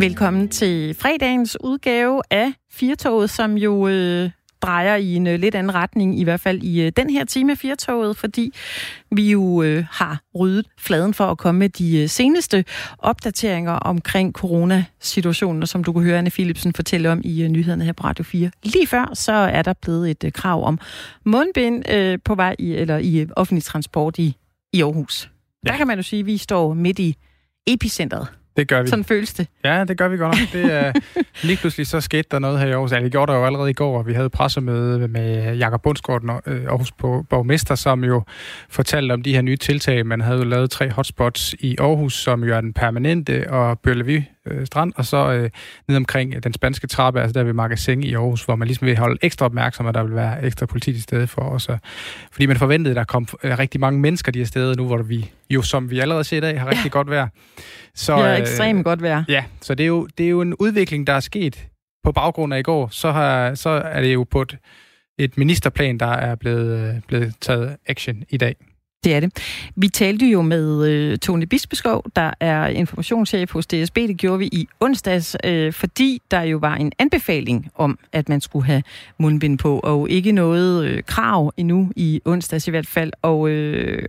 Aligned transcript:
Velkommen 0.00 0.48
til 0.48 0.94
fredagens 0.94 1.56
udgave 1.60 2.22
af 2.30 2.52
Firtoget, 2.72 3.30
som 3.30 3.56
jo 3.56 3.88
øh, 3.88 4.30
drejer 4.62 4.96
i 4.96 5.14
en 5.14 5.26
øh, 5.26 5.40
lidt 5.40 5.54
anden 5.54 5.74
retning, 5.74 6.18
i 6.18 6.24
hvert 6.24 6.40
fald 6.40 6.62
i 6.62 6.82
øh, 6.82 6.92
den 6.96 7.10
her 7.10 7.24
time 7.24 7.52
af 7.52 7.58
Firtoget, 7.58 8.16
fordi 8.16 8.54
vi 9.10 9.30
jo 9.30 9.62
øh, 9.62 9.84
har 9.90 10.20
ryddet 10.38 10.66
fladen 10.78 11.14
for 11.14 11.24
at 11.24 11.38
komme 11.38 11.58
med 11.58 11.68
de 11.68 12.02
øh, 12.02 12.08
seneste 12.08 12.64
opdateringer 12.98 13.72
omkring 13.72 14.32
coronasituationen, 14.32 15.66
som 15.66 15.84
du 15.84 15.92
kunne 15.92 16.04
høre 16.04 16.18
Anne 16.18 16.30
Philipsen 16.30 16.72
fortælle 16.72 17.10
om 17.10 17.20
i 17.24 17.42
øh, 17.42 17.48
nyhederne 17.48 17.84
her 17.84 17.92
på 17.92 18.04
Radio 18.04 18.24
4. 18.24 18.50
Lige 18.62 18.86
før, 18.86 19.10
så 19.14 19.32
er 19.32 19.62
der 19.62 19.72
blevet 19.72 20.10
et 20.10 20.24
øh, 20.24 20.32
krav 20.32 20.64
om 20.64 20.78
mundbind 21.24 21.92
øh, 21.92 22.18
på 22.24 22.34
vej 22.34 22.56
i, 22.58 22.74
eller 22.74 22.98
i 22.98 23.18
øh, 23.18 23.28
offentlig 23.36 23.64
transport 23.64 24.18
i, 24.18 24.36
i 24.72 24.82
Aarhus. 24.82 25.30
Ja. 25.66 25.70
Der 25.70 25.76
kan 25.76 25.86
man 25.86 25.98
jo 25.98 26.02
sige, 26.02 26.20
at 26.20 26.26
vi 26.26 26.36
står 26.36 26.74
midt 26.74 26.98
i 26.98 27.16
epicentret. 27.66 28.39
Det 28.56 28.68
gør 28.68 28.82
vi. 28.82 28.88
Sådan 28.88 29.04
føles 29.04 29.34
det. 29.34 29.46
Ja, 29.64 29.84
det 29.84 29.98
gør 29.98 30.08
vi 30.08 30.16
godt 30.16 30.38
nok. 30.40 30.52
Det 30.52 30.72
er, 30.72 30.92
lige 31.46 31.56
pludselig 31.56 31.86
så 31.86 32.00
skete 32.00 32.28
der 32.30 32.38
noget 32.38 32.58
her 32.60 32.66
i 32.66 32.70
Aarhus. 32.70 32.92
Ja, 32.92 33.00
det 33.00 33.12
gjorde 33.12 33.32
der 33.32 33.38
jo 33.38 33.46
allerede 33.46 33.70
i 33.70 33.74
går, 33.74 33.98
og 33.98 34.06
vi 34.06 34.12
havde 34.12 34.30
pressemøde 34.30 35.08
med 35.08 35.56
Jakob 35.56 35.82
Bundsgaard, 35.82 36.42
øh, 36.46 36.64
Aarhus 36.64 36.92
på 36.92 37.24
borgmester, 37.30 37.74
som 37.74 38.04
jo 38.04 38.22
fortalte 38.68 39.12
om 39.12 39.22
de 39.22 39.34
her 39.34 39.42
nye 39.42 39.56
tiltag. 39.56 40.06
Man 40.06 40.20
havde 40.20 40.38
jo 40.38 40.44
lavet 40.44 40.70
tre 40.70 40.90
hotspots 40.90 41.54
i 41.58 41.76
Aarhus, 41.78 42.14
som 42.14 42.44
jo 42.44 42.54
er 42.54 42.60
den 42.60 42.72
permanente, 42.72 43.50
og 43.50 43.78
Bøllevue 43.78 44.24
øh, 44.50 44.66
Strand, 44.66 44.92
og 44.96 45.04
så 45.04 45.32
øh, 45.32 45.50
ned 45.88 45.96
omkring 45.96 46.44
den 46.44 46.52
spanske 46.52 46.86
trappe, 46.86 47.20
altså 47.20 47.32
der 47.32 47.44
ved 47.44 47.52
Magasin 47.52 48.02
i 48.02 48.14
Aarhus, 48.14 48.44
hvor 48.44 48.56
man 48.56 48.68
ligesom 48.68 48.86
vil 48.86 48.98
holde 48.98 49.18
ekstra 49.22 49.46
opmærksom, 49.46 49.86
at 49.86 49.94
der 49.94 50.02
vil 50.02 50.14
være 50.14 50.44
ekstra 50.44 50.66
politi 50.66 50.92
til 50.92 51.02
stede 51.02 51.26
for 51.26 51.42
os. 51.42 51.68
Fordi 52.32 52.46
man 52.46 52.56
forventede, 52.56 52.92
at 52.92 52.96
der 52.96 53.04
kom 53.04 53.26
øh, 53.42 53.58
rigtig 53.58 53.80
mange 53.80 54.00
mennesker 54.00 54.32
de 54.32 54.38
her 54.38 54.46
steder 54.46 54.76
nu, 54.76 54.86
hvor 54.86 55.02
vi 55.02 55.30
jo, 55.50 55.62
som 55.62 55.90
vi 55.90 56.00
allerede 56.00 56.24
ser 56.24 56.36
i 56.36 56.40
dag, 56.40 56.60
har 56.60 56.66
rigtig 56.66 56.84
ja. 56.84 56.90
godt 56.90 57.10
vejr. 57.10 57.28
Så, 57.94 58.16
ja, 58.16 58.36
ekstremt 58.36 58.84
godt 58.84 59.02
vejr. 59.02 59.24
Ja, 59.28 59.44
så 59.60 59.74
det 59.74 59.84
er, 59.84 59.88
jo, 59.88 60.08
det 60.18 60.26
er 60.26 60.30
jo 60.30 60.40
en 60.40 60.54
udvikling, 60.54 61.06
der 61.06 61.12
er 61.12 61.20
sket 61.20 61.66
på 62.04 62.12
baggrund 62.12 62.54
af 62.54 62.58
i 62.58 62.62
går. 62.62 62.88
Så, 62.88 63.12
har, 63.12 63.54
så 63.54 63.70
er 63.70 64.00
det 64.00 64.14
jo 64.14 64.24
på 64.30 64.42
et, 64.42 64.56
et 65.18 65.38
ministerplan, 65.38 65.98
der 65.98 66.06
er 66.06 66.34
blevet, 66.34 67.02
blevet 67.08 67.34
taget 67.40 67.76
action 67.86 68.24
i 68.28 68.36
dag. 68.36 68.56
Det 69.04 69.14
er 69.14 69.20
det. 69.20 69.32
Vi 69.76 69.88
talte 69.88 70.26
jo 70.26 70.42
med 70.42 70.88
øh, 70.88 71.18
Tony 71.18 71.44
Bispeskov, 71.44 72.04
der 72.16 72.30
er 72.40 72.66
informationschef 72.66 73.52
hos 73.52 73.66
DSB. 73.66 73.96
Det 73.96 74.16
gjorde 74.16 74.38
vi 74.38 74.46
i 74.46 74.68
onsdags, 74.80 75.36
øh, 75.44 75.72
fordi 75.72 76.22
der 76.30 76.42
jo 76.42 76.58
var 76.58 76.74
en 76.74 76.92
anbefaling 76.98 77.70
om, 77.74 77.98
at 78.12 78.28
man 78.28 78.40
skulle 78.40 78.66
have 78.66 78.82
mundbind 79.18 79.58
på, 79.58 79.78
og 79.78 80.10
ikke 80.10 80.32
noget 80.32 80.84
øh, 80.84 81.02
krav 81.02 81.52
endnu 81.56 81.92
i 81.96 82.20
onsdags 82.24 82.68
i 82.68 82.70
hvert 82.70 82.86
fald. 82.86 83.12
Og 83.22 83.48
øh, 83.48 84.02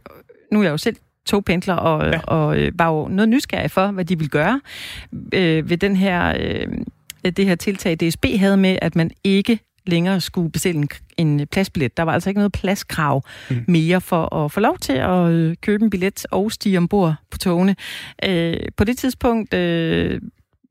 nu 0.52 0.60
er 0.60 0.64
jeg 0.64 0.72
jo 0.72 0.78
selv 0.78 0.96
togpendler 1.26 1.76
og, 1.76 2.12
ja. 2.12 2.20
og 2.20 2.60
øh, 2.60 2.72
var 2.76 2.90
jo 2.90 3.08
noget 3.08 3.30
nysgerrig 3.30 3.72
for, 3.72 3.92
hvad 3.92 4.06
de 4.06 4.20
vil 4.20 4.30
gøre 4.30 4.62
øh, 5.34 5.70
ved 5.70 5.78
den 5.78 5.96
her, 5.96 6.34
øh, 6.40 6.68
det 7.32 7.46
her 7.46 7.56
tiltag, 7.56 7.96
DSB 7.96 8.26
havde 8.36 8.58
med, 8.58 8.78
at 8.82 8.96
man 8.96 9.12
ikke 9.24 9.60
længere 9.88 10.22
skulle 10.22 10.52
bestille 10.52 10.82
en, 10.82 10.90
en 11.18 11.48
pladsbillet. 11.48 11.98
Der 11.98 12.04
var 12.04 12.14
altså 12.14 12.30
ikke 12.30 12.40
noget 12.40 12.52
pladskrav 12.52 13.24
mm. 13.50 13.66
mere 13.68 14.02
for 14.02 14.36
at 14.36 14.52
få 14.52 14.60
lov 14.60 14.78
til 14.78 14.94
at 14.94 15.28
øh, 15.28 15.56
købe 15.62 15.84
en 15.84 15.90
billet 15.90 16.26
og 16.32 16.52
stige 16.52 16.78
ombord 16.78 17.16
på 17.32 17.38
togene. 17.38 17.76
Øh, 18.26 18.58
på 18.78 18.84
det 18.84 18.98
tidspunkt 18.98 19.54
øh, 19.54 20.22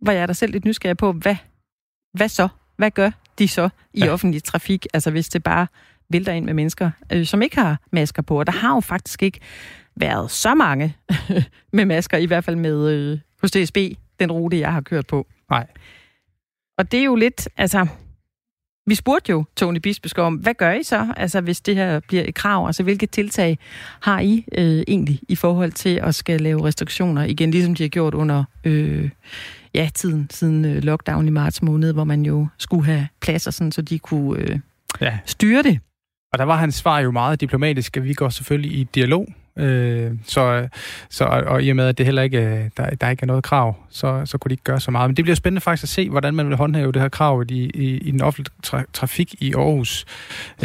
var 0.02 0.12
jeg 0.12 0.28
da 0.28 0.32
selv 0.32 0.52
lidt 0.52 0.64
nysgerrig 0.64 0.96
på, 0.96 1.12
hvad, 1.12 1.36
hvad 2.12 2.28
så? 2.28 2.48
Hvad 2.76 2.90
gør 2.90 3.10
de 3.38 3.48
så 3.48 3.68
i 3.94 4.00
ja. 4.00 4.12
offentlig 4.12 4.44
trafik? 4.44 4.86
Altså 4.94 5.10
hvis 5.10 5.28
det 5.28 5.42
bare 5.42 5.66
vælter 6.10 6.32
ind 6.32 6.44
med 6.44 6.54
mennesker, 6.54 6.90
øh, 7.12 7.26
som 7.26 7.42
ikke 7.42 7.56
har 7.56 7.80
masker 7.92 8.22
på. 8.22 8.38
Og 8.38 8.46
der 8.46 8.52
har 8.52 8.74
jo 8.74 8.80
faktisk 8.80 9.22
ikke 9.22 9.40
været 9.96 10.30
så 10.30 10.54
mange 10.54 10.96
med 11.72 11.84
masker, 11.84 12.18
i 12.18 12.24
hvert 12.24 12.44
fald 12.44 12.56
med 12.56 12.88
øh, 12.88 13.18
hos 13.42 13.50
DSB, 13.50 13.76
den 14.20 14.32
rute, 14.32 14.58
jeg 14.58 14.72
har 14.72 14.80
kørt 14.80 15.06
på. 15.06 15.26
Nej. 15.50 15.66
Og 16.78 16.92
det 16.92 17.00
er 17.00 17.04
jo 17.04 17.16
lidt, 17.16 17.48
altså, 17.56 17.86
vi 18.90 18.94
spurgte 18.94 19.30
jo 19.30 19.44
Tony 19.56 19.78
Bispeskov 19.78 20.26
om, 20.26 20.34
hvad 20.34 20.54
gør 20.54 20.72
I 20.72 20.82
så, 20.82 21.14
altså 21.16 21.40
hvis 21.40 21.60
det 21.60 21.76
her 21.76 22.00
bliver 22.00 22.24
et 22.26 22.34
krav? 22.34 22.66
Altså 22.66 22.82
hvilke 22.82 23.06
tiltag 23.06 23.58
har 24.00 24.20
I 24.20 24.44
øh, 24.58 24.82
egentlig 24.88 25.20
i 25.28 25.36
forhold 25.36 25.72
til 25.72 26.00
at 26.02 26.14
skal 26.14 26.40
lave 26.40 26.64
restriktioner 26.66 27.24
igen, 27.24 27.50
ligesom 27.50 27.74
de 27.74 27.82
har 27.82 27.88
gjort 27.88 28.14
under 28.14 28.44
øh, 28.64 29.10
ja, 29.74 29.90
tiden 29.94 30.26
siden 30.30 30.64
øh, 30.64 30.82
lockdown 30.82 31.26
i 31.26 31.30
marts 31.30 31.62
måned, 31.62 31.92
hvor 31.92 32.04
man 32.04 32.22
jo 32.22 32.46
skulle 32.58 32.84
have 32.84 33.08
pladser, 33.20 33.50
sådan, 33.50 33.72
så 33.72 33.82
de 33.82 33.98
kunne 33.98 34.40
øh, 34.40 34.58
ja. 35.00 35.18
styre 35.26 35.62
det? 35.62 35.78
Og 36.32 36.38
der 36.38 36.44
var 36.44 36.56
hans 36.56 36.74
svar 36.74 36.98
jo 37.00 37.10
meget 37.10 37.40
diplomatisk, 37.40 37.96
at 37.96 38.04
vi 38.04 38.14
går 38.14 38.28
selvfølgelig 38.28 38.72
i 38.72 38.84
dialog 38.84 39.26
Øh, 39.60 40.12
så, 40.24 40.68
så, 41.10 41.24
og 41.24 41.62
i 41.62 41.70
og 41.70 41.76
med, 41.76 41.86
at 41.86 41.98
det 41.98 42.06
heller 42.06 42.22
ikke, 42.22 42.70
der, 42.76 42.90
der 42.90 43.10
ikke 43.10 43.22
er 43.22 43.26
noget 43.26 43.44
krav, 43.44 43.76
så, 43.90 44.22
så 44.24 44.38
kunne 44.38 44.48
de 44.48 44.52
ikke 44.52 44.64
gøre 44.64 44.80
så 44.80 44.90
meget. 44.90 45.10
Men 45.10 45.16
det 45.16 45.24
bliver 45.24 45.36
spændende 45.36 45.60
faktisk 45.60 45.82
at 45.82 45.88
se, 45.88 46.10
hvordan 46.10 46.34
man 46.34 46.48
vil 46.48 46.56
håndhæve 46.56 46.92
det 46.92 47.02
her 47.02 47.08
krav 47.08 47.44
i, 47.48 47.70
i, 47.74 47.98
i 47.98 48.10
den 48.10 48.22
offentlige 48.22 48.54
tra- 48.66 48.90
trafik 48.92 49.34
i 49.38 49.54
Aarhus. 49.54 50.04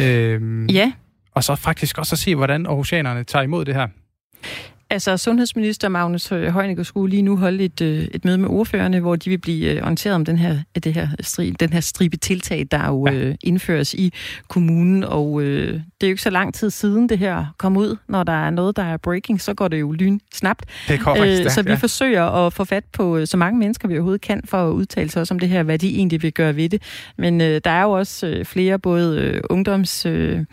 Øh, 0.00 0.74
ja. 0.74 0.92
Og 1.34 1.44
så 1.44 1.54
faktisk 1.54 1.98
også 1.98 2.14
at 2.14 2.18
se, 2.18 2.34
hvordan 2.34 2.66
aarhusianerne 2.66 3.24
tager 3.24 3.42
imod 3.42 3.64
det 3.64 3.74
her. 3.74 3.88
Altså, 4.90 5.16
sundhedsminister 5.16 5.88
Magnus 5.88 6.28
Heunicke 6.28 6.84
skulle 6.84 7.10
lige 7.10 7.22
nu 7.22 7.36
holde 7.36 7.64
et, 7.64 7.80
øh, 7.80 8.08
et 8.14 8.24
møde 8.24 8.38
med 8.38 8.48
ordførerne, 8.48 9.00
hvor 9.00 9.16
de 9.16 9.30
vil 9.30 9.38
blive 9.38 9.72
øh, 9.72 9.82
orienteret 9.82 10.14
om 10.14 10.24
den 10.24 10.38
her, 10.38 10.58
det 10.84 10.94
her 10.94 11.08
stri, 11.20 11.50
den 11.50 11.72
her 11.72 11.80
stribe 11.80 12.16
tiltag, 12.16 12.66
der 12.70 12.86
jo 12.86 13.06
ja. 13.06 13.12
øh, 13.12 13.34
indføres 13.42 13.94
i 13.94 14.12
kommunen. 14.48 15.04
Og 15.04 15.42
øh, 15.42 15.72
det 15.72 15.80
er 16.00 16.06
jo 16.06 16.10
ikke 16.10 16.22
så 16.22 16.30
lang 16.30 16.54
tid 16.54 16.70
siden 16.70 17.08
det 17.08 17.18
her 17.18 17.54
kom 17.58 17.76
ud. 17.76 17.96
Når 18.08 18.22
der 18.22 18.46
er 18.46 18.50
noget, 18.50 18.76
der 18.76 18.82
er 18.82 18.96
breaking, 18.96 19.40
så 19.40 19.54
går 19.54 19.68
det 19.68 19.80
jo 19.80 19.92
lyn 19.92 20.18
snabt. 20.34 20.64
Det 20.88 21.00
går 21.00 21.44
øh, 21.44 21.50
Så 21.50 21.62
vi 21.62 21.70
ja. 21.70 21.76
forsøger 21.76 22.46
at 22.46 22.52
få 22.52 22.64
fat 22.64 22.84
på 22.84 23.16
øh, 23.16 23.26
så 23.26 23.36
mange 23.36 23.58
mennesker, 23.58 23.88
vi 23.88 23.94
overhovedet 23.94 24.20
kan, 24.20 24.42
for 24.44 24.68
at 24.68 24.72
udtale 24.72 25.10
sig 25.10 25.20
også 25.20 25.34
om 25.34 25.38
det 25.38 25.48
her, 25.48 25.62
hvad 25.62 25.78
de 25.78 25.96
egentlig 25.96 26.22
vil 26.22 26.32
gøre 26.32 26.56
ved 26.56 26.68
det. 26.68 26.82
Men 27.18 27.40
øh, 27.40 27.60
der 27.64 27.70
er 27.70 27.82
jo 27.82 27.90
også 27.90 28.26
øh, 28.26 28.44
flere, 28.44 28.78
både 28.78 29.20
øh, 29.20 29.40
ungdoms... 29.50 30.06
Øh, 30.06 30.44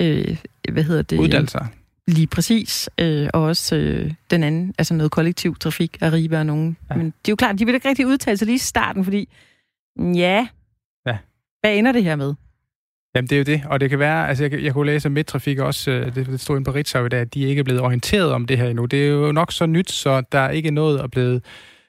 øh, 0.00 0.36
hvad 0.72 0.82
hedder 0.82 1.02
det? 1.02 1.18
Uddannelser 1.18 1.66
Lige 2.08 2.26
præcis. 2.26 2.90
Øh, 3.00 3.28
og 3.34 3.42
også 3.42 3.76
øh, 3.76 4.12
den 4.30 4.42
anden, 4.42 4.74
altså 4.78 4.94
noget 4.94 5.12
kollektiv 5.12 5.56
trafik, 5.56 5.98
Arriba 6.00 6.38
og 6.38 6.46
nogen. 6.46 6.76
Ja. 6.90 6.96
Men 6.96 7.06
det 7.06 7.28
er 7.28 7.32
jo 7.32 7.36
klart, 7.36 7.58
de 7.58 7.64
vil 7.64 7.74
ikke 7.74 7.88
rigtig 7.88 8.06
udtale 8.06 8.36
sig 8.36 8.46
lige 8.46 8.54
i 8.54 8.58
starten, 8.58 9.04
fordi 9.04 9.28
ja, 9.96 10.48
ja. 11.06 11.18
hvad 11.60 11.76
ender 11.76 11.92
det 11.92 12.04
her 12.04 12.16
med? 12.16 12.34
Jamen, 13.14 13.28
det 13.28 13.32
er 13.32 13.38
jo 13.38 13.44
det, 13.44 13.62
og 13.66 13.80
det 13.80 13.90
kan 13.90 13.98
være, 13.98 14.28
altså 14.28 14.44
jeg, 14.44 14.62
jeg 14.62 14.72
kunne 14.72 14.86
læse, 14.86 15.08
at 15.08 15.12
Midtrafik 15.12 15.58
også, 15.58 15.90
øh, 15.90 16.14
det, 16.14 16.26
det 16.26 16.40
stod 16.40 16.56
inde 16.56 16.64
på 16.64 16.74
Ritzau 16.74 17.06
i 17.06 17.08
dag, 17.08 17.20
at 17.20 17.34
de 17.34 17.40
ikke 17.40 17.60
er 17.60 17.64
blevet 17.64 17.82
orienteret 17.82 18.32
om 18.32 18.46
det 18.46 18.58
her 18.58 18.68
endnu. 18.68 18.84
Det 18.84 19.04
er 19.04 19.10
jo 19.10 19.32
nok 19.32 19.52
så 19.52 19.66
nyt, 19.66 19.90
så 19.90 20.22
der 20.32 20.38
er 20.38 20.50
ikke 20.50 20.70
noget 20.70 21.00
at 21.00 21.10
blive 21.10 21.40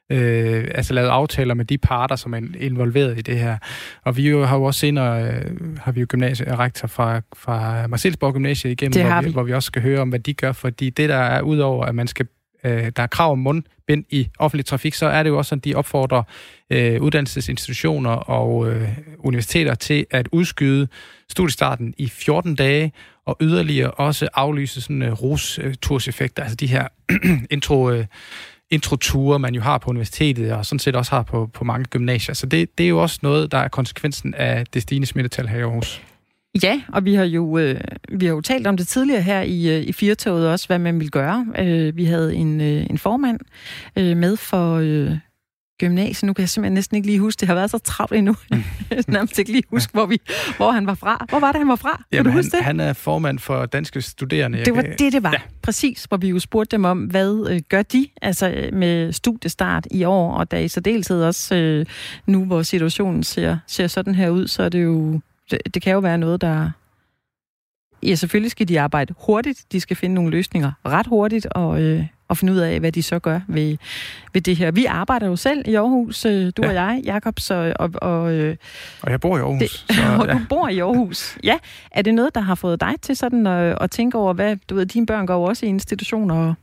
øh, 0.09 0.67
altså 0.75 0.93
lavet 0.93 1.09
aftaler 1.09 1.53
med 1.53 1.65
de 1.65 1.77
parter, 1.77 2.15
som 2.15 2.33
er 2.33 2.41
involveret 2.59 3.17
i 3.17 3.21
det 3.21 3.39
her. 3.39 3.57
Og 4.03 4.17
vi 4.17 4.29
jo, 4.29 4.45
har 4.45 4.57
jo 4.57 4.63
også 4.63 4.79
senere, 4.79 5.23
øh, 5.23 5.77
har 5.77 5.91
vi 5.91 5.99
jo 5.99 6.05
gymnasierektor 6.09 6.87
fra, 6.87 7.21
fra 7.35 7.87
Marcelsborg 7.87 8.33
Gymnasiet 8.33 8.71
igennem, 8.71 9.05
hvor 9.05 9.21
vi, 9.21 9.25
vi. 9.25 9.31
hvor 9.31 9.43
vi 9.43 9.53
også 9.53 9.67
skal 9.67 9.81
høre 9.81 9.99
om, 9.99 10.09
hvad 10.09 10.19
de 10.19 10.33
gør, 10.33 10.51
fordi 10.51 10.89
det 10.89 11.09
der 11.09 11.15
er 11.15 11.41
udover, 11.41 11.85
at 11.85 11.95
man 11.95 12.07
skal 12.07 12.27
øh, 12.63 12.91
der 12.95 13.03
er 13.03 13.07
krav 13.07 13.31
om 13.31 13.39
mundbind 13.39 14.05
i 14.09 14.29
offentlig 14.39 14.65
trafik, 14.65 14.93
så 14.93 15.05
er 15.05 15.23
det 15.23 15.29
jo 15.29 15.37
også 15.37 15.49
sådan, 15.49 15.61
de 15.61 15.75
opfordrer 15.75 16.23
øh, 16.69 17.01
uddannelsesinstitutioner 17.01 18.11
og 18.11 18.69
øh, 18.71 18.89
universiteter 19.19 19.75
til 19.75 20.05
at 20.11 20.27
udskyde 20.31 20.87
studiestarten 21.29 21.93
i 21.97 22.09
14 22.09 22.55
dage, 22.55 22.93
og 23.25 23.37
yderligere 23.41 23.91
også 23.91 24.27
aflyse 24.33 24.81
sådan 24.81 25.01
øh, 25.01 25.11
rosturseffekter, 25.11 26.43
altså 26.43 26.55
de 26.55 26.67
her 26.67 26.87
intro... 27.55 27.91
Øh, 27.91 28.05
introture, 28.71 29.39
man 29.39 29.55
jo 29.55 29.61
har 29.61 29.77
på 29.77 29.89
universitetet, 29.89 30.51
og 30.53 30.65
sådan 30.65 30.79
set 30.79 30.95
også 30.95 31.11
har 31.11 31.23
på, 31.23 31.49
på 31.53 31.63
mange 31.63 31.85
gymnasier. 31.85 32.35
Så 32.35 32.45
det, 32.45 32.77
det 32.77 32.83
er 32.83 32.89
jo 32.89 33.01
også 33.01 33.19
noget, 33.21 33.51
der 33.51 33.57
er 33.57 33.67
konsekvensen 33.67 34.33
af 34.33 34.65
det 34.73 34.81
stigende 34.81 35.07
smittetal 35.07 35.47
her 35.47 35.57
i 35.57 35.61
Aarhus. 35.61 36.01
Ja, 36.63 36.81
og 36.93 37.05
vi 37.05 37.13
har 37.13 37.23
jo 37.23 37.57
øh, 37.57 37.81
vi 38.09 38.25
har 38.25 38.33
jo 38.33 38.41
talt 38.41 38.67
om 38.67 38.77
det 38.77 38.87
tidligere 38.87 39.21
her 39.21 39.41
i, 39.41 39.77
øh, 39.77 39.87
i 39.87 39.91
Firtoget 39.91 40.49
også, 40.49 40.67
hvad 40.67 40.79
man 40.79 40.99
vil 40.99 41.11
gøre. 41.11 41.47
Øh, 41.59 41.97
vi 41.97 42.05
havde 42.05 42.35
en, 42.35 42.61
øh, 42.61 42.85
en 42.89 42.97
formand 42.97 43.39
øh, 43.95 44.17
med 44.17 44.37
for 44.37 44.75
øh, 44.75 45.17
gymnasiet. 45.79 46.27
Nu 46.27 46.33
kan 46.33 46.41
jeg 46.41 46.49
simpelthen 46.49 46.73
næsten 46.73 46.95
ikke 46.95 47.07
lige 47.07 47.19
huske, 47.19 47.39
det 47.39 47.47
har 47.47 47.55
været 47.55 47.71
så 47.71 47.77
travlt 47.77 48.13
endnu. 48.13 48.35
Mm. 48.51 48.63
nærmest 49.07 49.39
ikke 49.39 49.51
lige 49.51 49.63
huske, 49.69 49.93
hvor, 49.93 50.05
vi, 50.05 50.21
hvor 50.57 50.71
han 50.71 50.87
var 50.87 50.93
fra. 50.93 51.25
Hvor 51.29 51.39
var 51.39 51.51
det, 51.51 51.59
han 51.59 51.67
var 51.67 51.75
fra? 51.75 52.03
Jamen, 52.11 52.23
kan 52.23 52.31
du 52.31 52.37
huske 52.37 52.51
han, 52.53 52.59
det? 52.59 52.65
han 52.65 52.79
er 52.79 52.93
formand 52.93 53.39
for 53.39 53.65
Danske 53.65 54.01
Studerende. 54.01 54.65
Det 54.65 54.75
var 54.75 54.81
kan... 54.81 54.95
det, 54.99 55.13
det 55.13 55.23
var. 55.23 55.31
Ja. 55.31 55.41
Præcis, 55.61 56.03
hvor 56.03 56.17
vi 56.17 56.29
jo 56.29 56.39
spurgte 56.39 56.75
dem 56.75 56.85
om, 56.85 57.03
hvad 57.03 57.47
øh, 57.49 57.61
gør 57.69 57.81
de 57.81 58.07
altså 58.21 58.69
med 58.73 59.13
studiestart 59.13 59.87
i 59.91 60.03
år, 60.03 60.33
og 60.33 60.51
da 60.51 60.59
i 60.59 60.67
særdeleshed 60.67 61.23
også 61.23 61.55
øh, 61.55 61.85
nu, 62.25 62.45
hvor 62.45 62.61
situationen 62.61 63.23
ser, 63.23 63.57
ser 63.67 63.87
sådan 63.87 64.15
her 64.15 64.29
ud, 64.29 64.47
så 64.47 64.63
er 64.63 64.69
det 64.69 64.83
jo, 64.83 65.19
det, 65.51 65.59
det 65.73 65.81
kan 65.81 65.93
jo 65.93 65.99
være 65.99 66.17
noget, 66.17 66.41
der 66.41 66.69
Ja, 68.03 68.15
selvfølgelig 68.15 68.51
skal 68.51 68.67
de 68.67 68.79
arbejde 68.79 69.13
hurtigt. 69.17 69.65
De 69.71 69.79
skal 69.79 69.97
finde 69.97 70.15
nogle 70.15 70.31
løsninger 70.31 70.71
ret 70.85 71.07
hurtigt, 71.07 71.45
og, 71.45 71.81
øh, 71.81 72.05
og 72.29 72.37
finde 72.37 72.53
ud 72.53 72.57
af, 72.57 72.79
hvad 72.79 72.91
de 72.91 73.03
så 73.03 73.19
gør 73.19 73.39
ved, 73.47 73.77
ved 74.33 74.41
det 74.41 74.55
her. 74.55 74.71
Vi 74.71 74.85
arbejder 74.85 75.27
jo 75.27 75.35
selv 75.35 75.63
i 75.67 75.75
Aarhus, 75.75 76.25
øh, 76.25 76.51
du 76.57 76.61
ja. 76.61 76.67
og 76.67 76.73
jeg, 76.73 77.01
Jakob, 77.05 77.39
så, 77.39 77.73
og, 77.79 77.89
og, 77.95 78.33
øh, 78.33 78.55
og 79.01 79.11
jeg 79.11 79.19
bor 79.19 79.37
i 79.37 79.39
Aarhus. 79.39 79.59
Det, 79.59 79.95
så, 79.95 80.01
og 80.19 80.27
ja. 80.27 80.33
du 80.33 80.39
bor 80.49 80.67
i 80.67 80.79
Aarhus. 80.79 81.37
Ja, 81.43 81.57
er 81.91 82.01
det 82.01 82.13
noget, 82.13 82.35
der 82.35 82.41
har 82.41 82.55
fået 82.55 82.81
dig 82.81 82.93
til 83.01 83.15
sådan 83.15 83.47
at, 83.47 83.77
at 83.81 83.91
tænke 83.91 84.17
over, 84.17 84.33
hvad, 84.33 84.57
du 84.69 84.75
ved, 84.75 84.85
dine 84.85 85.05
børn 85.05 85.25
går 85.25 85.47
også 85.47 85.65
i 85.65 85.69
institutioner? 85.69 86.53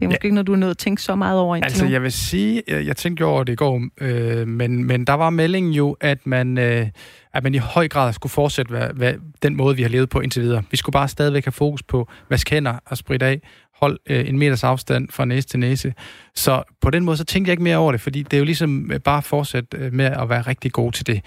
Det 0.00 0.06
er 0.06 0.08
måske 0.08 0.20
ja. 0.22 0.26
ikke 0.26 0.34
noget, 0.34 0.46
du 0.46 0.52
er 0.52 0.56
nødt 0.56 0.70
at 0.70 0.78
tænke 0.78 1.02
så 1.02 1.14
meget 1.14 1.38
over 1.38 1.56
Altså, 1.56 1.84
nu. 1.84 1.90
jeg 1.90 2.02
vil 2.02 2.12
sige, 2.12 2.62
jeg, 2.68 2.86
jeg 2.86 2.96
tænkte 2.96 3.20
jo 3.20 3.28
over 3.28 3.44
det 3.44 3.52
i 3.52 3.56
går, 3.56 3.82
øh, 4.00 4.48
men, 4.48 4.84
men 4.84 5.04
der 5.04 5.12
var 5.12 5.30
meldingen 5.30 5.72
jo, 5.72 5.96
at 6.00 6.26
man, 6.26 6.58
øh, 6.58 6.86
at 7.32 7.42
man 7.42 7.54
i 7.54 7.58
høj 7.58 7.88
grad 7.88 8.12
skulle 8.12 8.30
fortsætte 8.30 8.70
hvad, 8.70 8.88
hvad, 8.94 9.14
den 9.42 9.56
måde, 9.56 9.76
vi 9.76 9.82
har 9.82 9.88
levet 9.88 10.08
på 10.08 10.20
indtil 10.20 10.42
videre. 10.42 10.62
Vi 10.70 10.76
skulle 10.76 10.92
bare 10.92 11.08
stadigvæk 11.08 11.44
have 11.44 11.52
fokus 11.52 11.82
på 11.82 12.08
vask 12.30 12.50
hænder 12.50 12.74
og 12.86 12.96
spritte 12.96 13.26
af, 13.26 13.40
hold 13.80 13.98
øh, 14.06 14.28
en 14.28 14.38
meters 14.38 14.64
afstand 14.64 15.08
fra 15.10 15.24
næse 15.24 15.48
til 15.48 15.58
næse. 15.58 15.94
Så 16.34 16.62
på 16.80 16.90
den 16.90 17.04
måde, 17.04 17.16
så 17.16 17.24
tænkte 17.24 17.48
jeg 17.48 17.52
ikke 17.52 17.62
mere 17.62 17.76
over 17.76 17.92
det, 17.92 18.00
fordi 18.00 18.22
det 18.22 18.32
er 18.32 18.38
jo 18.38 18.44
ligesom 18.44 18.90
øh, 18.92 19.00
bare 19.00 19.18
at 19.18 19.24
fortsætte 19.24 19.76
øh, 19.76 19.92
med 19.92 20.04
at 20.04 20.28
være 20.28 20.42
rigtig 20.42 20.72
god 20.72 20.92
til 20.92 21.06
det 21.06 21.20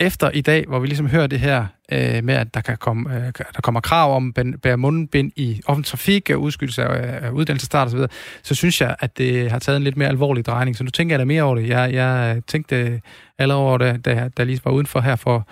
efter 0.00 0.30
i 0.30 0.40
dag, 0.40 0.64
hvor 0.68 0.78
vi 0.78 0.86
ligesom 0.86 1.06
hører 1.06 1.26
det 1.26 1.40
her 1.40 1.66
øh, 1.92 2.24
med, 2.24 2.34
at 2.34 2.54
der, 2.54 2.60
kan 2.60 2.76
komme, 2.76 3.16
øh, 3.16 3.32
der 3.36 3.60
kommer 3.62 3.80
krav 3.80 4.16
om 4.16 4.32
at 4.36 4.46
bære 4.62 4.76
mundbind 4.76 5.32
i 5.36 5.60
offentlig 5.66 5.86
trafik, 5.86 6.30
og 6.30 6.42
udskydelse 6.42 6.84
af, 6.84 7.26
af 7.26 7.30
uddannelsesstart 7.30 7.88
osv., 7.88 8.00
så, 8.42 8.54
synes 8.54 8.80
jeg, 8.80 8.96
at 9.00 9.18
det 9.18 9.50
har 9.50 9.58
taget 9.58 9.76
en 9.76 9.84
lidt 9.84 9.96
mere 9.96 10.08
alvorlig 10.08 10.46
drejning. 10.46 10.76
Så 10.76 10.84
nu 10.84 10.90
tænker 10.90 11.14
jeg 11.14 11.18
da 11.18 11.24
mere 11.24 11.42
over 11.42 11.54
det. 11.54 11.68
Jeg, 11.68 11.94
jeg 11.94 12.42
tænkte 12.46 13.00
allerede 13.38 13.62
over 13.62 13.78
det, 13.78 14.04
da 14.04 14.30
jeg 14.38 14.46
lige 14.46 14.60
var 14.64 14.70
udenfor 14.70 15.00
her 15.00 15.16
for, 15.16 15.48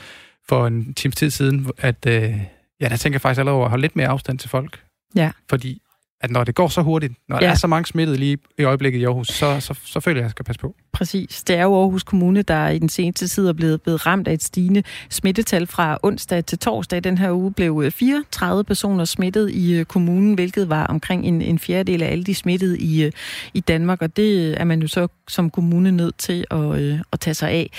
for 0.49 0.67
en 0.67 0.95
times 0.95 1.17
tid 1.17 1.31
siden, 1.31 1.71
at 1.79 2.07
øh, 2.07 2.35
ja, 2.81 2.89
der 2.89 2.97
tænker 2.97 3.15
jeg 3.15 3.21
faktisk 3.21 3.39
allerede 3.39 3.57
over 3.57 3.65
at 3.65 3.71
holde 3.71 3.83
lidt 3.83 3.97
mere 3.97 4.09
afstand 4.09 4.39
til 4.39 4.51
folk. 4.51 4.81
Ja. 5.15 5.31
Fordi 5.51 5.83
at 6.27 6.33
når 6.33 6.45
det 6.45 6.55
går 6.55 6.69
så 6.69 6.83
hurtigt, 6.83 7.13
når 7.29 7.37
ja. 7.37 7.47
der 7.47 7.51
er 7.51 7.55
så 7.55 7.67
mange 7.67 7.87
smittede 7.87 8.19
lige 8.19 8.39
i 8.59 8.63
øjeblikket 8.63 8.99
i 8.99 9.05
Aarhus, 9.05 9.29
så, 9.29 9.61
så, 9.61 9.75
så 9.85 10.01
føler 10.01 10.17
jeg, 10.17 10.23
at 10.23 10.25
jeg 10.25 10.31
skal 10.31 10.45
passe 10.45 10.61
på. 10.61 10.75
Præcis. 10.93 11.43
Det 11.43 11.57
er 11.57 11.63
jo 11.63 11.81
Aarhus 11.81 12.03
Kommune, 12.03 12.43
der 12.43 12.69
i 12.69 12.79
den 12.79 12.89
seneste 12.89 13.29
tid 13.29 13.49
er 13.49 13.53
blevet, 13.53 13.83
blevet 13.83 14.07
ramt 14.07 14.29
af 14.29 14.33
et 14.33 14.43
stigende 14.43 14.83
smittetal 15.11 15.67
fra 15.67 15.99
onsdag 16.03 16.45
til 16.45 16.59
torsdag. 16.59 17.05
Den 17.05 17.19
her 17.19 17.33
uge 17.33 17.53
blev 17.53 17.91
34 17.91 18.65
personer 18.65 19.05
smittet 19.05 19.51
i 19.51 19.75
øh, 19.75 19.85
kommunen, 19.85 20.35
hvilket 20.35 20.69
var 20.69 20.87
omkring 20.87 21.25
en, 21.27 21.43
en 21.43 21.59
fjerdedel 21.59 22.03
af 22.03 22.13
alle 22.13 22.25
de 22.25 22.35
smittede 22.35 22.79
i, 22.79 23.05
øh, 23.05 23.13
i 23.55 23.61
Danmark, 23.61 24.03
og 24.03 24.17
det 24.17 24.61
er 24.61 24.65
man 24.65 24.83
jo 24.83 24.89
så 24.89 25.09
som 25.29 25.51
kommune 25.51 25.93
nødt 25.93 26.19
til 26.19 26.45
at, 26.51 26.81
øh, 26.81 26.99
at 27.13 27.21
tage 27.21 27.35
sig 27.35 27.51
af. 27.51 27.71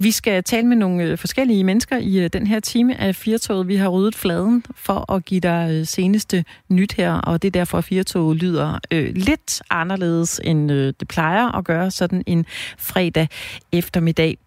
Vi 0.00 0.10
skal 0.10 0.44
tale 0.44 0.66
med 0.66 0.76
nogle 0.76 1.04
øh, 1.04 1.18
forskellige 1.18 1.64
mennesker 1.64 1.96
i 1.98 2.24
øh, 2.24 2.30
den 2.32 2.46
her 2.46 2.60
time 2.60 3.00
af 3.00 3.14
Firtoget. 3.14 3.68
Vi 3.68 3.76
har 3.76 3.88
ryddet 3.88 4.14
fladen 4.14 4.64
for 4.76 5.12
at 5.12 5.24
give 5.24 5.40
dig 5.40 5.68
øh, 5.72 5.86
seneste 5.86 6.44
nyt 6.68 6.92
her, 6.92 7.12
og 7.12 7.42
det 7.42 7.48
er 7.48 7.52
derfor, 7.52 7.78
at 7.78 7.84
Firtoget 7.84 8.36
lyder 8.36 8.78
øh, 8.90 9.12
lidt 9.14 9.62
anderledes, 9.70 10.40
end 10.44 10.72
øh, 10.72 10.92
det 11.00 11.08
plejer 11.08 11.58
at 11.58 11.64
gøre 11.64 11.90
sådan 11.90 12.22
en 12.26 12.46
fredag 12.78 13.28
eftermiddag. 13.72 14.38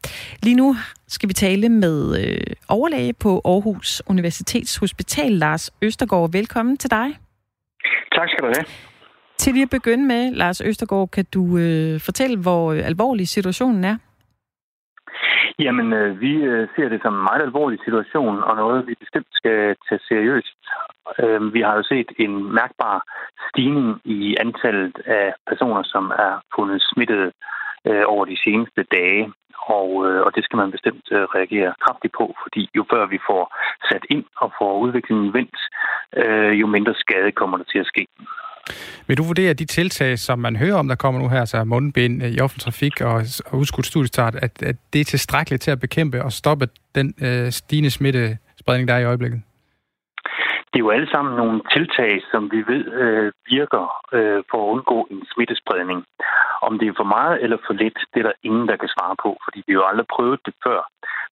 Lige 0.43 0.55
nu 0.55 0.75
skal 1.07 1.29
vi 1.29 1.33
tale 1.33 1.69
med 1.69 2.25
øh, 2.25 2.41
overlæge 2.67 3.13
på 3.13 3.41
Aarhus 3.45 4.01
Universitets 4.07 4.75
Hospital, 4.75 5.31
Lars 5.31 5.71
Østergaard. 5.81 6.31
Velkommen 6.31 6.77
til 6.77 6.91
dig. 6.91 7.07
Tak 8.15 8.29
skal 8.29 8.43
du 8.43 8.51
have. 8.55 8.65
Til 9.37 9.53
lige 9.53 9.63
at 9.63 9.69
begynde 9.69 10.05
med, 10.05 10.31
Lars 10.31 10.61
Østergaard, 10.61 11.09
kan 11.09 11.25
du 11.33 11.57
øh, 11.57 11.99
fortælle, 11.99 12.37
hvor 12.37 12.73
alvorlig 12.73 13.27
situationen 13.27 13.83
er? 13.83 13.97
Jamen, 15.59 15.93
øh, 15.93 16.21
vi 16.21 16.33
øh, 16.51 16.67
ser 16.75 16.89
det 16.89 17.01
som 17.01 17.13
en 17.13 17.27
meget 17.29 17.41
alvorlig 17.41 17.79
situation, 17.85 18.43
og 18.43 18.55
noget, 18.55 18.87
vi 18.87 18.95
bestemt 18.99 19.31
skal 19.31 19.75
tage 19.89 20.01
seriøst. 20.07 20.59
Øh, 21.19 21.53
vi 21.53 21.61
har 21.61 21.75
jo 21.75 21.83
set 21.83 22.09
en 22.19 22.53
mærkbar 22.59 22.95
stigning 23.49 24.01
i 24.05 24.35
antallet 24.39 24.95
af 25.05 25.33
personer, 25.47 25.83
som 25.83 26.05
er 26.27 26.33
fundet 26.55 26.81
smittet 26.93 27.31
øh, 27.87 28.03
over 28.05 28.25
de 28.25 28.37
seneste 28.43 28.83
dage. 28.97 29.33
Og, 29.77 29.89
øh, 30.07 30.21
og 30.25 30.35
det 30.35 30.43
skal 30.43 30.57
man 30.57 30.71
bestemt 30.71 31.05
øh, 31.11 31.23
reagere 31.35 31.73
kraftigt 31.85 32.13
på, 32.19 32.35
fordi 32.43 32.69
jo 32.75 32.85
før 32.91 33.05
vi 33.05 33.19
får 33.29 33.43
sat 33.89 34.05
ind 34.09 34.25
og 34.41 34.51
får 34.59 34.79
udviklingen 34.83 35.33
vendt, 35.33 35.59
øh, 36.21 36.53
jo 36.61 36.67
mindre 36.67 36.93
skade 37.03 37.31
kommer 37.31 37.57
der 37.57 37.67
til 37.71 37.79
at 37.79 37.91
ske. 37.93 38.07
Vil 39.07 39.17
du 39.17 39.23
vurdere 39.23 39.53
de 39.53 39.65
tiltag, 39.65 40.19
som 40.19 40.39
man 40.39 40.55
hører 40.55 40.75
om, 40.75 40.87
der 40.87 40.95
kommer 40.95 41.21
nu 41.21 41.29
her, 41.29 41.39
altså 41.39 41.63
mundbind 41.63 42.23
øh, 42.23 42.29
i 42.29 42.39
offentlig 42.39 42.63
trafik 42.63 43.01
og, 43.01 43.21
og 43.45 43.57
udskudt 43.59 43.85
studiestart, 43.85 44.35
at, 44.35 44.63
at 44.63 44.75
det 44.93 45.01
er 45.01 45.05
tilstrækkeligt 45.05 45.61
til 45.61 45.71
at 45.71 45.79
bekæmpe 45.79 46.23
og 46.23 46.31
stoppe 46.31 46.67
den 46.95 47.13
øh, 47.21 47.51
stigende 47.51 47.91
smittespredning, 47.91 48.87
der 48.87 48.93
er 48.93 48.99
i 48.99 49.05
øjeblikket? 49.05 49.41
Det 50.69 50.77
er 50.79 50.85
jo 50.87 50.95
alle 50.97 51.11
sammen 51.11 51.33
nogle 51.35 51.61
tiltag, 51.75 52.11
som 52.31 52.41
vi 52.53 52.59
ved 52.71 52.83
øh, 53.03 53.31
virker 53.55 53.83
øh, 54.17 54.43
for 54.49 54.57
at 54.61 54.71
undgå 54.73 55.07
en 55.11 55.21
smittespredning. 55.33 55.99
Om 56.61 56.79
det 56.79 56.87
er 56.87 56.99
for 57.01 57.09
meget 57.17 57.43
eller 57.43 57.57
for 57.67 57.73
lidt, 57.73 57.97
det 58.13 58.19
er 58.19 58.27
der 58.29 58.41
ingen, 58.43 58.67
der 58.67 58.77
kan 58.81 58.89
svare 58.95 59.15
på, 59.23 59.29
fordi 59.45 59.59
vi 59.67 59.73
jo 59.73 59.83
aldrig 59.89 60.07
prøvet 60.15 60.39
det 60.45 60.53
før. 60.65 60.79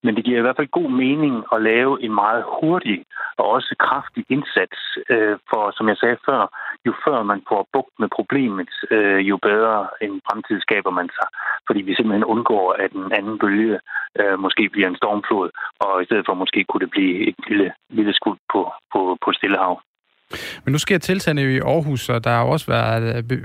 Men 0.04 0.16
det 0.16 0.24
giver 0.26 0.40
i 0.40 0.42
hvert 0.42 0.60
fald 0.60 0.78
god 0.80 0.90
mening 0.90 1.36
at 1.54 1.62
lave 1.62 2.04
en 2.04 2.14
meget 2.14 2.44
hurtig 2.60 3.04
og 3.38 3.46
også 3.56 3.76
kraftig 3.80 4.26
indsats. 4.30 4.80
Øh, 5.10 5.38
for 5.50 5.72
som 5.78 5.90
jeg 5.90 5.98
sagde 5.98 6.18
før, 6.26 6.42
jo 6.86 6.94
før 7.06 7.24
man 7.24 7.42
får 7.50 7.68
bugt 7.74 7.94
med 8.00 8.10
problemet, 8.18 8.70
øh, 8.92 9.20
jo 9.30 9.38
bedre 9.38 9.88
en 10.02 10.22
fremtid 10.28 10.62
skaber 10.62 10.92
man 11.00 11.10
sig. 11.18 11.28
Fordi 11.68 11.82
vi 11.82 11.96
simpelthen 11.96 12.32
undgår, 12.34 12.74
at 12.74 12.92
en 12.92 13.12
anden 13.12 13.40
bølge 13.40 13.80
øh, 14.20 14.40
måske 14.40 14.70
bliver 14.70 14.88
en 14.88 15.00
stormflod, 15.02 15.50
og 15.80 16.02
i 16.02 16.06
stedet 16.06 16.26
for 16.26 16.34
måske 16.34 16.64
kunne 16.64 16.84
det 16.86 16.92
blive 16.92 17.28
et 17.30 17.36
lille, 17.48 17.74
lille 17.90 18.14
skud 18.14 18.38
på, 18.54 18.72
på, 18.94 19.18
på 19.24 19.32
Stillehav. 19.34 19.82
Men 20.65 20.71
nu 20.71 20.77
sker 20.77 20.97
tiltagene 20.97 21.41
jo 21.41 21.50
i 21.50 21.59
Aarhus, 21.59 22.09
og 22.09 22.24
der 22.24 22.29
har 22.29 22.44
også 22.44 22.68
været 22.71 23.25
øh, 23.31 23.38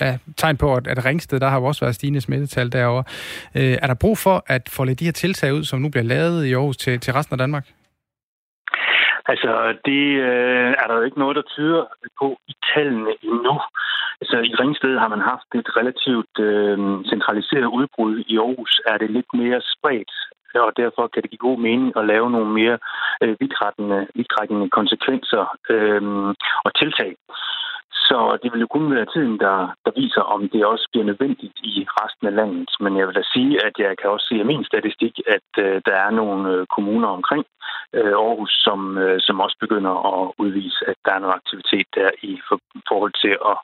øh 0.00 0.18
tegn 0.36 0.56
på, 0.56 0.74
at, 0.74 0.86
at 0.86 1.04
Ringsted, 1.04 1.40
der 1.40 1.48
har 1.48 1.60
også 1.60 1.84
været 1.84 1.94
stigende 1.94 2.20
smittetal 2.20 2.72
derovre. 2.72 3.04
Øh, 3.56 3.76
er 3.82 3.86
der 3.86 3.94
brug 3.94 4.18
for 4.18 4.44
at 4.46 4.68
få 4.76 4.84
de 4.84 5.04
her 5.04 5.12
tiltag 5.12 5.54
ud, 5.54 5.64
som 5.64 5.78
nu 5.80 5.88
bliver 5.88 6.04
lavet 6.04 6.44
i 6.46 6.52
Aarhus 6.52 6.76
til, 6.76 7.00
til 7.00 7.12
resten 7.12 7.34
af 7.34 7.38
Danmark? 7.38 7.66
Altså, 9.32 9.52
det 9.84 10.04
øh, 10.28 10.70
er 10.80 10.86
der 10.86 10.94
jo 10.96 11.02
ikke 11.02 11.18
noget, 11.18 11.36
der 11.36 11.42
tyder 11.56 11.84
på 12.20 12.38
i 12.48 12.54
tallene 12.74 13.12
endnu. 13.22 13.56
Altså, 14.20 14.36
i 14.50 14.52
Ringsted 14.60 14.98
har 14.98 15.08
man 15.08 15.20
haft 15.20 15.48
et 15.54 15.68
relativt 15.78 16.34
øh, 16.48 16.78
centraliseret 17.12 17.68
udbrud. 17.78 18.24
I 18.32 18.34
Aarhus 18.38 18.80
er 18.86 18.96
det 18.98 19.10
lidt 19.10 19.30
mere 19.34 19.60
spredt 19.74 20.12
og 20.54 20.72
derfor 20.76 21.06
kan 21.06 21.22
det 21.22 21.30
give 21.30 21.48
god 21.48 21.58
mening 21.58 21.92
at 21.96 22.06
lave 22.06 22.30
nogle 22.30 22.52
mere 22.60 22.78
øh, 23.22 23.36
vidtrækkende, 23.40 24.06
vidtrækkende 24.14 24.70
konsekvenser 24.70 25.44
øh, 25.70 26.02
og 26.66 26.74
tiltag. 26.80 27.16
Så 28.08 28.38
det 28.42 28.52
vil 28.52 28.60
jo 28.60 28.66
kun 28.66 28.94
være 28.94 29.12
tiden, 29.14 29.38
der, 29.38 29.56
der 29.84 29.92
viser, 30.00 30.20
om 30.20 30.48
det 30.48 30.64
også 30.64 30.88
bliver 30.92 31.06
nødvendigt 31.06 31.58
i 31.72 31.86
resten 32.00 32.26
af 32.26 32.34
landet. 32.34 32.70
Men 32.80 32.96
jeg 32.96 33.06
vil 33.06 33.14
da 33.14 33.22
sige, 33.34 33.64
at 33.66 33.74
jeg 33.78 33.98
kan 33.98 34.10
også 34.10 34.26
se 34.28 34.34
af 34.40 34.46
min 34.46 34.64
statistik, 34.64 35.14
at 35.36 35.48
øh, 35.64 35.82
der 35.86 35.96
er 36.06 36.10
nogle 36.10 36.52
øh, 36.52 36.66
kommuner 36.74 37.08
omkring 37.08 37.44
øh, 37.92 38.14
Aarhus, 38.24 38.52
som, 38.66 38.98
øh, 38.98 39.20
som 39.20 39.40
også 39.40 39.56
begynder 39.60 39.94
at 40.12 40.32
udvise, 40.38 40.80
at 40.90 40.96
der 41.04 41.12
er 41.12 41.18
noget 41.18 41.34
aktivitet 41.34 41.86
der 41.94 42.10
i 42.22 42.40
for, 42.48 42.58
forhold 42.88 43.14
til 43.24 43.34
at, 43.50 43.56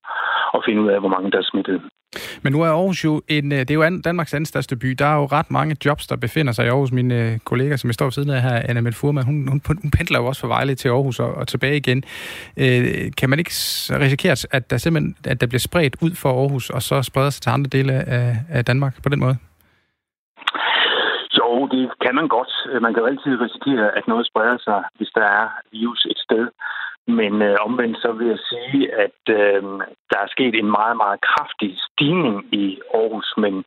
at 0.55 0.61
finde 0.67 0.83
ud 0.83 0.89
af, 0.95 1.01
hvor 1.01 1.15
mange 1.15 1.31
der 1.31 1.39
er 1.39 1.51
smittet. 1.51 1.83
Men 2.43 2.53
nu 2.53 2.63
er 2.63 2.69
Aarhus 2.69 3.05
jo 3.05 3.23
en, 3.29 3.53
øh, 3.53 3.59
det 3.59 3.71
er 3.71 3.75
jo 3.75 4.01
Danmarks 4.05 4.35
anden 4.35 4.47
største 4.47 4.77
by. 4.77 4.89
Der 4.91 5.07
er 5.07 5.17
jo 5.17 5.27
ret 5.27 5.51
mange 5.51 5.77
jobs, 5.85 6.07
der 6.07 6.17
befinder 6.17 6.53
sig 6.53 6.65
i 6.65 6.69
Aarhus. 6.69 6.93
Mine 6.93 7.15
øh, 7.15 7.39
kollega, 7.39 7.77
som 7.77 7.89
jeg 7.89 7.95
står 7.95 8.07
ved 8.07 8.13
siden 8.13 8.31
af 8.31 8.43
her, 8.43 8.63
Anna 8.69 8.81
Mette 8.81 8.99
Furman, 8.99 9.25
hun, 9.25 9.49
hun, 9.49 9.61
hun 9.67 9.91
pendler 9.99 10.19
jo 10.19 10.27
også 10.27 10.41
fra 10.41 10.49
Vejle 10.49 10.75
til 10.75 10.89
Aarhus 10.89 11.21
og, 11.21 11.35
og 11.35 11.49
tilbage 11.49 11.77
igen. 11.77 12.05
Øh, 12.57 13.13
kan 13.19 13.31
man 13.31 13.39
ikke 13.39 13.53
risikere, 14.05 14.37
at 14.51 14.71
der 14.71 14.77
simpelthen 14.77 15.17
at 15.25 15.41
der 15.41 15.47
bliver 15.47 15.67
spredt 15.69 15.97
ud 16.01 16.15
for 16.23 16.31
Aarhus, 16.41 16.71
og 16.71 16.83
så 16.83 17.03
spreder 17.03 17.31
sig 17.31 17.43
til 17.43 17.51
andre 17.51 17.69
dele 17.69 17.93
af, 17.93 18.37
af 18.51 18.65
Danmark 18.65 19.03
på 19.03 19.09
den 19.09 19.21
måde? 19.21 19.37
Jo, 21.39 21.69
det 21.73 21.91
kan 22.05 22.15
man 22.15 22.29
godt. 22.29 22.53
Man 22.83 22.93
kan 22.93 23.03
jo 23.03 23.07
altid 23.07 23.41
risikere, 23.47 23.97
at 23.99 24.05
noget 24.09 24.27
spreder 24.27 24.59
sig, 24.69 24.81
hvis 24.97 25.11
der 25.15 25.27
er 25.41 25.47
virus 25.73 26.07
et 26.11 26.19
sted. 26.27 26.49
Men 27.07 27.43
øh, 27.43 27.57
omvendt 27.61 27.99
så 27.99 28.13
vil 28.13 28.27
jeg 28.27 28.39
sige, 28.53 28.95
at 29.05 29.21
øh, 29.29 29.63
der 30.11 30.19
er 30.25 30.29
sket 30.35 30.55
en 30.55 30.71
meget, 30.71 30.97
meget 30.97 31.21
kraftig 31.21 31.79
stigning 31.89 32.55
i 32.55 32.81
Aarhus, 32.95 33.35
men 33.37 33.65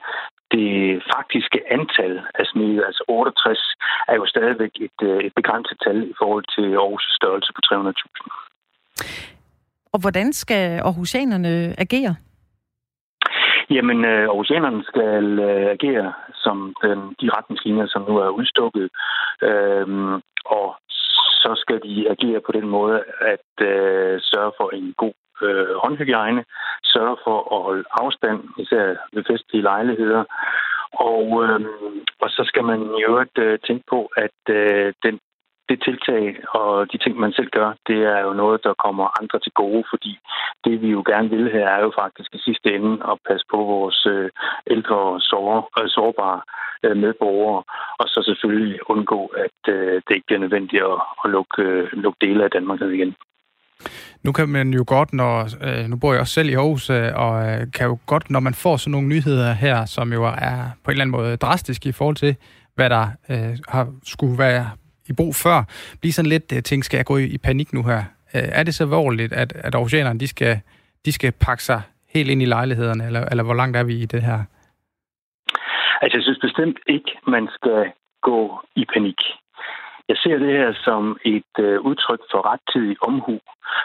det 0.52 1.04
faktiske 1.16 1.60
antal 1.76 2.14
af 2.40 2.46
smittede, 2.46 2.86
altså 2.86 3.04
68, 3.08 3.60
er 4.08 4.16
jo 4.16 4.26
stadigvæk 4.26 4.74
et, 4.88 5.00
øh, 5.02 5.20
et 5.28 5.34
begrænset 5.36 5.78
tal 5.86 5.98
i 6.12 6.14
forhold 6.22 6.46
til 6.56 6.68
Aarhus' 6.82 7.16
størrelse 7.20 7.52
på 7.56 7.62
300.000. 7.66 8.46
Og 9.94 10.00
hvordan 10.02 10.34
skal 10.34 10.80
Aarhusianerne 10.80 11.76
agere? 11.78 12.16
Jamen, 13.70 14.06
øh, 14.06 14.24
Aarhusianerne 14.30 14.84
skal 14.84 15.40
øh, 15.40 15.66
agere 15.78 16.14
som 16.34 16.76
den, 16.84 17.00
de 17.22 17.28
retningslinjer, 17.38 17.88
som 17.88 18.02
nu 18.10 18.18
er 18.18 18.30
udstukket. 18.30 18.90
Øh, 19.42 19.88
og 20.46 20.68
så 21.46 21.52
skal 21.64 21.80
de 21.88 22.10
agere 22.14 22.42
på 22.46 22.52
den 22.52 22.68
måde, 22.68 23.04
at 23.34 23.50
øh, 23.72 24.14
sørge 24.32 24.52
for 24.60 24.68
en 24.78 24.94
god 24.98 25.16
øh, 25.42 25.76
håndhygiejne, 25.84 26.44
sørge 26.84 27.18
for 27.26 27.38
at 27.56 27.62
holde 27.68 27.86
afstand, 27.92 28.40
især 28.58 28.86
ved 29.14 29.24
festlige 29.32 29.68
lejligheder. 29.72 30.24
Og, 31.12 31.26
øh, 31.44 31.60
og 32.24 32.30
så 32.30 32.42
skal 32.50 32.64
man 32.64 32.80
jo 32.82 33.10
øvrigt 33.10 33.38
øh, 33.38 33.60
tænke 33.68 33.84
på, 33.90 34.00
at 34.26 34.40
øh, 34.50 34.94
den, 35.04 35.20
det 35.70 35.78
tiltag 35.88 36.24
og 36.60 36.92
de 36.92 36.98
ting, 36.98 37.20
man 37.20 37.34
selv 37.34 37.50
gør, 37.58 37.70
det 37.88 38.00
er 38.16 38.20
jo 38.28 38.34
noget, 38.34 38.64
der 38.64 38.74
kommer 38.86 39.20
andre 39.22 39.40
til 39.40 39.52
gode, 39.52 39.84
fordi 39.90 40.18
det, 40.66 40.82
vi 40.82 40.90
jo 40.98 41.04
gerne 41.12 41.30
vil 41.30 41.52
her, 41.52 41.68
er 41.68 41.82
jo 41.88 41.92
faktisk 42.02 42.30
i 42.34 42.42
sidste 42.48 42.76
ende 42.76 42.94
at 43.12 43.18
passe 43.28 43.46
på 43.54 43.58
vores 43.58 44.06
øh, 44.06 44.30
ældre 44.68 44.96
og 44.96 45.16
øh, 45.80 45.90
sårbare 45.96 46.42
øh, 46.84 46.98
medborgere, 46.98 47.64
og 48.00 48.06
så 48.08 48.20
selvfølgelig 48.26 48.90
undgå, 48.90 49.26
at 49.26 49.60
det 50.06 50.14
ikke 50.16 50.28
bliver 50.28 50.40
nødvendigt 50.40 50.84
at, 51.24 51.30
lukke, 51.36 51.64
lukke 52.04 52.20
dele 52.26 52.44
af 52.44 52.52
Danmark 52.52 52.80
ned 52.80 52.92
igen. 52.92 53.16
Nu 54.24 54.32
kan 54.32 54.50
man 54.50 54.74
jo 54.74 54.84
godt, 54.88 55.14
når, 55.14 55.36
øh, 55.68 55.90
nu 55.90 55.96
bor 55.98 56.12
jeg 56.12 56.22
også 56.22 56.34
selv 56.34 56.50
i 56.50 56.54
Aarhus, 56.54 56.90
øh, 56.90 57.10
og 57.16 57.34
øh, 57.48 57.72
kan 57.76 57.88
jo 57.88 57.98
godt, 58.06 58.30
når 58.30 58.40
man 58.40 58.54
får 58.54 58.78
sådan 58.78 58.92
nogle 58.92 59.08
nyheder 59.08 59.54
her, 59.54 59.86
som 59.86 60.14
jo 60.14 60.24
er 60.24 60.58
på 60.84 60.92
en 60.92 60.94
eller 60.94 61.02
anden 61.02 61.18
måde 61.20 61.38
drastiske 61.38 61.90
i 61.90 61.92
forhold 61.92 62.16
til, 62.16 62.36
hvad 62.76 62.90
der 62.90 63.08
øh, 63.30 63.58
har 63.68 63.88
skulle 64.04 64.38
være 64.38 64.66
i 65.10 65.14
brug 65.14 65.36
før, 65.36 65.64
blive 66.00 66.14
sådan 66.14 66.30
lidt, 66.30 66.52
øh, 66.56 66.64
ting 66.64 66.86
skal 66.86 66.98
jeg 66.98 67.06
gå 67.06 67.18
i, 67.18 67.26
i 67.26 67.38
panik 67.38 67.74
nu 67.74 67.84
her. 67.84 67.98
Øh, 68.36 68.50
er 68.60 68.64
det 68.64 68.76
så 68.76 68.86
vorligt, 68.86 69.34
at, 69.34 69.54
at 69.56 69.76
oceanerne, 69.76 70.20
de 70.20 70.28
skal, 70.28 70.60
de 71.06 71.12
skal 71.12 71.32
pakke 71.32 71.64
sig 71.64 71.82
helt 72.14 72.30
ind 72.30 72.42
i 72.42 72.46
lejlighederne, 72.46 73.06
eller, 73.06 73.26
eller 73.32 73.44
hvor 73.44 73.54
langt 73.54 73.78
er 73.78 73.84
vi 73.84 73.96
i 73.96 74.06
det 74.06 74.22
her? 74.22 74.40
Altså, 76.02 76.18
jeg 76.18 76.24
synes 76.24 76.40
bestemt 76.42 76.80
ikke, 76.88 77.12
man 77.28 77.48
skal 77.58 77.92
gå 78.22 78.62
i 78.76 78.86
panik. 78.94 79.20
Jeg 80.10 80.18
ser 80.18 80.38
det 80.38 80.52
her 80.58 80.74
som 80.88 81.18
et 81.26 81.54
øh, 81.60 81.82
udtryk 81.82 82.22
for 82.32 82.42
rettidig 82.52 82.98
omhu. 83.02 83.40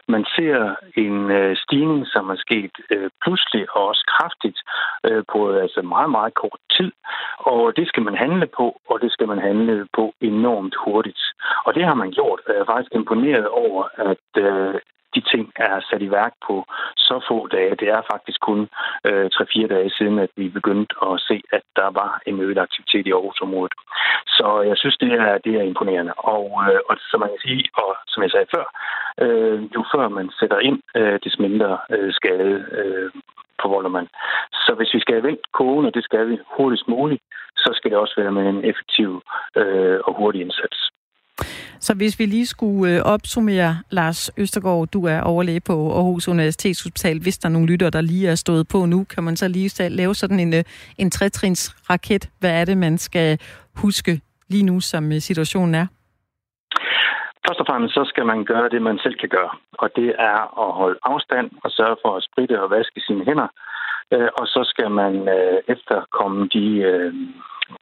Man 0.08 0.24
ser 0.36 0.74
en 0.96 1.30
øh, 1.30 1.56
stigning, 1.56 2.06
som 2.06 2.30
er 2.30 2.36
sket 2.36 2.74
øh, 2.90 3.10
pludselig 3.22 3.76
og 3.76 3.86
også 3.86 4.04
kraftigt 4.14 4.58
øh, 5.06 5.22
på 5.32 5.38
altså 5.52 5.82
meget, 5.82 6.10
meget 6.10 6.34
kort 6.34 6.60
tid. 6.76 6.92
Og 7.38 7.76
det 7.76 7.88
skal 7.88 8.02
man 8.02 8.14
handle 8.14 8.46
på, 8.58 8.66
og 8.90 9.00
det 9.02 9.12
skal 9.12 9.28
man 9.28 9.38
handle 9.38 9.86
på 9.96 10.14
enormt 10.20 10.74
hurtigt. 10.84 11.22
Og 11.66 11.74
det 11.74 11.84
har 11.84 11.94
man 11.94 12.10
gjort. 12.10 12.40
Jeg 12.48 12.56
er 12.56 12.70
faktisk 12.72 12.94
imponeret 12.94 13.48
over, 13.48 13.82
at 14.10 14.28
øh, 14.46 14.74
de 15.14 15.20
ting 15.20 15.52
er 15.56 15.80
sat 15.80 16.02
i 16.02 16.10
værk 16.10 16.34
på 16.46 16.54
så 16.96 17.14
få 17.28 17.46
dage. 17.46 17.74
Det 17.80 17.88
er 17.88 18.02
faktisk 18.12 18.40
kun 18.40 18.60
øh, 19.06 19.26
3-4 19.34 19.66
dage 19.66 19.90
siden, 19.98 20.18
at 20.18 20.30
vi 20.36 20.48
begyndte 20.48 20.94
at 21.02 21.20
se, 21.28 21.42
at 21.52 21.62
der 21.76 21.90
var 22.00 22.22
en 22.26 22.40
øget 22.40 22.58
aktivitet 22.58 23.06
i 23.06 23.12
Aarhusområdet. 23.12 23.74
Så 24.26 24.46
jeg 24.70 24.76
synes, 24.76 24.96
det 24.96 25.12
er, 25.12 25.38
det 25.38 25.54
er 25.54 25.62
imponerende. 25.62 26.12
Og, 26.16 26.44
øh, 26.68 26.80
og 26.88 26.96
som 27.10 27.20
man 27.20 27.28
kan 27.28 27.42
sige, 27.46 27.64
og 27.74 27.96
som 28.06 28.22
jeg 28.22 28.30
sagde 28.30 28.52
før, 28.54 28.66
øh, 29.22 29.62
jo 29.74 29.84
før 29.94 30.08
man 30.08 30.30
sætter 30.40 30.58
ind, 30.58 30.78
øh, 30.96 31.18
des 31.24 31.38
mindre 31.38 31.78
øh, 31.90 32.12
skade 32.12 32.56
øh, 32.80 33.10
forvolder 33.62 33.90
man. 33.90 34.06
Så 34.52 34.74
hvis 34.76 34.94
vi 34.94 35.00
skal 35.00 35.14
have 35.14 35.28
vendt 35.28 35.52
kogen, 35.52 35.86
og 35.86 35.94
det 35.94 36.04
skal 36.04 36.28
vi 36.28 36.38
hurtigst 36.56 36.88
muligt, 36.88 37.22
så 37.56 37.70
skal 37.74 37.90
det 37.90 37.98
også 37.98 38.14
være 38.16 38.32
med 38.32 38.48
en 38.48 38.64
effektiv 38.64 39.22
øh, 39.56 40.00
og 40.06 40.14
hurtig 40.18 40.40
indsats. 40.40 40.89
Så 41.80 41.94
hvis 41.94 42.18
vi 42.18 42.26
lige 42.26 42.46
skulle 42.46 42.96
øh, 42.96 43.02
opsummere, 43.14 43.72
Lars 43.90 44.30
Østergaard, 44.38 44.88
du 44.88 45.06
er 45.06 45.20
overlæge 45.20 45.60
på 45.60 45.92
Aarhus 45.96 46.28
Universitetshospital. 46.28 47.20
Hvis 47.22 47.38
der 47.38 47.48
er 47.48 47.52
nogle 47.52 47.68
lytter, 47.72 47.90
der 47.90 48.00
lige 48.00 48.28
er 48.28 48.34
stået 48.34 48.68
på 48.72 48.78
nu, 48.86 49.04
kan 49.04 49.24
man 49.24 49.36
så 49.36 49.48
lige 49.48 49.88
lave 49.88 50.14
sådan 50.14 50.40
en, 50.40 50.54
øh, 50.54 50.64
en 50.98 51.10
trætrins 51.10 51.76
raket. 51.90 52.30
Hvad 52.40 52.60
er 52.60 52.64
det, 52.64 52.78
man 52.78 52.98
skal 52.98 53.38
huske 53.76 54.20
lige 54.48 54.62
nu, 54.62 54.80
som 54.80 55.12
øh, 55.12 55.20
situationen 55.20 55.74
er? 55.74 55.86
Først 57.46 57.60
og 57.60 57.66
fremmest 57.66 57.94
så 57.94 58.04
skal 58.04 58.26
man 58.26 58.44
gøre 58.44 58.68
det, 58.68 58.82
man 58.82 58.98
selv 59.02 59.16
kan 59.18 59.28
gøre. 59.28 59.50
Og 59.72 59.88
det 59.96 60.08
er 60.18 60.38
at 60.64 60.72
holde 60.80 60.98
afstand 61.02 61.50
og 61.64 61.70
sørge 61.70 61.96
for 62.02 62.16
at 62.16 62.22
spritte 62.28 62.62
og 62.62 62.70
vaske 62.70 63.00
sine 63.00 63.24
hænder. 63.24 63.48
Og 64.40 64.46
så 64.46 64.60
skal 64.72 64.90
man 64.90 65.14
efterkomme 65.68 66.48
de 66.54 66.64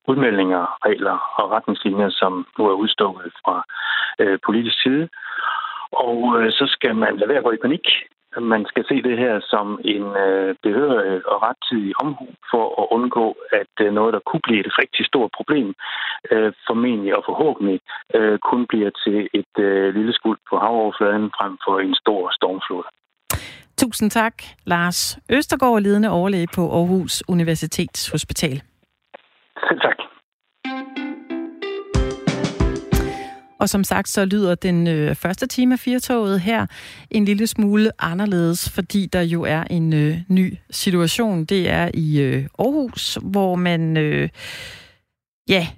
udmeldinger, 0.09 0.62
regler 0.87 1.18
og 1.40 1.50
retningslinjer, 1.50 2.11
som 2.11 2.47
nu 2.59 2.62
er 2.66 2.80
udstukket 2.83 3.33
fra 3.45 3.57
øh, 4.21 4.38
politisk 4.47 4.83
side. 4.83 5.09
Og 5.92 6.18
øh, 6.38 6.52
så 6.52 6.64
skal 6.75 6.97
man 6.97 7.16
lade 7.16 7.28
være 7.28 7.38
at 7.38 7.45
gå 7.45 7.52
i 7.52 7.64
panik. 7.66 7.87
Man 8.40 8.66
skal 8.71 8.85
se 8.88 9.02
det 9.02 9.18
her 9.18 9.40
som 9.52 9.80
en 9.85 10.04
øh, 10.25 10.54
behørig 10.62 11.26
og 11.33 11.42
rettidig 11.42 11.92
omhu 12.02 12.26
for 12.50 12.64
at 12.83 12.87
undgå, 12.97 13.37
at 13.52 13.75
øh, 13.80 13.92
noget, 13.92 14.12
der 14.12 14.21
kunne 14.26 14.45
blive 14.49 14.66
et 14.66 14.78
rigtig 14.78 15.07
stort 15.07 15.30
problem, 15.37 15.75
øh, 16.33 16.52
formentlig 16.66 17.16
og 17.16 17.23
forhåbentlig 17.26 17.80
øh, 18.14 18.38
kun 18.38 18.66
bliver 18.66 18.90
til 19.04 19.28
et 19.40 19.54
øh, 19.59 19.95
lille 19.95 20.12
skuld 20.12 20.38
på 20.50 20.59
havoverfladen 20.59 21.30
frem 21.38 21.59
for 21.64 21.78
en 21.78 21.95
stor 21.95 22.30
stormflod. 22.38 22.85
Tusind 23.78 24.11
tak, 24.11 24.35
Lars 24.64 25.18
Østergaard, 25.30 25.80
ledende 25.80 26.11
overlæge 26.11 26.49
på 26.54 26.61
Aarhus 26.61 27.23
Universitetshospital. 27.28 28.50
Hospital. 28.50 28.67
Og 33.59 33.69
som 33.69 33.85
sagt, 33.85 34.09
så 34.09 34.25
lyder 34.25 34.55
den 34.55 34.87
øh, 34.87 35.15
første 35.15 35.47
time 35.47 35.75
af 35.75 35.79
Firtoget 35.79 36.41
her 36.41 36.67
en 37.11 37.25
lille 37.25 37.47
smule 37.47 37.91
anderledes, 37.99 38.71
fordi 38.71 39.07
der 39.07 39.21
jo 39.21 39.43
er 39.43 39.65
en 39.65 39.93
øh, 39.93 40.19
ny 40.29 40.57
situation. 40.71 41.45
Det 41.45 41.71
er 41.71 41.91
i 41.95 42.21
øh, 42.21 42.47
Aarhus, 42.59 43.19
hvor 43.23 43.55
man, 43.55 43.97
øh, 43.97 44.29
ja, 45.49 45.69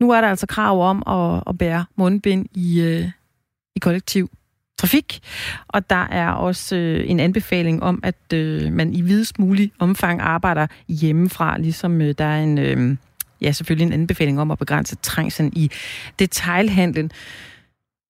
nu 0.00 0.10
er 0.10 0.20
der 0.20 0.28
altså 0.28 0.46
krav 0.46 0.88
om 0.90 1.02
at, 1.06 1.42
at 1.46 1.58
bære 1.58 1.84
mundbind 1.96 2.46
i, 2.54 2.80
øh, 2.80 3.08
i 3.76 3.78
kollektiv 3.78 4.30
trafik. 4.78 5.20
Og 5.68 5.90
der 5.90 6.06
er 6.10 6.30
også 6.30 6.76
øh, 6.76 7.10
en 7.10 7.20
anbefaling 7.20 7.82
om, 7.82 8.00
at 8.02 8.32
øh, 8.34 8.72
man 8.72 8.94
i 8.94 9.00
videst 9.00 9.38
mulig 9.38 9.72
omfang 9.78 10.20
arbejder 10.20 10.66
hjemmefra, 10.88 11.58
ligesom 11.58 12.00
øh, 12.00 12.14
der 12.18 12.24
er 12.24 12.42
en... 12.42 12.58
Øh, 12.58 12.96
ja, 13.42 13.52
selvfølgelig 13.52 13.86
en 13.86 13.92
anbefaling 13.92 14.40
om 14.40 14.50
at 14.50 14.58
begrænse 14.58 14.96
trængslen 14.96 15.52
i 15.56 15.70
detailhandlen. 16.18 17.10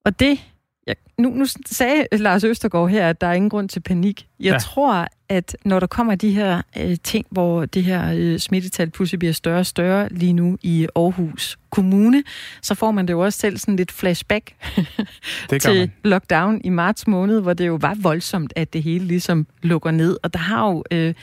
Og 0.05 0.21
det, 0.21 0.39
ja, 0.87 0.93
nu, 1.19 1.31
nu 1.31 1.47
sagde 1.67 2.07
Lars 2.13 2.45
Østergaard 2.45 2.91
her, 2.91 3.09
at 3.09 3.21
der 3.21 3.27
er 3.27 3.33
ingen 3.33 3.51
grund 3.51 3.69
til 3.69 3.81
panik. 3.81 4.27
Jeg 4.41 4.53
ja. 4.53 4.59
tror, 4.59 5.09
at 5.29 5.57
når 5.65 5.81
der 5.81 5.87
kommer 5.87 6.15
de 6.15 6.31
her 6.31 6.63
øh, 6.79 6.97
ting, 7.05 7.27
hvor 7.31 7.65
det 7.65 7.85
her 7.85 8.13
øh, 8.15 8.39
smittetal 8.39 8.91
pludselig 8.91 9.19
bliver 9.19 9.33
større 9.33 9.59
og 9.59 9.67
større 9.67 10.09
lige 10.11 10.33
nu 10.33 10.59
i 10.63 10.87
Aarhus 10.97 11.59
Kommune, 11.71 12.23
så 12.63 12.75
får 12.75 12.91
man 12.91 13.09
det 13.09 13.13
jo 13.13 13.21
også 13.21 13.39
selv 13.39 13.59
sådan 13.59 13.77
lidt 13.77 13.93
flashback 13.93 14.55
til 15.63 15.79
man. 15.79 15.93
lockdown 16.05 16.61
i 16.65 16.69
marts 16.69 17.07
måned, 17.07 17.41
hvor 17.41 17.53
det 17.53 17.67
jo 17.67 17.79
var 17.81 17.97
voldsomt, 18.01 18.53
at 18.57 18.73
det 18.73 18.83
hele 18.83 19.05
ligesom 19.05 19.47
lukker 19.63 19.91
ned. 19.91 20.17
Og 20.23 20.33
der 20.33 20.39
har 20.39 20.69
jo... 20.69 20.85
Øh, 20.91 21.15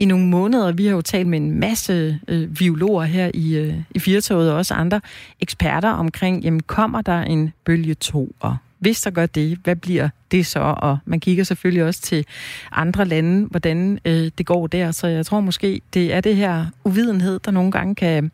i 0.00 0.04
nogle 0.04 0.26
måneder. 0.26 0.72
Vi 0.72 0.86
har 0.86 0.92
jo 0.92 1.00
talt 1.00 1.26
med 1.26 1.38
en 1.40 1.60
masse 1.60 2.18
øh, 2.28 2.48
biologer 2.48 3.04
her 3.04 3.30
i, 3.34 3.56
øh, 3.56 3.74
i 3.90 3.98
Firtoget 3.98 4.50
og 4.50 4.56
også 4.56 4.74
andre 4.74 5.00
eksperter 5.40 5.90
omkring, 5.90 6.44
jamen 6.44 6.62
kommer 6.62 7.00
der 7.00 7.22
en 7.22 7.52
bølge 7.64 7.94
2, 7.94 8.36
og 8.40 8.56
hvis 8.78 9.00
der 9.00 9.10
gør 9.10 9.26
det, 9.26 9.58
hvad 9.64 9.76
bliver 9.76 10.08
det 10.30 10.46
så? 10.46 10.60
Og 10.60 10.98
man 11.04 11.20
kigger 11.20 11.44
selvfølgelig 11.44 11.84
også 11.84 12.00
til 12.00 12.26
andre 12.72 13.04
lande, 13.04 13.46
hvordan 13.46 13.98
øh, 14.04 14.30
det 14.38 14.46
går 14.46 14.66
der. 14.66 14.90
Så 14.90 15.06
jeg 15.06 15.26
tror 15.26 15.40
måske, 15.40 15.80
det 15.94 16.14
er 16.14 16.20
det 16.20 16.36
her 16.36 16.66
uvidenhed, 16.84 17.40
der 17.44 17.50
nogle 17.50 17.72
gange 17.72 17.94
kan 17.94 18.30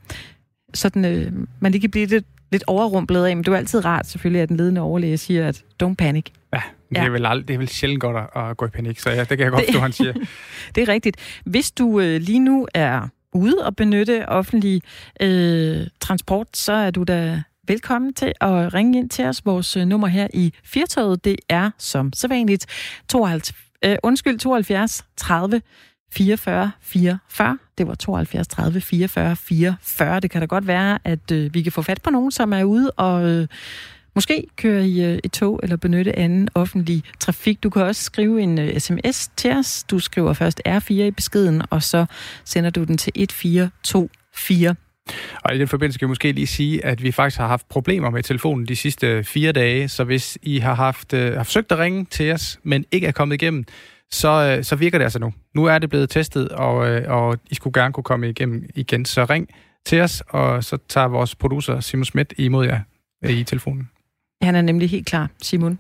sådan, 0.75 1.05
øh, 1.05 1.33
man 1.61 1.73
lige 1.73 1.81
kan 1.81 1.91
blive 1.91 2.07
lidt, 2.07 2.25
lidt 2.53 2.65
overrumplet 2.67 3.25
af, 3.25 3.37
men 3.37 3.45
det 3.45 3.53
er 3.53 3.57
altid 3.57 3.85
rart 3.85 4.07
selvfølgelig, 4.07 4.43
at 4.43 4.49
den 4.49 4.57
ledende 4.57 4.81
overlæge 4.81 5.19
siger, 5.19 5.49
at 5.49 5.65
don't 5.83 5.95
panic. 5.95 6.27
Ja, 6.53 6.63
det, 6.89 6.97
ja. 6.97 7.05
er 7.05 7.11
vel 7.11 7.27
ald- 7.27 7.45
det 7.45 7.55
er 7.55 7.59
vel 7.59 7.69
sjældent 7.69 8.01
godt 8.01 8.17
at, 8.17 8.43
at 8.43 8.57
gå 8.57 8.67
i 8.67 8.69
panik, 8.69 9.01
så 9.01 9.11
ja, 9.11 9.21
det 9.21 9.29
kan 9.29 9.41
jeg 9.41 9.51
godt 9.51 9.65
forstå, 9.67 9.81
han 9.81 9.93
siger. 9.93 10.13
det 10.75 10.83
er 10.83 10.89
rigtigt. 10.89 11.41
Hvis 11.45 11.71
du 11.71 12.01
øh, 12.01 12.21
lige 12.21 12.41
nu 12.41 12.69
er 12.75 13.09
ude 13.35 13.67
og 13.67 13.77
benytte 13.77 14.29
offentlig 14.29 14.83
øh, 15.21 15.87
transport, 16.01 16.47
så 16.55 16.73
er 16.73 16.91
du 16.91 17.03
da 17.03 17.43
velkommen 17.69 18.15
til 18.15 18.33
at 18.41 18.75
ringe 18.75 18.99
ind 18.99 19.11
til 19.11 19.25
os. 19.25 19.47
Vores 19.47 19.77
øh, 19.77 19.85
nummer 19.87 20.07
her 20.07 20.29
i 20.35 20.53
Firtoget, 20.65 21.25
det 21.25 21.37
er 21.49 21.71
som 21.79 22.13
sædvanligt 22.13 22.67
52, 23.09 23.53
øh, 23.85 23.97
undskyld, 24.03 24.39
72 24.39 25.05
30 25.17 25.63
44 26.17 26.71
44. 26.81 27.59
Det 27.79 27.87
var 27.87 27.95
72 27.95 28.49
30 28.49 28.81
44 28.81 29.37
44. 29.37 30.21
Det 30.21 30.31
kan 30.31 30.41
da 30.41 30.47
godt 30.47 30.67
være, 30.67 30.99
at 31.05 31.31
øh, 31.33 31.55
vi 31.55 31.63
kan 31.63 31.73
få 31.73 31.83
fat 31.83 32.03
på 32.03 32.11
nogen, 32.11 32.31
som 32.31 32.53
er 32.53 32.65
ude 32.65 32.91
og 32.91 33.29
øh, 33.29 33.49
måske 34.15 34.47
køre 34.57 34.89
i 34.89 35.05
øh, 35.05 35.19
et 35.25 35.33
tog 35.33 35.61
eller 35.63 35.77
benytte 35.77 36.19
anden 36.19 36.49
offentlig 36.55 37.03
trafik. 37.21 37.63
Du 37.63 37.71
kan 37.71 37.83
også 37.83 38.03
skrive 38.03 38.43
en 38.43 38.59
øh, 38.59 38.79
sms 38.79 39.31
til 39.37 39.53
os. 39.53 39.85
Du 39.91 39.99
skriver 39.99 40.33
først 40.33 40.63
R4 40.69 40.93
i 40.93 41.11
beskeden, 41.11 41.63
og 41.71 41.83
så 41.83 42.07
sender 42.45 42.71
du 42.71 42.85
den 42.85 42.97
til 42.97 43.13
1424. 43.15 44.77
Og 45.45 45.55
i 45.55 45.59
den 45.59 45.69
forbindelse 45.69 45.95
skal 45.95 46.07
jeg 46.07 46.11
måske 46.11 46.33
lige 46.33 46.47
sige, 46.47 46.85
at 46.85 47.03
vi 47.03 47.13
faktisk 47.13 47.39
har 47.39 47.49
haft 47.49 47.69
problemer 47.69 48.11
med 48.11 48.23
telefonen 48.23 48.69
de 48.69 48.77
sidste 48.77 49.25
fire 49.25 49.53
dage, 49.53 49.89
så 49.89 50.05
hvis 50.05 50.39
I 50.43 50.59
har 50.59 50.75
haft 50.75 51.13
øh, 51.13 51.37
har 51.37 51.45
forsøgt 51.45 51.73
at 51.73 51.79
ringe 51.79 52.05
til 52.11 52.33
os, 52.33 52.59
men 52.63 52.85
ikke 52.93 53.07
er 53.07 53.13
kommet 53.13 53.43
igennem, 53.43 53.65
så, 54.13 54.57
øh, 54.59 54.65
så 54.65 54.77
virker 54.77 54.99
det 54.99 55.05
altså 55.05 55.19
nu. 55.19 55.33
Nu 55.55 55.65
er 55.65 55.79
det 55.79 55.91
blevet 55.91 56.11
testet, 56.11 56.49
og, 56.49 56.89
øh, 56.89 57.11
og 57.11 57.39
I 57.51 57.55
skulle 57.55 57.81
gerne 57.81 57.93
kunne 57.93 58.05
komme 58.05 58.29
igennem 58.29 58.69
igen. 58.75 59.05
Så 59.05 59.25
ring 59.25 59.49
til 59.87 60.01
os, 60.01 60.23
og 60.29 60.65
så 60.65 60.79
tager 60.89 61.09
vores 61.09 61.35
producer 61.35 61.81
Simon 61.81 62.05
Schmidt 62.05 62.35
imod 62.39 62.67
jer 62.67 62.81
øh, 63.25 63.31
i 63.31 63.45
telefonen. 63.45 63.91
Han 64.43 64.55
er 64.55 64.63
nemlig 64.63 64.91
helt 64.91 65.07
klar, 65.07 65.31
Simon. 65.43 65.79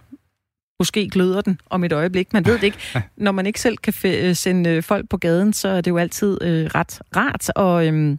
Måske 0.78 1.08
gløder 1.08 1.40
den 1.40 1.60
om 1.70 1.84
et 1.84 1.92
øjeblik. 1.92 2.32
Man 2.32 2.46
ved 2.46 2.54
det 2.54 2.62
ikke. 2.62 2.78
Når 3.16 3.32
man 3.32 3.46
ikke 3.46 3.60
selv 3.60 3.76
kan 3.76 4.34
sende 4.34 4.82
folk 4.82 5.08
på 5.08 5.16
gaden, 5.16 5.52
så 5.52 5.68
er 5.68 5.80
det 5.80 5.90
jo 5.90 5.96
altid 5.96 6.38
øh, 6.42 6.66
ret 6.74 7.02
rart. 7.16 7.50
Og 7.50 7.86
øhm, 7.86 8.18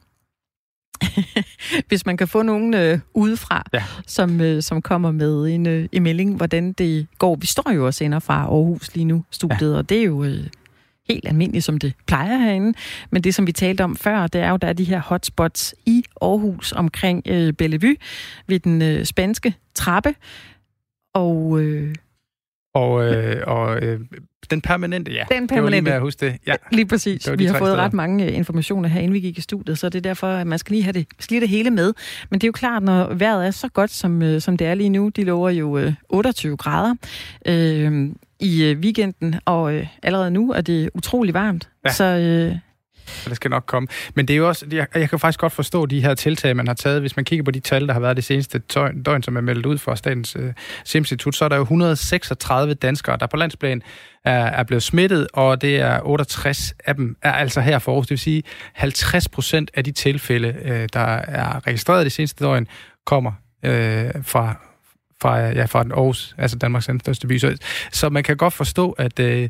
hvis 1.87 2.05
man 2.05 2.17
kan 2.17 2.27
få 2.27 2.41
nogen 2.41 2.73
øh, 2.73 2.99
udefra, 3.13 3.63
ja. 3.73 3.83
som, 4.07 4.41
øh, 4.41 4.63
som 4.63 4.81
kommer 4.81 5.11
med 5.11 5.47
en, 5.47 5.67
øh, 5.67 5.89
en 5.91 6.03
melding, 6.03 6.35
hvordan 6.35 6.73
det 6.73 7.07
går. 7.17 7.35
Vi 7.35 7.47
står 7.47 7.71
jo 7.71 7.85
også 7.85 8.03
ender 8.03 8.19
fra 8.19 8.33
Aarhus 8.33 8.95
lige 8.95 9.05
nu, 9.05 9.23
studiet, 9.31 9.71
ja. 9.71 9.77
og 9.77 9.89
det 9.89 9.97
er 9.99 10.03
jo 10.03 10.23
øh, 10.23 10.47
helt 11.09 11.27
almindeligt, 11.27 11.65
som 11.65 11.77
det 11.77 11.93
plejer 12.07 12.37
herinde. 12.37 12.77
Men 13.11 13.23
det, 13.23 13.35
som 13.35 13.47
vi 13.47 13.51
talte 13.51 13.83
om 13.83 13.95
før, 13.95 14.27
det 14.27 14.41
er 14.41 14.49
jo, 14.49 14.57
der 14.57 14.67
er 14.67 14.73
de 14.73 14.83
her 14.83 15.01
hotspots 15.01 15.75
i 15.85 16.03
Aarhus 16.21 16.71
omkring 16.71 17.23
øh, 17.25 17.53
Bellevue 17.53 17.95
ved 18.47 18.59
den 18.59 18.81
øh, 18.81 19.05
spanske 19.05 19.55
trappe. 19.75 20.15
Og... 21.13 21.59
Øh, 21.61 21.95
Og, 22.73 23.13
øh, 23.13 23.43
og 23.47 23.83
øh, 23.83 23.99
den 24.51 24.61
permanente, 24.61 25.11
ja. 25.11 25.23
Den 25.31 25.47
permanente. 25.47 25.65
Det 25.65 25.71
lige 25.71 25.81
med 25.81 25.91
at 25.91 26.01
huske 26.01 26.25
det. 26.25 26.37
Ja. 26.47 26.55
Lige 26.71 26.85
præcis. 26.85 27.29
Vi 27.37 27.45
har 27.45 27.57
fået 27.57 27.67
steder. 27.69 27.83
ret 27.83 27.93
mange 27.93 28.25
øh, 28.25 28.37
informationer 28.37 28.89
her, 28.89 28.99
inden 28.99 29.13
vi 29.13 29.19
gik 29.19 29.37
i 29.37 29.41
studiet, 29.41 29.77
så 29.77 29.89
det 29.89 29.97
er 29.97 30.01
derfor, 30.01 30.27
at 30.27 30.47
man 30.47 30.59
skal 30.59 30.71
lige 30.71 30.83
have 30.83 30.93
det, 30.93 31.07
skal 31.19 31.35
lige 31.35 31.41
det 31.41 31.49
hele 31.49 31.69
med. 31.69 31.93
Men 32.29 32.39
det 32.39 32.43
er 32.43 32.47
jo 32.47 32.51
klart, 32.51 32.83
når 32.83 33.13
vejret 33.13 33.47
er 33.47 33.51
så 33.51 33.67
godt, 33.67 33.91
som, 33.91 34.21
øh, 34.21 34.41
som 34.41 34.57
det 34.57 34.67
er 34.67 34.73
lige 34.73 34.89
nu, 34.89 35.09
de 35.09 35.23
lover 35.23 35.49
jo 35.49 35.77
øh, 35.77 35.93
28 36.09 36.57
grader 36.57 36.95
øh, 37.45 38.09
i 38.39 38.63
øh, 38.63 38.79
weekenden, 38.79 39.35
og 39.45 39.73
øh, 39.73 39.87
allerede 40.03 40.31
nu 40.31 40.51
er 40.51 40.61
det 40.61 40.89
utrolig 40.93 41.33
varmt. 41.33 41.69
Ja. 41.85 41.91
Så 41.91 42.03
øh, 42.03 42.55
det 43.25 43.35
skal 43.35 43.51
nok 43.51 43.63
komme. 43.65 43.87
Men 44.15 44.27
det 44.27 44.33
er 44.33 44.37
jo 44.37 44.47
også, 44.47 44.65
jeg, 44.71 44.87
jeg 44.95 45.09
kan 45.09 45.19
faktisk 45.19 45.39
godt 45.39 45.53
forstå 45.53 45.85
de 45.85 46.01
her 46.01 46.13
tiltag, 46.13 46.55
man 46.55 46.67
har 46.67 46.73
taget. 46.73 47.01
Hvis 47.01 47.15
man 47.15 47.25
kigger 47.25 47.43
på 47.43 47.51
de 47.51 47.59
tal, 47.59 47.87
der 47.87 47.93
har 47.93 47.99
været 47.99 48.15
det 48.15 48.23
seneste 48.23 48.59
døgn, 48.59 49.03
døgn 49.03 49.23
som 49.23 49.37
er 49.37 49.41
meldt 49.41 49.65
ud 49.65 49.77
fra 49.77 49.95
Statens 49.95 50.35
øh, 50.39 50.53
Serum 50.83 51.01
Institut, 51.01 51.35
så 51.35 51.45
er 51.45 51.49
der 51.49 51.55
jo 51.55 51.61
136 51.61 52.73
danskere, 52.73 53.17
der 53.19 53.27
på 53.27 53.37
landsplan 53.37 53.81
er, 54.25 54.45
er 54.45 54.63
blevet 54.63 54.83
smittet, 54.83 55.27
og 55.33 55.61
det 55.61 55.79
er 55.79 55.99
68 56.03 56.73
af 56.85 56.95
dem 56.95 57.17
er 57.21 57.31
altså 57.31 57.61
her 57.61 57.79
for 57.79 57.91
Aarhus. 57.91 58.07
Det 58.07 58.11
vil 58.11 58.19
sige, 58.19 58.43
50 58.73 59.29
procent 59.29 59.71
af 59.73 59.83
de 59.83 59.91
tilfælde, 59.91 60.55
øh, 60.63 60.89
der 60.93 60.99
er 61.15 61.67
registreret 61.67 62.03
det 62.03 62.11
seneste 62.11 62.43
døgn, 62.43 62.67
kommer 63.05 63.31
øh, 63.63 64.11
fra, 64.21 64.55
fra, 65.21 65.37
ja, 65.39 65.65
fra 65.65 65.83
den 65.83 65.91
Aarhus, 65.91 66.35
altså 66.37 66.57
Danmarks 66.57 66.89
største 67.01 67.27
by. 67.27 67.37
Så, 67.37 67.57
så 67.91 68.09
man 68.09 68.23
kan 68.23 68.37
godt 68.37 68.53
forstå, 68.53 68.91
at... 68.91 69.19
Øh, 69.19 69.49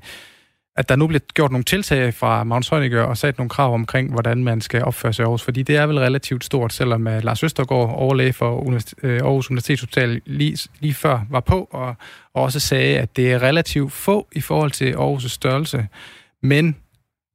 at 0.77 0.89
der 0.89 0.95
nu 0.95 1.07
bliver 1.07 1.19
gjort 1.33 1.51
nogle 1.51 1.63
tiltag 1.63 2.13
fra 2.13 2.43
Magnus 2.43 2.69
Heunicke 2.69 3.05
og 3.05 3.17
sat 3.17 3.37
nogle 3.37 3.49
krav 3.49 3.73
omkring, 3.73 4.11
hvordan 4.11 4.43
man 4.43 4.61
skal 4.61 4.83
opføre 4.83 5.13
sig 5.13 5.23
i 5.23 5.25
Aarhus, 5.25 5.43
fordi 5.43 5.63
det 5.63 5.77
er 5.77 5.85
vel 5.85 5.99
relativt 5.99 6.45
stort, 6.45 6.73
selvom 6.73 7.07
uh, 7.07 7.23
Lars 7.23 7.43
Østergaard, 7.43 7.89
overlæge 7.95 8.33
for 8.33 8.59
Universitet, 8.59 9.03
øh, 9.03 9.21
Aarhus 9.21 9.49
Universitetshospital, 9.49 10.21
lige, 10.25 10.69
lige 10.79 10.93
før 10.93 11.19
var 11.29 11.39
på 11.39 11.67
og, 11.71 11.95
og 12.33 12.43
også 12.43 12.59
sagde, 12.59 12.99
at 12.99 13.17
det 13.17 13.33
er 13.33 13.41
relativt 13.41 13.91
få 13.91 14.27
i 14.31 14.41
forhold 14.41 14.71
til 14.71 14.93
Aarhus' 14.93 15.27
størrelse, 15.27 15.87
men 16.43 16.75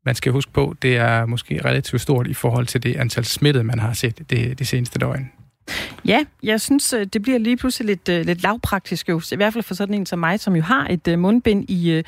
man 0.07 0.15
skal 0.15 0.33
huske 0.33 0.53
på, 0.53 0.75
det 0.83 0.97
er 0.97 1.27
måske 1.27 1.61
relativt 1.65 2.03
stort 2.03 2.27
i 2.27 2.35
forhold 2.35 2.67
til 2.67 2.83
det 2.83 2.97
antal 2.97 3.25
smittede, 3.25 3.65
man 3.65 3.79
har 3.79 3.93
set 3.93 4.31
det, 4.31 4.59
det 4.59 4.67
seneste 4.67 4.99
døgn. 4.99 5.31
Ja, 6.05 6.25
jeg 6.43 6.61
synes, 6.61 6.93
øh, 6.93 7.07
det 7.07 7.23
bliver 7.23 7.39
lige 7.39 7.57
pludselig 7.57 7.87
lidt, 7.87 8.09
øh, 8.09 8.27
lidt 8.27 8.43
lavpraktisk 8.43 9.09
jo. 9.09 9.23
I 9.33 9.37
hvert 9.37 9.53
fald 9.53 9.65
for 9.65 9.75
sådan 9.75 9.95
en 9.95 10.07
som 10.07 10.19
mig, 10.19 10.41
som 10.41 10.57
jo 10.57 10.63
har 10.63 10.87
et 10.91 11.09
øh, 11.09 11.19
mundbind 11.19 11.71
i, 11.71 12.03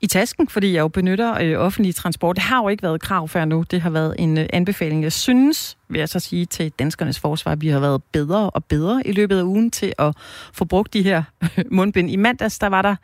i 0.00 0.06
tasken, 0.06 0.48
fordi 0.48 0.72
jeg 0.72 0.80
jo 0.80 0.88
benytter 0.88 1.56
offentlig 1.56 1.94
transport. 1.94 2.36
Det 2.36 2.42
har 2.42 2.62
jo 2.62 2.68
ikke 2.68 2.82
været 2.82 3.00
krav 3.00 3.28
før 3.28 3.44
nu. 3.44 3.64
Det 3.70 3.80
har 3.80 3.90
været 3.90 4.14
en 4.18 4.38
anbefaling. 4.52 5.02
Jeg 5.02 5.12
synes, 5.12 5.76
vil 5.88 5.98
jeg 5.98 6.08
så 6.08 6.20
sige 6.20 6.46
til 6.46 6.72
danskernes 6.78 7.18
forsvar, 7.18 7.52
at 7.52 7.60
vi 7.60 7.68
har 7.68 7.80
været 7.80 8.02
bedre 8.12 8.50
og 8.50 8.64
bedre 8.64 9.02
i 9.06 9.12
løbet 9.12 9.38
af 9.38 9.42
ugen 9.42 9.70
til 9.70 9.92
at 9.98 10.16
få 10.52 10.64
brugt 10.64 10.92
de 10.92 11.02
her 11.02 11.22
mundbind. 11.70 12.10
I 12.10 12.16
mandags, 12.16 12.58
der 12.58 12.66
var 12.66 12.82
der 12.82 12.96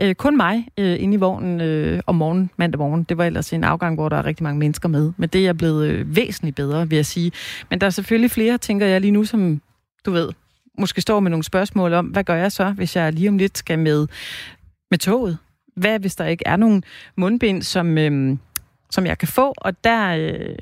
Øh, 0.00 0.14
kun 0.14 0.36
mig 0.36 0.68
øh, 0.78 1.02
inde 1.02 1.14
i 1.14 1.16
vognen 1.16 1.60
øh, 1.60 2.00
om 2.06 2.14
morgenen, 2.14 2.50
mandag 2.56 2.78
morgen. 2.78 3.02
Det 3.02 3.18
var 3.18 3.24
ellers 3.24 3.52
en 3.52 3.64
afgang, 3.64 3.94
hvor 3.94 4.08
der 4.08 4.16
er 4.16 4.26
rigtig 4.26 4.42
mange 4.42 4.58
mennesker 4.58 4.88
med. 4.88 5.12
Men 5.16 5.28
det 5.28 5.46
er 5.46 5.52
blevet 5.52 5.88
øh, 5.88 6.16
væsentligt 6.16 6.56
bedre, 6.56 6.88
vil 6.88 6.96
jeg 6.96 7.06
sige. 7.06 7.32
Men 7.70 7.80
der 7.80 7.86
er 7.86 7.90
selvfølgelig 7.90 8.30
flere, 8.30 8.58
tænker 8.58 8.86
jeg 8.86 9.00
lige 9.00 9.10
nu, 9.10 9.24
som 9.24 9.60
du 10.06 10.10
ved, 10.10 10.28
måske 10.78 11.00
står 11.00 11.20
med 11.20 11.30
nogle 11.30 11.44
spørgsmål 11.44 11.92
om, 11.92 12.06
hvad 12.06 12.24
gør 12.24 12.34
jeg 12.34 12.52
så, 12.52 12.70
hvis 12.70 12.96
jeg 12.96 13.12
lige 13.12 13.28
om 13.28 13.38
lidt 13.38 13.58
skal 13.58 13.78
med, 13.78 14.06
med 14.90 14.98
toget? 14.98 15.38
Hvad 15.76 15.98
hvis 15.98 16.16
der 16.16 16.24
ikke 16.24 16.44
er 16.46 16.56
nogen 16.56 16.84
mundbind, 17.16 17.62
som, 17.62 17.98
øh, 17.98 18.36
som 18.90 19.06
jeg 19.06 19.18
kan 19.18 19.28
få? 19.28 19.54
Og 19.56 19.84
der... 19.84 20.16
Øh, 20.16 20.56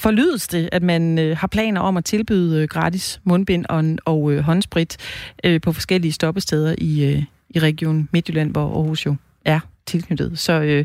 forlydes 0.00 0.48
det, 0.48 0.68
at 0.72 0.82
man 0.82 1.18
øh, 1.18 1.36
har 1.36 1.46
planer 1.46 1.80
om 1.80 1.96
at 1.96 2.04
tilbyde 2.04 2.62
øh, 2.62 2.68
gratis 2.68 3.20
mundbind 3.24 3.66
og, 3.68 3.84
og 4.04 4.32
øh, 4.32 4.40
håndsprit 4.40 4.96
øh, 5.44 5.60
på 5.60 5.72
forskellige 5.72 6.12
stoppesteder 6.12 6.74
i, 6.78 7.04
øh, 7.04 7.22
i 7.50 7.58
regionen 7.58 8.08
Midtjylland, 8.12 8.50
hvor 8.50 8.76
Aarhus 8.76 9.06
jo 9.06 9.16
er 9.44 9.60
tilknyttet. 9.86 10.38
Så 10.38 10.52
øh, 10.52 10.84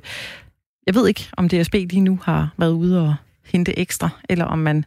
jeg 0.87 0.95
ved 0.95 1.07
ikke, 1.07 1.29
om 1.37 1.49
DSB 1.49 1.73
lige 1.73 2.01
nu 2.01 2.19
har 2.23 2.49
været 2.57 2.71
ude 2.71 3.01
og 3.01 3.15
hente 3.45 3.79
ekstra, 3.79 4.09
eller 4.29 4.45
om 4.45 4.59
man 4.59 4.85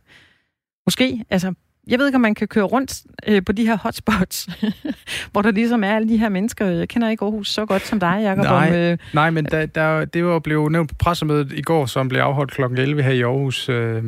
måske, 0.86 1.24
altså 1.30 1.54
jeg 1.88 1.98
ved 1.98 2.06
ikke, 2.06 2.16
om 2.16 2.20
man 2.20 2.34
kan 2.34 2.48
køre 2.48 2.64
rundt 2.64 3.02
øh, 3.26 3.44
på 3.44 3.52
de 3.52 3.66
her 3.66 3.76
hotspots, 3.76 4.48
hvor 5.32 5.42
der 5.42 5.50
ligesom 5.50 5.84
er 5.84 5.94
alle 5.96 6.08
de 6.08 6.16
her 6.16 6.28
mennesker. 6.28 6.66
Jeg 6.66 6.88
kender 6.88 7.08
ikke 7.08 7.24
Aarhus 7.24 7.48
så 7.48 7.66
godt 7.66 7.82
som 7.82 8.00
dig, 8.00 8.20
Jacob. 8.22 8.44
Nej, 8.44 8.68
om, 8.68 8.74
øh, 8.74 8.98
nej 9.14 9.30
men 9.30 9.44
der, 9.44 9.66
der, 9.66 10.04
det 10.04 10.24
var 10.24 10.38
blevet 10.38 10.72
nævnt 10.72 10.88
på 10.88 10.94
pressemødet 10.98 11.52
i 11.52 11.62
går, 11.62 11.86
som 11.86 12.08
blev 12.08 12.20
afholdt 12.20 12.52
kl. 12.52 12.62
11 12.62 13.02
her 13.02 13.10
i 13.10 13.22
Aarhus. 13.22 13.68
Øh, 13.68 14.04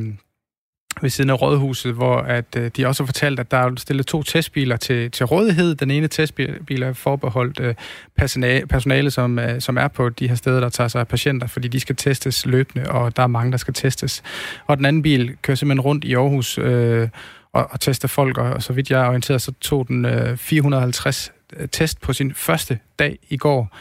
ved 1.03 1.11
siden 1.11 1.31
af 1.31 1.43
Rådhuset, 1.43 1.95
hvor 1.95 2.17
at, 2.17 2.57
øh, 2.57 2.71
de 2.77 2.87
også 2.87 3.03
har 3.03 3.07
fortalt, 3.07 3.41
at 3.41 3.51
der 3.51 3.57
er 3.57 3.75
stillet 3.77 4.07
to 4.07 4.23
testbiler 4.23 4.77
til, 4.77 5.11
til 5.11 5.27
rådighed. 5.27 5.75
Den 5.75 5.91
ene 5.91 6.09
testbil 6.09 6.83
er 6.83 6.93
forbeholdt 6.93 7.61
øh, 7.61 7.75
personale, 8.17 8.67
personale 8.67 9.11
som, 9.11 9.39
øh, 9.39 9.61
som 9.61 9.79
er 9.79 9.89
på 9.89 10.09
de 10.09 10.29
her 10.29 10.35
steder, 10.35 10.61
der 10.61 10.69
tager 10.69 10.89
sig 10.89 11.01
af 11.01 11.09
patienter, 11.09 11.47
fordi 11.47 11.69
de 11.69 11.81
skal 11.81 11.97
testes 11.97 12.47
løbende, 12.47 12.91
og 12.91 13.17
der 13.17 13.23
er 13.23 13.27
mange, 13.27 13.53
der 13.53 13.59
skal 13.59 13.75
testes. 13.75 14.23
Og 14.67 14.77
den 14.77 14.85
anden 14.85 15.03
bil 15.03 15.37
kører 15.43 15.57
simpelthen 15.57 15.81
rundt 15.81 16.05
i 16.05 16.15
Aarhus 16.15 16.59
øh, 16.59 17.09
og, 17.53 17.69
og 17.71 17.81
tester 17.81 18.09
folk, 18.09 18.39
og, 18.39 18.51
og 18.51 18.63
så 18.63 18.73
vidt 18.73 18.91
jeg 18.91 19.03
er 19.03 19.09
orienteret, 19.09 19.43
så 19.43 19.53
tog 19.61 19.89
den 19.89 20.05
øh, 20.05 20.37
450 20.37 21.33
øh, 21.57 21.69
test 21.69 22.01
på 22.01 22.13
sin 22.13 22.35
første 22.35 22.79
dag 22.99 23.19
i 23.29 23.37
går. 23.37 23.77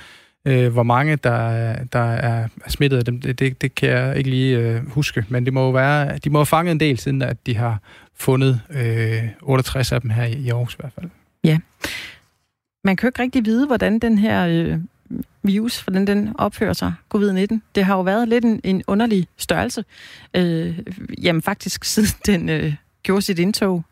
Øh, 0.45 0.73
hvor 0.73 0.83
mange, 0.83 1.15
der, 1.15 1.75
der 1.83 1.99
er 1.99 2.47
smittet 2.67 2.97
af 2.97 3.05
dem, 3.05 3.21
det, 3.21 3.39
det, 3.39 3.61
det 3.61 3.75
kan 3.75 3.89
jeg 3.89 4.17
ikke 4.17 4.29
lige 4.29 4.57
øh, 4.57 4.89
huske. 4.89 5.25
Men 5.29 5.45
det 5.45 5.53
må 5.53 5.65
jo 5.65 5.71
være, 5.71 6.17
de 6.17 6.29
må 6.29 6.39
have 6.39 6.45
fanget 6.45 6.71
en 6.71 6.79
del, 6.79 6.97
siden 6.97 7.21
at 7.21 7.37
de 7.45 7.55
har 7.55 7.79
fundet 8.15 8.61
øh, 8.69 9.23
68 9.41 9.91
af 9.91 10.01
dem 10.01 10.09
her 10.09 10.23
i, 10.23 10.33
i 10.33 10.49
Aarhus 10.49 10.73
i 10.73 10.77
hvert 10.79 10.93
fald. 10.93 11.09
Ja. 11.43 11.59
Man 12.83 12.95
kan 12.95 13.07
jo 13.07 13.09
ikke 13.09 13.21
rigtig 13.21 13.45
vide, 13.45 13.67
hvordan 13.67 13.99
den 13.99 14.17
her 14.17 14.47
øh, 14.47 14.79
virus, 15.43 15.81
hvordan 15.81 16.07
den 16.07 16.35
opfører 16.37 16.73
sig, 16.73 16.93
covid-19. 17.15 17.59
Det 17.75 17.85
har 17.85 17.95
jo 17.95 18.01
været 18.01 18.27
lidt 18.27 18.45
en, 18.45 18.61
en 18.63 18.83
underlig 18.87 19.27
størrelse. 19.37 19.85
Øh, 20.33 20.79
jamen 21.23 21.41
faktisk 21.41 21.83
siden 21.83 22.09
den 22.25 22.49
øh, 22.49 22.73
gjorde 23.03 23.21
sit 23.21 23.39
indtog 23.39 23.83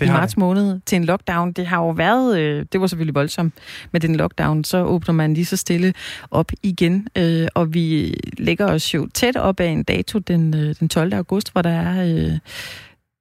det 0.00 0.06
i 0.06 0.08
marts 0.08 0.32
det. 0.32 0.38
måned 0.38 0.80
til 0.86 0.96
en 0.96 1.04
lockdown. 1.04 1.52
Det 1.52 1.66
har 1.66 1.78
jo 1.78 1.90
været, 1.90 2.38
øh, 2.38 2.66
det 2.72 2.80
var 2.80 2.86
selvfølgelig 2.86 3.14
voldsomt 3.14 3.54
med 3.92 4.00
den 4.00 4.16
lockdown, 4.16 4.64
så 4.64 4.84
åbner 4.84 5.14
man 5.14 5.34
lige 5.34 5.44
så 5.44 5.56
stille 5.56 5.94
op 6.30 6.52
igen, 6.62 7.08
øh, 7.18 7.48
og 7.54 7.74
vi 7.74 8.14
lægger 8.38 8.66
os 8.66 8.94
jo 8.94 9.08
tæt 9.14 9.36
op 9.36 9.60
af 9.60 9.66
en 9.66 9.82
dato 9.82 10.18
den, 10.18 10.54
øh, 10.56 10.74
den 10.80 10.88
12. 10.88 11.14
august, 11.14 11.52
hvor 11.52 11.62
der 11.62 11.70
er 11.70 12.04
øh, 12.04 12.38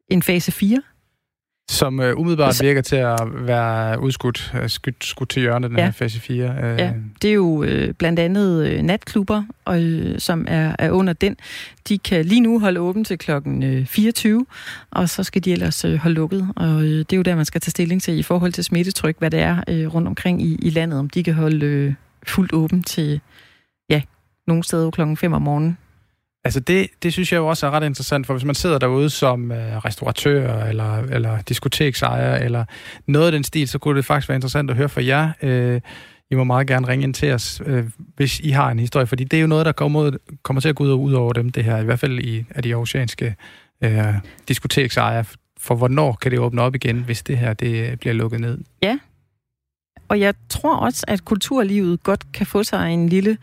en 0.09 0.21
fase 0.21 0.51
4 0.51 0.81
som 1.69 1.99
uh, 1.99 2.05
umiddelbart 2.19 2.59
virker 2.61 2.81
til 2.81 2.95
at 2.95 3.19
være 3.33 4.01
udskudt, 4.01 4.53
uh, 4.61 4.69
skudt, 4.69 5.05
skudt 5.05 5.29
til 5.29 5.41
hjørnet, 5.41 5.69
den 5.69 5.77
ja. 5.77 5.83
her 5.83 5.91
fase 5.91 6.19
4. 6.19 6.45
Uh. 6.45 6.71
Øh. 6.71 6.79
Ja, 6.79 6.93
det 7.21 7.29
er 7.29 7.33
jo 7.33 7.45
uh, 7.45 7.89
blandt 7.97 8.19
andet 8.19 8.73
uh, 8.73 8.85
natklubber, 8.85 9.43
og, 9.65 9.81
uh, 9.81 10.17
som 10.17 10.45
er, 10.49 10.75
er 10.79 10.91
under 10.91 11.13
den. 11.13 11.37
De 11.89 11.97
kan 11.97 12.25
lige 12.25 12.41
nu 12.41 12.59
holde 12.59 12.79
åben 12.79 13.03
til 13.03 13.17
klokken 13.17 13.79
uh, 13.79 13.85
24, 13.85 14.45
og 14.91 15.09
så 15.09 15.23
skal 15.23 15.45
de 15.45 15.51
ellers 15.51 15.85
uh, 15.85 15.95
holde 15.95 16.15
lukket. 16.15 16.49
Og 16.55 16.69
uh, 16.69 16.83
det 16.83 17.13
er 17.13 17.17
jo 17.17 17.23
der, 17.23 17.35
man 17.35 17.45
skal 17.45 17.61
tage 17.61 17.71
stilling 17.71 18.01
til 18.01 18.19
i 18.19 18.23
forhold 18.23 18.53
til 18.53 18.63
smittetryk, 18.63 19.15
hvad 19.19 19.31
det 19.31 19.39
er 19.39 19.55
uh, 19.71 19.95
rundt 19.95 20.07
omkring 20.07 20.41
i, 20.41 20.55
i 20.61 20.69
landet, 20.69 20.99
om 20.99 21.09
de 21.09 21.23
kan 21.23 21.33
holde 21.33 21.87
uh, 21.87 21.93
fuldt 22.27 22.53
åben 22.53 22.83
til, 22.83 23.21
ja, 23.89 24.01
nogle 24.47 24.63
steder 24.63 24.91
klokken 24.91 25.17
5 25.17 25.33
om 25.33 25.41
morgenen. 25.41 25.77
Altså 26.45 26.59
det, 26.59 26.87
det 27.03 27.13
synes 27.13 27.31
jeg 27.31 27.37
jo 27.37 27.47
også 27.47 27.67
er 27.67 27.71
ret 27.71 27.85
interessant, 27.85 28.27
for 28.27 28.33
hvis 28.33 28.45
man 28.45 28.55
sidder 28.55 28.77
derude 28.77 29.09
som 29.09 29.51
øh, 29.51 29.77
restauratør 29.77 30.63
eller, 30.63 30.97
eller 30.97 31.41
diskoteksejer 31.41 32.35
eller 32.35 32.65
noget 33.07 33.25
af 33.25 33.31
den 33.31 33.43
stil, 33.43 33.67
så 33.67 33.79
kunne 33.79 33.97
det 33.97 34.05
faktisk 34.05 34.29
være 34.29 34.35
interessant 34.35 34.69
at 34.69 34.77
høre 34.77 34.89
fra 34.89 35.05
jer. 35.05 35.31
Øh, 35.41 35.81
I 36.31 36.35
må 36.35 36.43
meget 36.43 36.67
gerne 36.67 36.87
ringe 36.87 37.03
ind 37.03 37.13
til 37.13 37.31
os, 37.31 37.61
øh, 37.65 37.85
hvis 38.15 38.39
I 38.39 38.49
har 38.49 38.71
en 38.71 38.79
historie, 38.79 39.07
fordi 39.07 39.23
det 39.23 39.37
er 39.37 39.41
jo 39.41 39.47
noget, 39.47 39.65
der 39.65 39.71
kommer, 39.71 40.11
kommer 40.43 40.61
til 40.61 40.69
at 40.69 40.75
gå 40.75 40.83
ud, 40.83 40.93
ud 40.93 41.13
over 41.13 41.33
dem, 41.33 41.49
det 41.49 41.63
her, 41.63 41.77
i 41.77 41.83
hvert 41.83 41.99
fald 41.99 42.19
i 42.19 42.45
af 42.49 42.63
de 42.63 42.73
oceanske 42.73 43.35
øh, 43.81 44.13
diskoteksejere. 44.47 45.25
For 45.59 45.75
hvornår 45.75 46.17
kan 46.21 46.31
det 46.31 46.39
åbne 46.39 46.61
op 46.61 46.75
igen, 46.75 47.03
hvis 47.03 47.23
det 47.23 47.37
her 47.37 47.53
det 47.53 47.99
bliver 47.99 48.13
lukket 48.13 48.39
ned? 48.39 48.57
Ja, 48.81 48.99
og 50.07 50.19
jeg 50.19 50.33
tror 50.49 50.75
også, 50.75 51.05
at 51.07 51.25
kulturlivet 51.25 52.03
godt 52.03 52.31
kan 52.33 52.45
få 52.45 52.63
sig 52.63 52.93
en 52.93 53.09
lille 53.09 53.37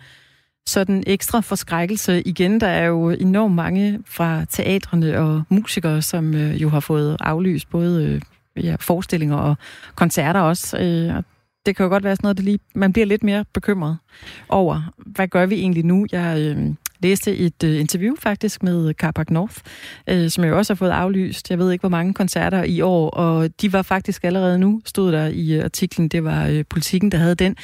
sådan 0.66 1.04
ekstra 1.06 1.40
forskrækkelse 1.40 2.22
igen. 2.22 2.60
Der 2.60 2.66
er 2.66 2.86
jo 2.86 3.10
enormt 3.10 3.54
mange 3.54 4.00
fra 4.06 4.44
teatrene 4.44 5.18
og 5.18 5.42
musikere, 5.48 6.02
som 6.02 6.34
øh, 6.34 6.62
jo 6.62 6.68
har 6.68 6.80
fået 6.80 7.16
aflyst 7.20 7.70
både 7.70 8.04
øh, 8.56 8.64
ja, 8.64 8.76
forestillinger 8.80 9.36
og 9.36 9.56
koncerter 9.94 10.40
også. 10.40 10.78
Øh, 10.78 11.22
det 11.66 11.76
kan 11.76 11.84
jo 11.84 11.90
godt 11.90 12.04
være 12.04 12.16
sådan 12.16 12.26
noget, 12.26 12.36
det 12.36 12.44
lige, 12.44 12.58
man 12.74 12.92
bliver 12.92 13.06
lidt 13.06 13.22
mere 13.22 13.44
bekymret 13.52 13.98
over, 14.48 14.92
hvad 14.96 15.28
gør 15.28 15.46
vi 15.46 15.54
egentlig 15.54 15.84
nu? 15.84 16.06
Jeg 16.12 16.40
øh, 16.40 16.74
læste 17.02 17.36
et 17.36 17.64
øh, 17.64 17.80
interview 17.80 18.14
faktisk 18.18 18.62
med 18.62 18.94
Carpac 18.94 19.26
North, 19.30 19.56
øh, 20.06 20.30
som 20.30 20.44
jeg 20.44 20.50
jo 20.50 20.56
også 20.58 20.72
har 20.72 20.76
fået 20.76 20.90
aflyst. 20.90 21.50
Jeg 21.50 21.58
ved 21.58 21.72
ikke, 21.72 21.82
hvor 21.82 21.88
mange 21.88 22.14
koncerter 22.14 22.62
i 22.62 22.80
år, 22.80 23.10
og 23.10 23.50
de 23.60 23.72
var 23.72 23.82
faktisk 23.82 24.24
allerede 24.24 24.58
nu, 24.58 24.80
stod 24.84 25.12
der 25.12 25.26
i 25.26 25.52
øh, 25.52 25.64
artiklen, 25.64 26.08
det 26.08 26.24
var 26.24 26.46
øh, 26.46 26.64
Politikken, 26.70 27.12
der 27.12 27.18
havde 27.18 27.34
den, 27.34 27.56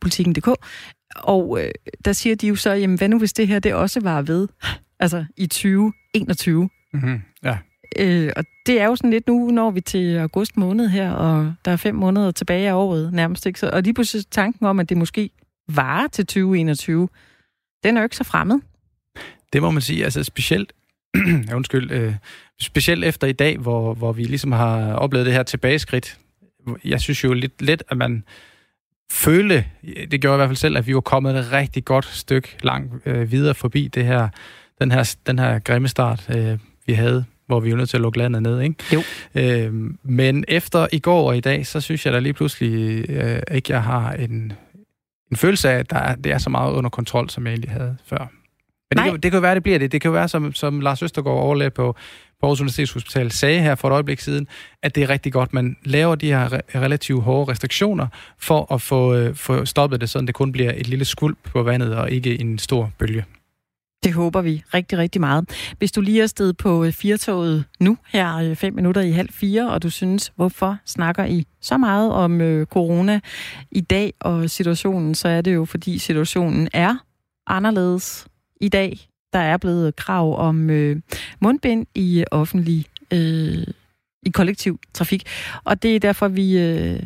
politikken.dk, 0.00 0.48
og 1.16 1.64
øh, 1.64 1.70
der 2.04 2.12
siger 2.12 2.36
de 2.36 2.48
jo 2.48 2.56
så, 2.56 2.72
jamen 2.72 2.98
hvad 2.98 3.08
nu 3.08 3.18
hvis 3.18 3.32
det 3.32 3.48
her 3.48 3.58
det 3.58 3.74
også 3.74 4.00
var 4.00 4.22
ved, 4.22 4.48
altså 5.00 5.24
i 5.36 5.46
2021? 5.46 6.70
Mm-hmm. 6.92 7.20
Ja. 7.44 7.58
Øh, 7.98 8.32
og 8.36 8.44
det 8.66 8.80
er 8.80 8.86
jo 8.86 8.96
sådan 8.96 9.10
lidt 9.10 9.26
nu, 9.26 9.50
når 9.50 9.70
vi 9.70 9.80
til 9.80 10.16
august 10.16 10.56
måned 10.56 10.88
her, 10.88 11.10
og 11.10 11.54
der 11.64 11.70
er 11.70 11.76
fem 11.76 11.94
måneder 11.94 12.30
tilbage 12.30 12.68
af 12.68 12.72
året 12.72 13.12
nærmest. 13.12 13.46
Ikke? 13.46 13.60
Så, 13.60 13.70
og 13.70 13.82
lige 13.82 13.94
pludselig 13.94 14.24
tanken 14.30 14.66
om, 14.66 14.80
at 14.80 14.88
det 14.88 14.96
måske 14.96 15.30
varer 15.68 16.08
til 16.08 16.26
2021, 16.26 17.08
den 17.84 17.96
er 17.96 18.00
jo 18.00 18.04
ikke 18.04 18.16
så 18.16 18.24
fremmed. 18.24 18.58
Det 19.52 19.62
må 19.62 19.70
man 19.70 19.82
sige. 19.82 20.04
Altså 20.04 20.24
specielt, 20.24 20.72
undskyld, 21.56 21.90
øh, 21.90 22.14
specielt 22.60 23.04
efter 23.04 23.26
i 23.26 23.32
dag, 23.32 23.58
hvor, 23.58 23.94
hvor 23.94 24.12
vi 24.12 24.24
ligesom 24.24 24.52
har 24.52 24.92
oplevet 24.92 25.26
det 25.26 25.34
her 25.34 25.42
tilbageskridt. 25.42 26.18
Jeg 26.84 27.00
synes 27.00 27.24
jo 27.24 27.32
lidt 27.32 27.62
let, 27.62 27.82
at 27.88 27.96
man 27.96 28.24
føle, 29.12 29.64
det 30.10 30.20
gjorde 30.20 30.32
jeg 30.32 30.36
i 30.36 30.40
hvert 30.40 30.48
fald 30.48 30.56
selv, 30.56 30.76
at 30.76 30.86
vi 30.86 30.94
var 30.94 31.00
kommet 31.00 31.36
et 31.36 31.52
rigtig 31.52 31.84
godt 31.84 32.04
stykke 32.04 32.56
langt 32.62 33.06
øh, 33.06 33.32
videre 33.32 33.54
forbi 33.54 33.88
det 33.88 34.04
her, 34.04 34.28
den 34.80 34.92
her, 34.92 35.16
den 35.26 35.38
her 35.38 35.58
grimme 35.58 35.88
start, 35.88 36.30
øh, 36.36 36.58
vi 36.86 36.92
havde, 36.92 37.24
hvor 37.46 37.60
vi 37.60 37.70
var 37.70 37.76
nødt 37.76 37.88
til 37.88 37.96
at 37.96 38.00
lukke 38.00 38.18
landet 38.18 38.42
ned. 38.42 38.60
Ikke? 38.60 38.74
Jo. 38.92 39.02
Øh, 39.34 39.74
men 40.02 40.44
efter 40.48 40.86
i 40.92 40.98
går 40.98 41.28
og 41.28 41.36
i 41.36 41.40
dag, 41.40 41.66
så 41.66 41.80
synes 41.80 42.06
jeg 42.06 42.14
da 42.14 42.18
lige 42.18 42.32
pludselig 42.32 43.04
øh, 43.10 43.42
ikke, 43.50 43.72
jeg 43.72 43.82
har 43.82 44.12
en, 44.12 44.52
en 45.30 45.36
følelse 45.36 45.70
af, 45.70 45.78
at 45.78 45.90
der 45.90 45.98
er, 45.98 46.14
det 46.14 46.32
er 46.32 46.38
så 46.38 46.50
meget 46.50 46.72
under 46.72 46.90
kontrol, 46.90 47.30
som 47.30 47.46
jeg 47.46 47.52
egentlig 47.52 47.70
havde 47.70 47.96
før. 48.06 48.30
Men 48.90 48.98
det 48.98 49.04
kan, 49.04 49.14
det 49.14 49.22
kan 49.22 49.38
jo 49.38 49.40
være, 49.40 49.54
det 49.54 49.62
bliver 49.62 49.78
det. 49.78 49.92
Det 49.92 50.00
kan 50.00 50.08
jo 50.08 50.12
være, 50.12 50.28
som, 50.28 50.54
som 50.54 50.80
Lars 50.80 51.02
Østergaard 51.02 51.38
overlæg 51.38 51.72
på, 51.72 51.96
på 52.40 52.46
Aarhus 52.46 52.60
Universitetshospital 52.60 53.30
sagde 53.30 53.60
her 53.60 53.74
for 53.74 53.88
et 53.88 53.92
øjeblik 53.92 54.20
siden, 54.20 54.46
at 54.82 54.94
det 54.94 55.02
er 55.02 55.08
rigtig 55.08 55.32
godt, 55.32 55.52
man 55.52 55.76
laver 55.84 56.14
de 56.14 56.26
her 56.26 56.48
re- 56.48 56.78
relativt 56.78 57.22
hårde 57.22 57.52
restriktioner 57.52 58.06
for 58.38 58.74
at 58.74 58.82
få, 58.82 59.14
øh, 59.14 59.34
få 59.34 59.64
stoppet 59.64 60.00
det, 60.00 60.10
så 60.10 60.20
det 60.20 60.34
kun 60.34 60.52
bliver 60.52 60.72
et 60.76 60.88
lille 60.88 61.04
skulp 61.04 61.38
på 61.44 61.62
vandet 61.62 61.96
og 61.96 62.10
ikke 62.10 62.40
en 62.40 62.58
stor 62.58 62.92
bølge. 62.98 63.24
Det 64.04 64.12
håber 64.12 64.40
vi 64.40 64.62
rigtig, 64.74 64.98
rigtig 64.98 65.20
meget. 65.20 65.74
Hvis 65.78 65.92
du 65.92 66.00
lige 66.00 66.22
er 66.22 66.26
sted 66.26 66.52
på 66.52 66.84
øh, 66.84 66.92
Firtoget 66.92 67.64
nu, 67.80 67.98
her 68.08 68.36
øh, 68.36 68.56
fem 68.56 68.74
minutter 68.74 69.02
i 69.02 69.10
halv 69.10 69.28
fire, 69.32 69.70
og 69.70 69.82
du 69.82 69.90
synes, 69.90 70.32
hvorfor 70.36 70.78
snakker 70.86 71.24
I 71.24 71.46
så 71.60 71.78
meget 71.78 72.12
om 72.12 72.40
øh, 72.40 72.66
corona 72.66 73.20
i 73.70 73.80
dag 73.80 74.12
og 74.20 74.50
situationen, 74.50 75.14
så 75.14 75.28
er 75.28 75.40
det 75.40 75.54
jo, 75.54 75.64
fordi 75.64 75.98
situationen 75.98 76.68
er 76.72 76.96
anderledes 77.46 78.26
i 78.60 78.68
dag. 78.68 78.98
Der 79.32 79.38
er 79.38 79.56
blevet 79.56 79.96
krav 79.96 80.38
om 80.38 80.70
øh, 80.70 80.96
mundbind 81.40 81.86
i 81.94 82.24
offentlig, 82.30 82.86
øh, 83.12 83.66
i 84.22 84.30
kollektiv 84.30 84.80
trafik, 84.94 85.22
og 85.64 85.82
det 85.82 85.96
er 85.96 86.00
derfor, 86.00 86.28
vi 86.28 86.58
øh, 86.58 87.02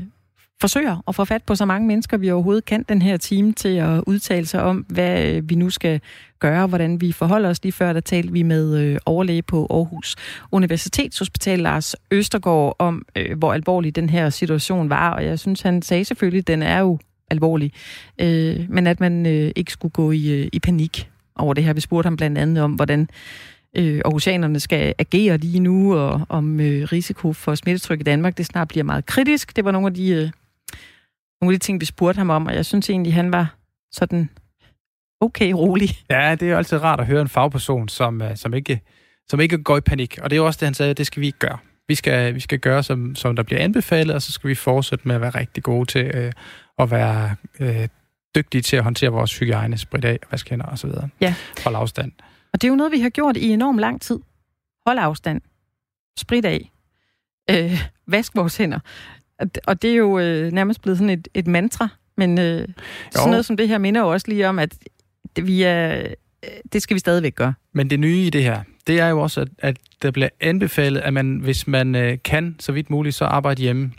forsøger 0.62 1.02
at 1.08 1.14
få 1.14 1.24
fat 1.24 1.42
på 1.42 1.54
så 1.54 1.64
mange 1.64 1.86
mennesker, 1.88 2.16
vi 2.16 2.30
overhovedet 2.30 2.64
kan 2.64 2.84
den 2.88 3.02
her 3.02 3.16
time 3.16 3.52
til 3.52 3.76
at 3.76 4.02
udtale 4.06 4.46
sig 4.46 4.62
om, 4.62 4.86
hvad 4.88 5.24
øh, 5.24 5.50
vi 5.50 5.54
nu 5.54 5.70
skal 5.70 6.00
gøre, 6.38 6.66
hvordan 6.66 7.00
vi 7.00 7.12
forholder 7.12 7.48
os. 7.48 7.62
Lige 7.62 7.72
før 7.72 7.92
der 7.92 8.00
talte 8.00 8.32
vi 8.32 8.42
med 8.42 8.78
øh, 8.78 8.98
overlæge 9.06 9.42
på 9.42 9.66
Aarhus 9.70 10.16
Universitetshospital, 10.52 11.58
Lars 11.58 11.96
Østergaard, 12.10 12.76
om 12.78 13.02
øh, 13.16 13.38
hvor 13.38 13.52
alvorlig 13.52 13.96
den 13.96 14.10
her 14.10 14.30
situation 14.30 14.90
var, 14.90 15.10
og 15.10 15.24
jeg 15.24 15.38
synes, 15.38 15.60
han 15.60 15.82
sagde 15.82 16.04
selvfølgelig, 16.04 16.38
at 16.38 16.46
den 16.46 16.62
er 16.62 16.80
jo 16.80 16.98
alvorlig, 17.30 17.72
øh, 18.20 18.66
men 18.68 18.86
at 18.86 19.00
man 19.00 19.26
øh, 19.26 19.50
ikke 19.56 19.72
skulle 19.72 19.92
gå 19.92 20.10
i, 20.10 20.40
øh, 20.40 20.48
i 20.52 20.58
panik 20.58 21.11
over 21.36 21.54
det 21.54 21.64
her. 21.64 21.72
Vi 21.72 21.80
spurgte 21.80 22.06
ham 22.06 22.16
blandt 22.16 22.38
andet 22.38 22.64
om, 22.64 22.72
hvordan 22.72 23.08
øh, 23.76 24.00
aarhusianerne 24.04 24.60
skal 24.60 24.94
agere 24.98 25.36
lige 25.36 25.60
nu, 25.60 25.96
og 25.96 26.26
om 26.28 26.60
øh, 26.60 26.82
risiko 26.92 27.32
for 27.32 27.54
smittetryk 27.54 28.00
i 28.00 28.02
Danmark, 28.02 28.38
det 28.38 28.46
snart 28.46 28.68
bliver 28.68 28.84
meget 28.84 29.06
kritisk. 29.06 29.56
Det 29.56 29.64
var 29.64 29.70
nogle 29.70 29.86
af 29.86 29.94
de, 29.94 30.10
øh, 30.10 30.30
nogle 31.40 31.54
af 31.54 31.58
de 31.60 31.64
ting, 31.64 31.80
vi 31.80 31.86
spurgte 31.86 32.18
ham 32.18 32.30
om, 32.30 32.46
og 32.46 32.54
jeg 32.54 32.66
synes 32.66 32.90
egentlig, 32.90 33.14
han 33.14 33.32
var 33.32 33.54
sådan 33.92 34.28
okay 35.20 35.52
rolig. 35.52 35.90
Ja, 36.10 36.30
det 36.40 36.42
er 36.42 36.50
jo 36.50 36.56
altid 36.56 36.82
rart 36.82 37.00
at 37.00 37.06
høre 37.06 37.22
en 37.22 37.28
fagperson, 37.28 37.88
som, 37.88 38.22
øh, 38.22 38.36
som, 38.36 38.54
ikke, 38.54 38.80
som 39.28 39.40
ikke 39.40 39.62
går 39.62 39.76
i 39.76 39.80
panik. 39.80 40.18
Og 40.22 40.30
det 40.30 40.36
er 40.36 40.40
jo 40.40 40.46
også 40.46 40.58
det, 40.60 40.66
han 40.66 40.74
sagde, 40.74 40.94
det 40.94 41.06
skal 41.06 41.20
vi 41.20 41.26
ikke 41.26 41.38
gøre. 41.38 41.58
Vi 41.88 41.94
skal, 41.94 42.34
vi 42.34 42.40
skal 42.40 42.58
gøre, 42.58 42.82
som, 42.82 43.14
som 43.14 43.36
der 43.36 43.42
bliver 43.42 43.60
anbefalet, 43.60 44.14
og 44.14 44.22
så 44.22 44.32
skal 44.32 44.50
vi 44.50 44.54
fortsætte 44.54 45.08
med 45.08 45.14
at 45.14 45.20
være 45.20 45.30
rigtig 45.30 45.62
gode 45.62 45.86
til 45.86 46.10
øh, 46.14 46.32
at 46.78 46.90
være 46.90 47.36
øh, 47.60 47.88
dygtige 48.34 48.62
til 48.62 48.76
at 48.76 48.82
håndtere 48.84 49.10
vores 49.10 49.38
hygiejne, 49.38 49.78
spritte 49.78 50.08
af, 50.08 50.18
vaske 50.30 50.50
hænder 50.50 50.66
osv. 50.66 50.90
Ja. 51.20 51.34
Hold 51.64 51.76
afstand. 51.76 52.12
Og 52.52 52.62
det 52.62 52.68
er 52.68 52.70
jo 52.70 52.76
noget, 52.76 52.92
vi 52.92 53.00
har 53.00 53.10
gjort 53.10 53.36
i 53.36 53.48
enorm 53.48 53.78
lang 53.78 54.00
tid. 54.00 54.18
Hold 54.86 54.98
afstand. 54.98 55.40
Sprit 56.18 56.44
af. 56.44 56.72
Øh, 57.50 57.80
vask 58.06 58.36
vores 58.36 58.56
hænder. 58.56 58.78
Og 59.66 59.82
det 59.82 59.90
er 59.90 59.96
jo 59.96 60.18
øh, 60.18 60.52
nærmest 60.52 60.82
blevet 60.82 60.98
sådan 60.98 61.10
et, 61.10 61.28
et 61.34 61.46
mantra. 61.46 61.88
Men 62.16 62.38
øh, 62.38 62.68
sådan 63.10 63.30
noget 63.30 63.44
som 63.44 63.56
det 63.56 63.68
her 63.68 63.78
minder 63.78 64.00
jo 64.00 64.08
også 64.08 64.28
lige 64.28 64.48
om, 64.48 64.58
at 64.58 64.74
vi 65.42 65.62
er, 65.62 66.06
det 66.72 66.82
skal 66.82 66.94
vi 66.94 66.98
stadigvæk 66.98 67.34
gøre. 67.34 67.54
Men 67.72 67.90
det 67.90 68.00
nye 68.00 68.26
i 68.26 68.30
det 68.30 68.42
her, 68.42 68.62
det 68.86 69.00
er 69.00 69.08
jo 69.08 69.20
også, 69.20 69.40
at, 69.40 69.48
at 69.58 69.76
der 70.02 70.10
bliver 70.10 70.28
anbefalet, 70.40 71.00
at 71.00 71.12
man, 71.12 71.38
hvis 71.38 71.66
man 71.66 71.94
øh, 71.94 72.18
kan, 72.24 72.56
så 72.60 72.72
vidt 72.72 72.90
muligt, 72.90 73.14
så 73.14 73.24
arbejde 73.24 73.62
hjemme. 73.62 73.92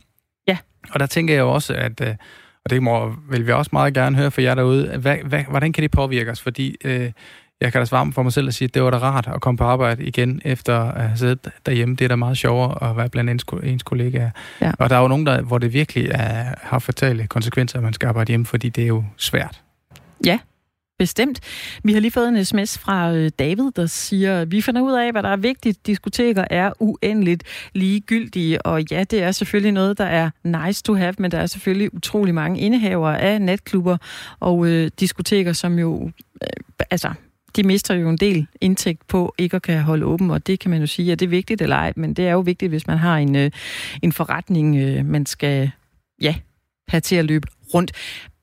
Ja. 0.48 0.58
Og 0.92 1.00
der 1.00 1.06
tænker 1.06 1.34
jeg 1.34 1.42
jo 1.42 1.52
også, 1.52 1.74
at... 1.74 2.02
Øh, 2.02 2.16
og 2.66 2.70
det 2.70 2.84
må, 2.84 3.16
vil 3.30 3.48
vi 3.48 3.52
også 3.52 3.70
meget 3.74 3.94
gerne 3.94 4.18
høre 4.18 4.32
fra 4.32 4.42
jer 4.42 4.56
derude. 4.56 4.98
Hvad, 4.98 5.18
hvad, 5.26 5.44
hvordan 5.50 5.74
kan 5.74 5.82
det 5.82 5.92
påvirke 5.92 6.32
os? 6.32 6.42
Fordi 6.42 6.76
øh, 6.84 7.12
jeg 7.62 7.72
kan 7.72 7.82
da 7.82 7.86
svare 7.86 8.12
for 8.12 8.24
mig 8.24 8.34
selv 8.34 8.48
at 8.48 8.54
sige, 8.54 8.68
at 8.68 8.74
det 8.74 8.84
var 8.84 8.90
da 8.90 8.98
rart 8.98 9.30
at 9.36 9.42
komme 9.42 9.58
på 9.58 9.64
arbejde 9.64 10.04
igen 10.04 10.42
efter 10.46 10.80
at 10.80 11.04
have 11.04 11.18
siddet 11.18 11.50
derhjemme. 11.66 11.96
Det 11.96 12.06
er 12.06 12.10
da 12.10 12.16
meget 12.16 12.38
sjovere 12.38 12.90
at 12.90 12.98
være 12.98 13.10
blandt 13.10 13.30
ens, 13.30 13.46
ens 13.64 13.84
kollegaer. 13.84 14.30
Ja. 14.62 14.72
Og 14.80 14.90
der 14.90 14.96
er 14.96 15.02
jo 15.02 15.08
nogen, 15.08 15.26
der, 15.26 15.42
hvor 15.42 15.58
det 15.58 15.74
virkelig 15.74 16.08
er, 16.12 16.56
har 16.62 16.80
fatale 16.80 17.28
konsekvenser, 17.28 17.78
at 17.78 17.84
man 17.84 17.94
skal 17.94 18.08
arbejde 18.08 18.32
hjemme, 18.32 18.46
fordi 18.46 18.70
det 18.70 18.84
er 18.84 18.88
jo 18.88 19.04
svært. 19.18 19.62
Ja, 20.26 20.40
Bestemt. 21.00 21.40
Vi 21.84 21.94
har 21.94 22.00
lige 22.00 22.12
fået 22.12 22.30
en 22.30 22.46
sms 22.46 22.78
fra 22.78 23.14
øh, 23.14 23.32
David, 23.40 23.72
der 23.76 23.86
siger, 23.86 24.46
vi 24.46 24.62
finder 24.62 24.82
ud 24.82 24.94
af, 24.94 25.12
hvad 25.12 25.24
der 25.24 25.30
er 25.30 25.38
vigtigt. 25.38 25.88
Diskoteker 25.88 26.46
er 26.50 26.72
uendeligt 26.80 27.44
ligegyldige, 27.74 28.66
og 28.66 28.92
ja, 28.92 29.04
det 29.04 29.24
er 29.24 29.32
selvfølgelig 29.32 29.72
noget, 29.72 29.98
der 29.98 30.06
er 30.06 30.30
nice 30.44 30.84
to 30.84 30.94
have, 30.94 31.14
men 31.18 31.32
der 31.32 31.38
er 31.38 31.46
selvfølgelig 31.46 31.94
utrolig 31.94 32.34
mange 32.34 32.60
indehavere 32.60 33.22
af 33.22 33.42
natklubber 33.42 33.98
og 34.40 34.68
øh, 34.68 34.92
diskoteker, 35.00 35.54
som 35.54 35.80
jo, 35.80 36.12
øh, 36.44 36.86
altså, 36.92 37.14
de 37.56 37.64
mister 37.64 37.96
jo 37.96 38.10
en 38.10 38.18
del 38.18 38.48
indtægt 38.62 39.08
på 39.08 39.36
ikke 39.38 39.56
at 39.56 39.62
kan 39.62 39.82
holde 39.82 40.06
åben, 40.06 40.32
og 40.32 40.48
det 40.48 40.60
kan 40.60 40.72
man 40.72 40.80
jo 40.80 40.88
sige, 40.88 41.12
at 41.12 41.20
det 41.20 41.26
er 41.26 41.30
vigtigt 41.30 41.62
eller 41.62 41.76
ej, 41.76 41.94
men 41.96 42.14
det 42.14 42.28
er 42.28 42.32
jo 42.32 42.40
vigtigt, 42.40 42.70
hvis 42.70 42.88
man 42.88 42.98
har 42.98 43.18
en, 43.18 43.36
øh, 43.36 43.52
en 44.02 44.12
forretning, 44.12 44.78
øh, 44.78 45.06
man 45.06 45.26
skal 45.26 45.72
ja, 46.22 46.36
have 46.88 47.02
til 47.02 47.16
at 47.16 47.26
løbe 47.26 47.48
rundt. 47.74 47.92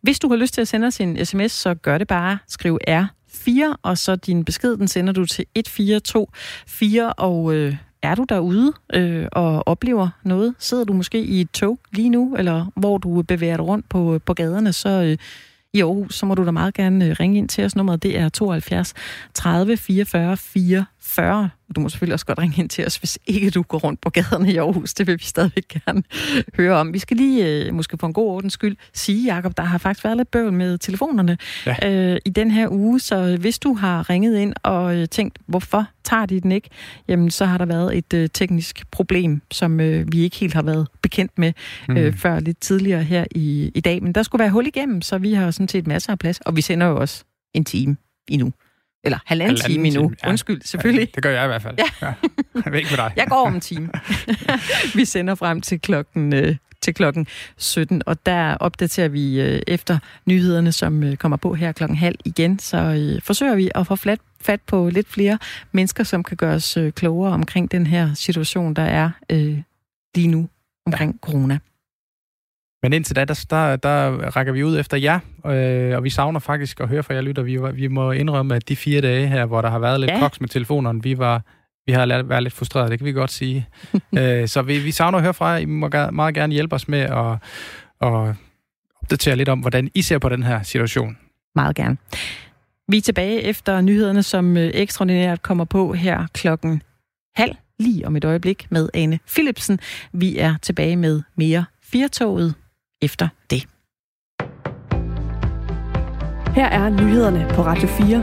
Hvis 0.03 0.19
du 0.19 0.29
har 0.29 0.37
lyst 0.37 0.55
til 0.55 0.61
at 0.61 0.69
sende 0.69 0.87
os 0.87 1.01
en 1.01 1.27
sms, 1.27 1.53
så 1.53 1.75
gør 1.75 1.99
det 1.99 2.09
bare. 2.09 2.39
Skriv 2.49 2.79
R4, 2.89 3.75
og 3.83 3.99
så 3.99 4.17
din 4.17 4.45
besked, 4.45 4.77
den 4.77 4.89
sender 4.89 5.13
du 5.13 5.27
til 5.27 5.45
1424, 5.55 7.13
og 7.13 7.55
øh, 7.55 7.77
er 8.03 8.15
du 8.15 8.25
derude 8.29 8.73
øh, 8.95 9.27
og 9.33 9.69
oplever 9.69 10.09
noget? 10.23 10.55
Sidder 10.59 10.85
du 10.85 10.93
måske 10.93 11.21
i 11.21 11.41
et 11.41 11.51
tog 11.51 11.79
lige 11.93 12.09
nu, 12.09 12.35
eller 12.39 12.67
hvor 12.77 12.99
du 12.99 13.23
bevæger 13.23 13.57
dig 13.57 13.67
rundt 13.67 13.89
på, 13.89 14.21
på 14.27 14.35
gaderne, 14.35 14.73
så 14.73 14.89
øh, 14.89 15.17
i 15.73 15.81
Aarhus, 15.81 16.15
så 16.15 16.27
må 16.27 16.35
du 16.35 16.47
da 16.47 16.51
meget 16.51 16.75
gerne 16.75 17.07
øh, 17.07 17.17
ringe 17.21 17.39
ind 17.39 17.49
til 17.49 17.65
os. 17.65 17.77
Nummeret 17.77 18.03
det 18.03 18.19
er 18.19 18.29
72 18.29 18.95
30 19.35 19.77
44 19.77 20.37
44. 21.11 21.51
Du 21.77 21.81
må 21.81 21.89
selvfølgelig 21.89 22.15
også 22.15 22.27
godt 22.27 22.39
ringe 22.39 22.63
ind 22.63 22.69
til 22.69 22.87
os, 22.87 22.97
hvis 22.97 23.19
ikke 23.27 23.51
du 23.51 23.63
går 23.63 23.79
rundt 23.79 24.01
på 24.01 24.11
gaderne 24.11 24.53
i 24.53 24.57
Aarhus. 24.57 24.95
Det 24.95 25.07
vil 25.07 25.19
vi 25.19 25.25
stadigvæk 25.25 25.69
gerne 25.69 26.03
høre 26.59 26.77
om. 26.77 26.93
Vi 26.93 26.99
skal 26.99 27.17
lige, 27.17 27.67
øh, 27.67 27.75
måske 27.75 27.99
for 27.99 28.07
en 28.07 28.13
god 28.13 28.27
ordens 28.27 28.53
skyld, 28.53 28.77
sige, 28.95 29.35
Jacob, 29.35 29.57
der 29.57 29.63
har 29.63 29.79
faktisk 29.79 30.05
været 30.05 30.17
lidt 30.17 30.31
bøvl 30.31 30.53
med 30.53 30.79
telefonerne 30.79 31.39
ja. 31.67 31.91
øh, 31.91 32.19
i 32.25 32.31
den 32.31 32.51
her 32.51 32.69
uge. 32.71 33.01
Så 33.01 33.37
hvis 33.41 33.59
du 33.59 33.75
har 33.75 34.11
ringet 34.11 34.39
ind 34.39 34.55
og 34.63 34.97
øh, 34.97 35.09
tænkt, 35.09 35.39
hvorfor 35.47 35.87
tager 36.05 36.27
de 36.27 36.41
den 36.41 36.53
ikke, 36.53 36.69
jamen 37.09 37.31
så 37.31 37.45
har 37.45 37.59
der 37.59 37.65
været 37.65 37.99
et 37.99 38.15
øh, 38.15 38.29
teknisk 38.35 38.91
problem, 38.91 39.43
som 39.51 39.81
øh, 39.81 40.13
vi 40.13 40.21
ikke 40.21 40.37
helt 40.37 40.55
har 40.55 40.63
været 40.63 40.89
bekendt 41.03 41.39
med 41.39 41.53
øh, 41.91 42.07
mm. 42.07 42.13
før 42.13 42.41
lidt 42.41 42.61
tidligere 42.61 43.03
her 43.03 43.25
i, 43.31 43.71
i 43.75 43.81
dag. 43.81 44.03
Men 44.03 44.13
der 44.13 44.23
skulle 44.23 44.41
være 44.41 44.51
hul 44.51 44.67
igennem, 44.67 45.03
så 45.03 45.19
vi 45.19 45.33
har 45.33 45.51
sådan 45.51 45.69
set 45.69 45.87
masser 45.87 46.13
af 46.13 46.19
plads, 46.19 46.41
og 46.41 46.57
vi 46.57 46.61
sender 46.61 46.87
jo 46.87 46.97
også 47.01 47.25
en 47.55 47.65
time 47.65 47.97
endnu. 48.29 48.53
Eller 49.05 49.19
halvanden, 49.27 49.57
halvanden 49.57 49.85
time 49.85 49.89
endnu. 49.89 50.13
Ja. 50.25 50.29
Undskyld, 50.29 50.63
selvfølgelig. 50.63 51.01
Ja, 51.01 51.11
det 51.15 51.23
gør 51.23 51.31
jeg 51.31 51.45
i 51.45 51.47
hvert 51.47 51.63
fald. 51.63 51.77
Ja. 51.79 52.07
ja. 52.07 52.13
Jeg 52.65 52.73
ved 52.73 52.79
ikke 52.79 52.91
med 52.91 52.97
dig. 52.97 53.13
Jeg 53.17 53.27
går 53.29 53.47
om 53.47 53.55
en 53.55 53.61
time. 53.61 53.91
vi 54.97 55.05
sender 55.05 55.35
frem 55.35 55.61
til 55.61 55.81
klokken, 55.81 56.35
øh, 56.35 56.57
til 56.81 56.95
klokken 56.95 57.27
17, 57.57 58.03
og 58.07 58.27
der 58.27 58.55
opdaterer 58.55 59.09
vi 59.09 59.41
øh, 59.41 59.63
efter 59.67 59.99
nyhederne, 60.27 60.73
som 60.73 61.03
øh, 61.03 61.17
kommer 61.17 61.37
på 61.37 61.55
her 61.55 61.73
klokken 61.73 61.99
halv 61.99 62.17
igen. 62.25 62.59
Så 62.59 62.77
øh, 62.77 63.23
forsøger 63.23 63.55
vi 63.55 63.71
at 63.75 63.87
få 63.87 63.97
flat, 63.97 64.21
fat 64.41 64.61
på 64.61 64.89
lidt 64.89 65.09
flere 65.09 65.39
mennesker, 65.73 66.05
som 66.05 66.23
kan 66.23 66.37
gøre 66.37 66.55
os 66.55 66.77
øh, 66.77 66.93
klogere 66.93 67.33
omkring 67.33 67.73
den 67.73 67.87
her 67.87 68.15
situation, 68.15 68.75
der 68.75 68.83
er 68.83 69.11
øh, 69.31 69.59
lige 70.15 70.29
nu 70.29 70.49
omkring 70.87 71.13
ja. 71.13 71.27
corona. 71.31 71.59
Men 72.83 72.93
indtil 72.93 73.17
da, 73.17 73.25
der, 73.25 73.47
der, 73.51 73.77
der 73.77 74.37
rækker 74.37 74.53
vi 74.53 74.65
ud 74.65 74.79
efter 74.79 74.97
jer, 74.97 75.21
øh, 75.47 75.97
og 75.97 76.05
vi 76.05 76.11
savner 76.11 76.41
faktisk 76.41 76.81
at 76.81 76.89
høre 76.89 77.03
fra 77.03 77.15
jer 77.15 77.21
lytter. 77.21 77.43
Vi, 77.43 77.59
vi 77.75 77.89
må 77.89 78.13
indrømme, 78.13 78.57
at 78.57 78.69
de 78.69 78.77
fire 78.77 79.01
dage 79.01 79.27
her, 79.27 79.47
hvor 79.47 79.61
der 79.61 79.71
har 79.71 79.79
været 79.79 80.01
lidt 80.01 80.11
ja. 80.11 80.19
koks 80.19 80.41
med 80.41 80.49
telefonerne, 80.49 81.03
vi 81.03 81.19
var 81.19 81.43
vi 81.87 81.93
har 81.93 82.23
været 82.23 82.43
lidt 82.43 82.55
frustreret, 82.55 82.91
det 82.91 82.99
kan 82.99 83.07
vi 83.07 83.13
godt 83.13 83.31
sige. 83.31 83.69
øh, 84.19 84.49
så 84.49 84.63
vi, 84.63 84.79
vi 84.79 84.91
savner 84.91 85.19
at 85.19 85.25
høre 85.25 85.35
fra 85.35 85.47
jer. 85.47 85.59
I 85.59 85.65
må 85.65 85.91
meget 86.13 86.35
gerne 86.35 86.53
hjælpe 86.53 86.75
os 86.75 86.89
med 86.89 86.99
at, 87.01 87.33
at 88.01 88.35
opdatere 89.03 89.37
lidt 89.37 89.49
om, 89.49 89.61
hvordan 89.61 89.91
I 89.95 90.03
ser 90.03 90.19
på 90.19 90.29
den 90.29 90.43
her 90.43 90.63
situation. 90.63 91.19
Meget 91.55 91.77
gerne. 91.77 91.97
Vi 92.89 92.97
er 92.97 93.01
tilbage 93.01 93.43
efter 93.43 93.81
nyhederne, 93.81 94.23
som 94.23 94.57
øh, 94.57 94.71
ekstraordinært 94.75 95.43
kommer 95.43 95.65
på 95.65 95.93
her 95.93 96.27
klokken 96.33 96.83
halv 97.35 97.55
lige 97.79 98.07
om 98.07 98.17
et 98.17 98.25
øjeblik 98.25 98.67
med 98.71 98.89
Ane 98.95 99.19
Philipsen. 99.27 99.81
Vi 100.13 100.39
er 100.39 100.55
tilbage 100.63 100.97
med 100.97 101.23
mere 101.37 101.65
Firtoget 101.83 102.55
efter 103.03 103.29
det. 103.51 103.67
Her 106.55 106.67
er 106.67 106.89
nyhederne 106.89 107.47
på 107.55 107.63
Radio 107.63 107.89
4. 107.89 108.23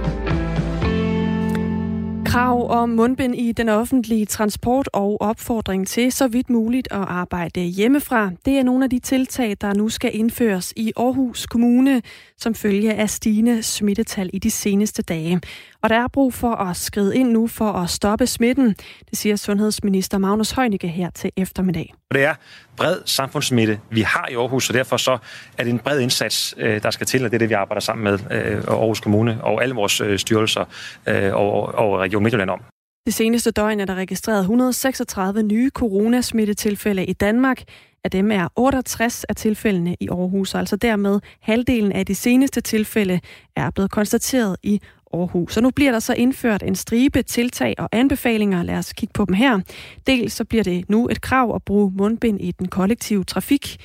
Krav 2.25 2.71
om 2.71 2.89
mundbind 2.89 3.35
i 3.35 3.51
den 3.51 3.69
offentlige 3.69 4.25
transport 4.25 4.89
og 4.93 5.21
opfordring 5.21 5.87
til 5.87 6.11
så 6.11 6.27
vidt 6.27 6.49
muligt 6.49 6.87
at 6.91 6.97
arbejde 6.97 7.61
hjemmefra. 7.61 8.31
Det 8.45 8.59
er 8.59 8.63
nogle 8.63 8.83
af 8.83 8.89
de 8.89 8.99
tiltag, 8.99 9.57
der 9.61 9.73
nu 9.73 9.89
skal 9.89 10.11
indføres 10.13 10.73
i 10.75 10.91
Aarhus 10.97 11.45
Kommune, 11.45 12.01
som 12.37 12.55
følge 12.55 12.93
af 12.93 13.09
stigende 13.09 13.63
smittetal 13.63 14.29
i 14.33 14.39
de 14.39 14.51
seneste 14.51 15.01
dage. 15.01 15.41
Og 15.81 15.89
der 15.89 15.95
er 15.95 16.07
brug 16.07 16.33
for 16.33 16.51
at 16.51 16.77
skride 16.77 17.17
ind 17.17 17.31
nu 17.31 17.47
for 17.47 17.71
at 17.71 17.89
stoppe 17.89 18.27
smitten, 18.27 18.75
det 19.09 19.17
siger 19.17 19.35
sundhedsminister 19.35 20.17
Magnus 20.17 20.51
Heunicke 20.51 20.87
her 20.87 21.09
til 21.09 21.31
eftermiddag. 21.37 21.93
Det 22.11 22.23
er 22.23 22.33
bred 22.77 22.97
samfundsmitte, 23.05 23.79
vi 23.89 24.01
har 24.01 24.27
i 24.31 24.35
Aarhus, 24.35 24.69
og 24.69 24.73
derfor 24.73 24.97
så 24.97 25.17
er 25.57 25.63
det 25.63 25.73
en 25.73 25.79
bred 25.79 25.99
indsats, 25.99 26.55
øh, 26.57 26.83
der 26.83 26.91
skal 26.91 27.07
til, 27.07 27.25
og 27.25 27.31
det 27.31 27.35
er 27.35 27.39
det, 27.39 27.49
vi 27.49 27.53
arbejder 27.53 27.81
sammen 27.81 28.03
med 28.03 28.19
øh, 28.31 28.57
Aarhus 28.67 28.99
Kommune 28.99 29.43
og 29.43 29.63
alle 29.63 29.75
vores 29.75 30.01
øh, 30.01 30.19
styrelser 30.19 30.65
øh, 31.07 31.35
og, 31.35 31.75
og 31.75 31.99
Region 31.99 32.23
Midtjylland 32.23 32.49
om. 32.49 32.63
Det 33.05 33.13
seneste 33.13 33.51
døgn 33.51 33.79
er 33.79 33.85
der 33.85 33.95
registreret 33.95 34.39
136 34.39 35.43
nye 35.43 35.69
coronasmittetilfælde 35.69 37.05
i 37.05 37.13
Danmark. 37.13 37.63
Af 38.03 38.11
dem 38.11 38.31
er 38.31 38.47
68 38.55 39.23
af 39.23 39.35
tilfældene 39.35 39.95
i 39.99 40.07
Aarhus, 40.09 40.55
altså 40.55 40.75
dermed 40.75 41.19
halvdelen 41.41 41.91
af 41.91 42.05
de 42.05 42.15
seneste 42.15 42.61
tilfælde 42.61 43.19
er 43.55 43.69
blevet 43.71 43.91
konstateret 43.91 44.57
i 44.63 44.81
Aarhus. 45.13 45.53
Så 45.53 45.61
nu 45.61 45.69
bliver 45.69 45.91
der 45.91 45.99
så 45.99 46.13
indført 46.13 46.63
en 46.63 46.75
stribe 46.75 47.21
tiltag 47.21 47.75
og 47.77 47.89
anbefalinger. 47.91 48.63
Lad 48.63 48.77
os 48.77 48.93
kigge 48.93 49.13
på 49.13 49.25
dem 49.25 49.33
her. 49.33 49.59
Dels 50.07 50.33
så 50.33 50.45
bliver 50.45 50.63
det 50.63 50.89
nu 50.89 51.07
et 51.07 51.21
krav 51.21 51.55
at 51.55 51.63
bruge 51.63 51.91
mundbind 51.95 52.41
i 52.41 52.51
den 52.51 52.67
kollektive 52.67 53.23
trafik. 53.23 53.77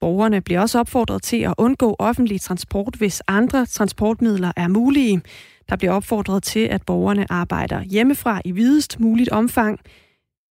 Borgerne 0.00 0.40
bliver 0.40 0.60
også 0.60 0.80
opfordret 0.80 1.22
til 1.22 1.36
at 1.36 1.54
undgå 1.58 1.96
offentlig 1.98 2.40
transport, 2.40 2.94
hvis 2.98 3.22
andre 3.28 3.66
transportmidler 3.66 4.52
er 4.56 4.68
mulige. 4.68 5.22
Der 5.68 5.76
bliver 5.76 5.92
opfordret 5.92 6.42
til, 6.42 6.60
at 6.60 6.82
borgerne 6.86 7.32
arbejder 7.32 7.82
hjemmefra 7.82 8.40
i 8.44 8.50
videst 8.52 9.00
muligt 9.00 9.28
omfang. 9.28 9.80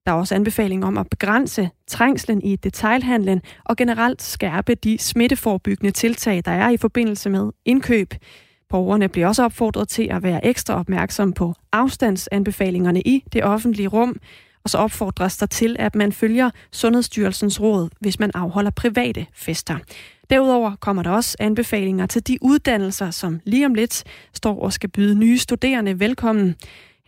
Der 0.05 0.13
er 0.13 0.17
også 0.17 0.35
anbefaling 0.35 0.85
om 0.85 0.97
at 0.97 1.07
begrænse 1.09 1.69
trængslen 1.87 2.41
i 2.41 2.55
detailhandlen 2.55 3.41
og 3.65 3.77
generelt 3.77 4.21
skærpe 4.21 4.75
de 4.75 4.97
smitteforebyggende 4.97 5.91
tiltag, 5.91 6.41
der 6.45 6.51
er 6.51 6.69
i 6.69 6.77
forbindelse 6.77 7.29
med 7.29 7.51
indkøb. 7.65 8.13
Borgerne 8.69 9.09
bliver 9.09 9.27
også 9.27 9.43
opfordret 9.43 9.89
til 9.89 10.07
at 10.11 10.23
være 10.23 10.45
ekstra 10.45 10.79
opmærksom 10.79 11.33
på 11.33 11.53
afstandsanbefalingerne 11.71 13.01
i 13.01 13.23
det 13.33 13.43
offentlige 13.43 13.87
rum, 13.87 14.19
og 14.63 14.69
så 14.69 14.77
opfordres 14.77 15.37
der 15.37 15.45
til, 15.45 15.75
at 15.79 15.95
man 15.95 16.11
følger 16.11 16.49
Sundhedsstyrelsens 16.71 17.61
råd, 17.61 17.89
hvis 17.99 18.19
man 18.19 18.31
afholder 18.33 18.71
private 18.71 19.25
fester. 19.33 19.77
Derudover 20.29 20.75
kommer 20.75 21.03
der 21.03 21.09
også 21.09 21.37
anbefalinger 21.39 22.05
til 22.05 22.27
de 22.27 22.37
uddannelser, 22.41 23.11
som 23.11 23.39
lige 23.45 23.65
om 23.65 23.73
lidt 23.73 24.03
står 24.33 24.63
og 24.63 24.73
skal 24.73 24.89
byde 24.89 25.15
nye 25.15 25.37
studerende 25.37 25.99
velkommen. 25.99 26.55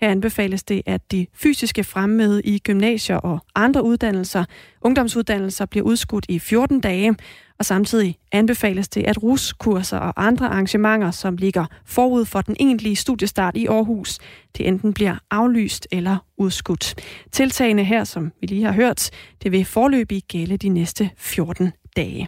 Her 0.01 0.09
anbefales 0.09 0.63
det, 0.63 0.81
at 0.85 1.12
de 1.12 1.27
fysiske 1.33 1.83
fremmøde 1.83 2.41
i 2.41 2.59
gymnasier 2.59 3.17
og 3.17 3.39
andre 3.55 3.83
uddannelser, 3.83 4.45
ungdomsuddannelser, 4.81 5.65
bliver 5.65 5.85
udskudt 5.85 6.25
i 6.29 6.39
14 6.39 6.79
dage, 6.79 7.15
og 7.59 7.65
samtidig 7.65 8.15
anbefales 8.31 8.88
det, 8.88 9.03
at 9.03 9.23
ruskurser 9.23 9.97
og 9.97 10.13
andre 10.27 10.47
arrangementer, 10.47 11.12
som 11.12 11.38
ligger 11.38 11.65
forud 11.85 12.25
for 12.25 12.41
den 12.41 12.55
egentlige 12.59 12.95
studiestart 12.95 13.57
i 13.57 13.65
Aarhus, 13.67 14.17
det 14.57 14.67
enten 14.67 14.93
bliver 14.93 15.15
aflyst 15.31 15.88
eller 15.91 16.17
udskudt. 16.38 16.95
Tiltagene 17.31 17.83
her, 17.83 18.03
som 18.03 18.31
vi 18.41 18.47
lige 18.47 18.63
har 18.63 18.73
hørt, 18.73 19.09
det 19.43 19.51
vil 19.51 19.65
forløbig 19.65 20.23
gælde 20.27 20.57
de 20.57 20.69
næste 20.69 21.09
14 21.17 21.71
dage. 21.95 22.27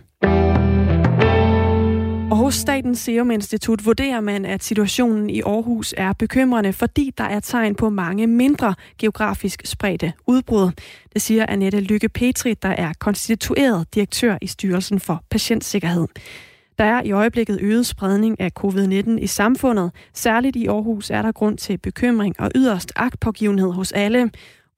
Og 2.32 2.38
hos 2.38 2.56
Statens 2.56 3.00
Serum 3.00 3.32
Institut 3.32 3.86
vurderer 3.86 4.22
man, 4.22 4.46
at 4.46 4.64
situationen 4.64 5.30
i 5.30 5.42
Aarhus 5.42 5.94
er 5.98 6.14
bekymrende, 6.14 6.74
fordi 6.74 7.14
der 7.18 7.24
er 7.24 7.40
tegn 7.40 7.76
på 7.76 7.90
mange 7.90 8.28
mindre 8.28 8.76
geografisk 8.98 9.62
spredte 9.66 10.14
udbrud. 10.28 10.72
Det 11.14 11.22
siger 11.22 11.46
Annette 11.50 11.80
Lykke 11.80 12.10
Petri, 12.10 12.54
der 12.54 12.70
er 12.70 12.94
konstitueret 13.00 13.88
direktør 13.96 14.38
i 14.42 14.48
Styrelsen 14.48 15.00
for 15.00 15.24
Patientsikkerhed. 15.30 16.08
Der 16.78 16.84
er 16.84 17.04
i 17.04 17.12
øjeblikket 17.12 17.58
øget 17.62 17.86
spredning 17.86 18.40
af 18.40 18.52
covid-19 18.60 19.10
i 19.10 19.28
samfundet. 19.28 19.92
Særligt 20.14 20.56
i 20.56 20.68
Aarhus 20.68 21.10
er 21.10 21.22
der 21.22 21.32
grund 21.32 21.58
til 21.58 21.78
bekymring 21.78 22.36
og 22.40 22.52
yderst 22.56 22.92
agtpågivenhed 22.96 23.72
hos 23.72 23.92
alle. 23.92 24.32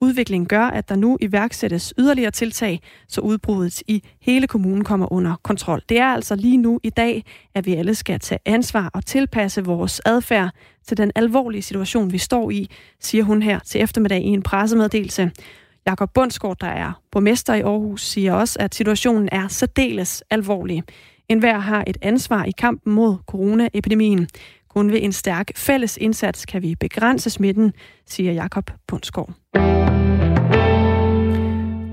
Udviklingen 0.04 0.46
gør, 0.46 0.62
at 0.62 0.88
der 0.88 0.96
nu 0.96 1.18
iværksættes 1.20 1.94
yderligere 1.98 2.30
tiltag, 2.30 2.80
så 3.08 3.20
udbruddet 3.20 3.82
i 3.86 4.02
hele 4.20 4.46
kommunen 4.46 4.84
kommer 4.84 5.12
under 5.12 5.36
kontrol. 5.42 5.82
Det 5.88 5.98
er 5.98 6.06
altså 6.06 6.36
lige 6.36 6.56
nu 6.56 6.80
i 6.82 6.90
dag, 6.90 7.24
at 7.54 7.66
vi 7.66 7.74
alle 7.74 7.94
skal 7.94 8.20
tage 8.20 8.38
ansvar 8.44 8.90
og 8.94 9.06
tilpasse 9.06 9.64
vores 9.64 10.00
adfærd 10.04 10.50
til 10.86 10.96
den 10.96 11.12
alvorlige 11.14 11.62
situation, 11.62 12.12
vi 12.12 12.18
står 12.18 12.50
i, 12.50 12.70
siger 13.00 13.24
hun 13.24 13.42
her 13.42 13.58
til 13.58 13.80
eftermiddag 13.80 14.22
i 14.22 14.28
en 14.28 14.42
pressemeddelelse. 14.42 15.30
Jakob 15.86 16.10
Bundsgaard, 16.14 16.56
der 16.60 16.66
er 16.66 16.92
borgmester 17.10 17.54
i 17.54 17.60
Aarhus, 17.60 18.04
siger 18.06 18.32
også, 18.32 18.58
at 18.60 18.74
situationen 18.74 19.28
er 19.32 19.48
særdeles 19.48 20.22
alvorlig. 20.30 20.82
En 21.28 21.38
hver 21.38 21.58
har 21.58 21.84
et 21.86 21.96
ansvar 22.02 22.44
i 22.44 22.52
kampen 22.58 22.92
mod 22.92 23.16
coronaepidemien. 23.26 24.28
Kun 24.68 24.92
ved 24.92 25.02
en 25.02 25.12
stærk 25.12 25.50
fælles 25.56 25.96
indsats 25.96 26.46
kan 26.46 26.62
vi 26.62 26.74
begrænse 26.74 27.30
smitten, 27.30 27.72
siger 28.06 28.32
Jakob 28.32 28.70
Bundsgaard. 28.88 29.83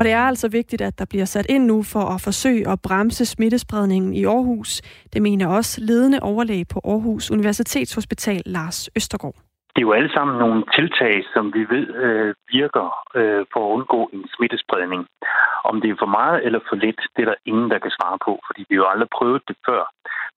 Og 0.02 0.06
det 0.06 0.14
er 0.14 0.28
altså 0.34 0.50
vigtigt, 0.50 0.82
at 0.82 1.00
der 1.00 1.06
bliver 1.12 1.26
sat 1.26 1.48
ind 1.50 1.66
nu 1.66 1.78
for 1.94 2.06
at 2.16 2.22
forsøge 2.28 2.64
at 2.74 2.82
bremse 2.88 3.26
smittespredningen 3.26 4.14
i 4.14 4.24
Aarhus. 4.26 4.72
Det 5.14 5.22
mener 5.22 5.48
også 5.58 5.82
ledende 5.90 6.20
overlæge 6.32 6.66
på 6.74 6.80
Aarhus 6.92 7.32
Universitetshospital, 7.32 8.42
Lars 8.46 8.90
Østergaard. 8.96 9.38
Det 9.74 9.80
er 9.82 9.88
jo 9.90 9.98
alle 10.00 10.14
sammen 10.14 10.36
nogle 10.44 10.64
tiltag, 10.78 11.16
som 11.34 11.44
vi 11.56 11.62
ved 11.74 11.88
øh, 12.06 12.34
virker 12.58 12.88
øh, 13.20 13.46
for 13.54 13.62
at 13.66 13.74
undgå 13.76 14.10
en 14.14 14.24
smittespredning. 14.36 15.02
Om 15.70 15.76
det 15.82 15.90
er 15.90 16.02
for 16.04 16.12
meget 16.20 16.46
eller 16.46 16.60
for 16.70 16.76
lidt, 16.76 17.02
det 17.16 17.22
er 17.22 17.30
der 17.32 17.44
ingen, 17.52 17.70
der 17.72 17.80
kan 17.80 17.92
svare 17.98 18.18
på, 18.28 18.34
fordi 18.48 18.62
vi 18.70 18.76
jo 18.76 18.86
aldrig 18.92 19.10
prøvet 19.18 19.42
det 19.48 19.58
før. 19.68 19.84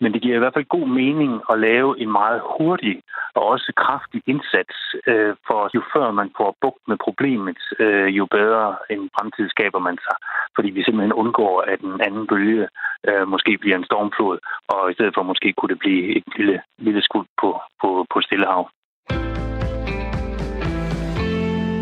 Men 0.01 0.13
det 0.13 0.23
giver 0.23 0.37
i 0.37 0.39
hvert 0.39 0.57
fald 0.57 0.75
god 0.77 0.89
mening 1.01 1.33
at 1.53 1.61
lave 1.69 2.01
en 2.03 2.13
meget 2.13 2.41
hurtig 2.59 2.97
og 3.35 3.43
også 3.53 3.73
kraftig 3.85 4.21
indsats, 4.27 4.77
øh, 5.07 5.35
for 5.47 5.61
jo 5.75 5.83
før 5.95 6.11
man 6.11 6.31
får 6.39 6.57
bugt 6.61 6.83
med 6.91 6.97
problemet, 7.07 7.63
øh, 7.79 8.09
jo 8.19 8.25
bedre 8.39 8.77
en 8.91 9.11
fremtid 9.17 9.47
skaber 9.49 9.79
man 9.79 9.97
sig. 10.07 10.17
Fordi 10.57 10.69
vi 10.71 10.83
simpelthen 10.83 11.13
undgår, 11.23 11.55
at 11.73 11.81
en 11.81 12.01
anden 12.01 12.27
bølge 12.27 12.69
øh, 13.09 13.29
måske 13.29 13.59
bliver 13.61 13.77
en 13.77 13.89
stormflod, 13.91 14.39
og 14.69 14.91
i 14.91 14.95
stedet 14.95 15.15
for 15.15 15.23
måske 15.23 15.53
kunne 15.53 15.73
det 15.73 15.79
blive 15.79 16.17
et 16.17 16.25
lille, 16.37 16.61
lille 16.79 17.03
skud 17.03 17.25
på, 17.41 17.61
på, 17.81 18.07
på 18.13 18.21
Stillehav. 18.21 18.65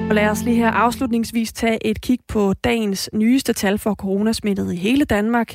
Og 0.09 0.17
lad 0.17 0.31
os 0.31 0.45
lige 0.45 0.57
her 0.57 0.71
afslutningsvis 0.71 1.53
tage 1.53 1.87
et 1.87 2.01
kig 2.01 2.19
på 2.33 2.53
dagens 2.65 3.11
nyeste 3.13 3.53
tal 3.53 3.79
for 3.79 3.95
coronasmittet 3.95 4.73
i 4.73 4.77
hele 4.77 5.05
Danmark. 5.05 5.49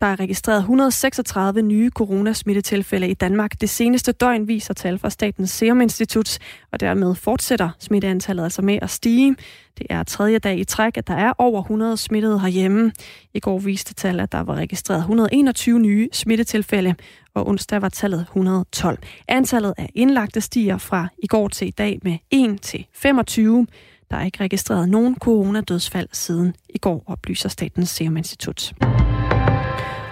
Der 0.00 0.06
er 0.06 0.20
registreret 0.20 0.58
136 0.58 1.62
nye 1.62 1.90
coronasmittetilfælde 1.90 3.08
i 3.08 3.14
Danmark. 3.14 3.60
Det 3.60 3.70
seneste 3.70 4.12
døgn 4.12 4.48
viser 4.48 4.74
tal 4.74 4.98
fra 4.98 5.10
Statens 5.10 5.50
Serum 5.50 5.80
Institut, 5.80 6.38
og 6.72 6.80
dermed 6.80 7.14
fortsætter 7.14 7.70
smitteantallet 7.78 8.44
altså 8.44 8.62
med 8.62 8.78
at 8.82 8.90
stige. 8.90 9.36
Det 9.78 9.86
er 9.90 10.02
tredje 10.02 10.38
dag 10.38 10.58
i 10.58 10.64
træk, 10.64 10.96
at 10.96 11.06
der 11.06 11.14
er 11.14 11.32
over 11.38 11.60
100 11.62 11.96
smittede 11.96 12.40
herhjemme. 12.40 12.92
I 13.34 13.40
går 13.40 13.58
viste 13.58 13.94
tal, 13.94 14.20
at 14.20 14.32
der 14.32 14.40
var 14.40 14.54
registreret 14.54 14.98
121 14.98 15.78
nye 15.78 16.08
smittetilfælde, 16.12 16.94
og 17.34 17.48
onsdag 17.48 17.82
var 17.82 17.88
tallet 17.88 18.20
112. 18.20 18.98
Antallet 19.28 19.74
af 19.76 19.90
indlagte 19.94 20.40
stiger 20.40 20.78
fra 20.78 21.08
i 21.18 21.26
går 21.26 21.48
til 21.48 21.68
i 21.68 21.70
dag 21.70 21.98
med 22.02 22.18
1 22.30 22.60
til 22.60 22.86
25. 22.94 23.66
Der 24.10 24.16
er 24.16 24.24
ikke 24.24 24.40
registreret 24.40 24.88
nogen 24.88 25.16
coronadødsfald 25.16 26.08
siden 26.12 26.54
i 26.68 26.78
går, 26.78 27.04
oplyser 27.06 27.48
Statens 27.48 27.88
Serum 27.88 28.16
Institut. 28.16 28.74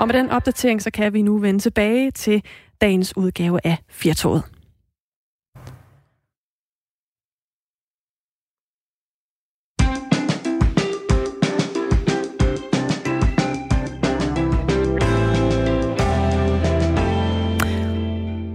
Og 0.01 0.07
med 0.09 0.15
den 0.15 0.31
opdatering, 0.31 0.83
så 0.83 0.91
kan 0.91 1.13
vi 1.13 1.23
nu 1.23 1.39
vende 1.39 1.61
tilbage 1.61 2.11
til 2.11 2.43
dagens 2.81 3.17
udgave 3.17 3.61
af 3.65 3.77
Firtoget. 3.89 4.43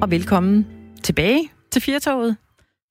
Og 0.01 0.11
velkommen 0.11 0.67
tilbage 1.03 1.51
til 1.71 1.81
Firtoget. 1.81 2.37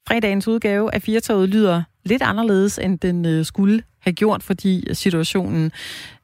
Fredagens 0.08 0.48
udgave 0.48 0.94
af 0.94 1.02
Firtoget 1.02 1.48
lyder 1.48 1.82
lidt 2.04 2.22
anderledes, 2.22 2.78
end 2.78 2.98
den 2.98 3.26
øh, 3.26 3.44
skulle 3.44 3.82
have 4.00 4.12
gjort, 4.12 4.42
fordi 4.42 4.94
situationen 4.94 5.72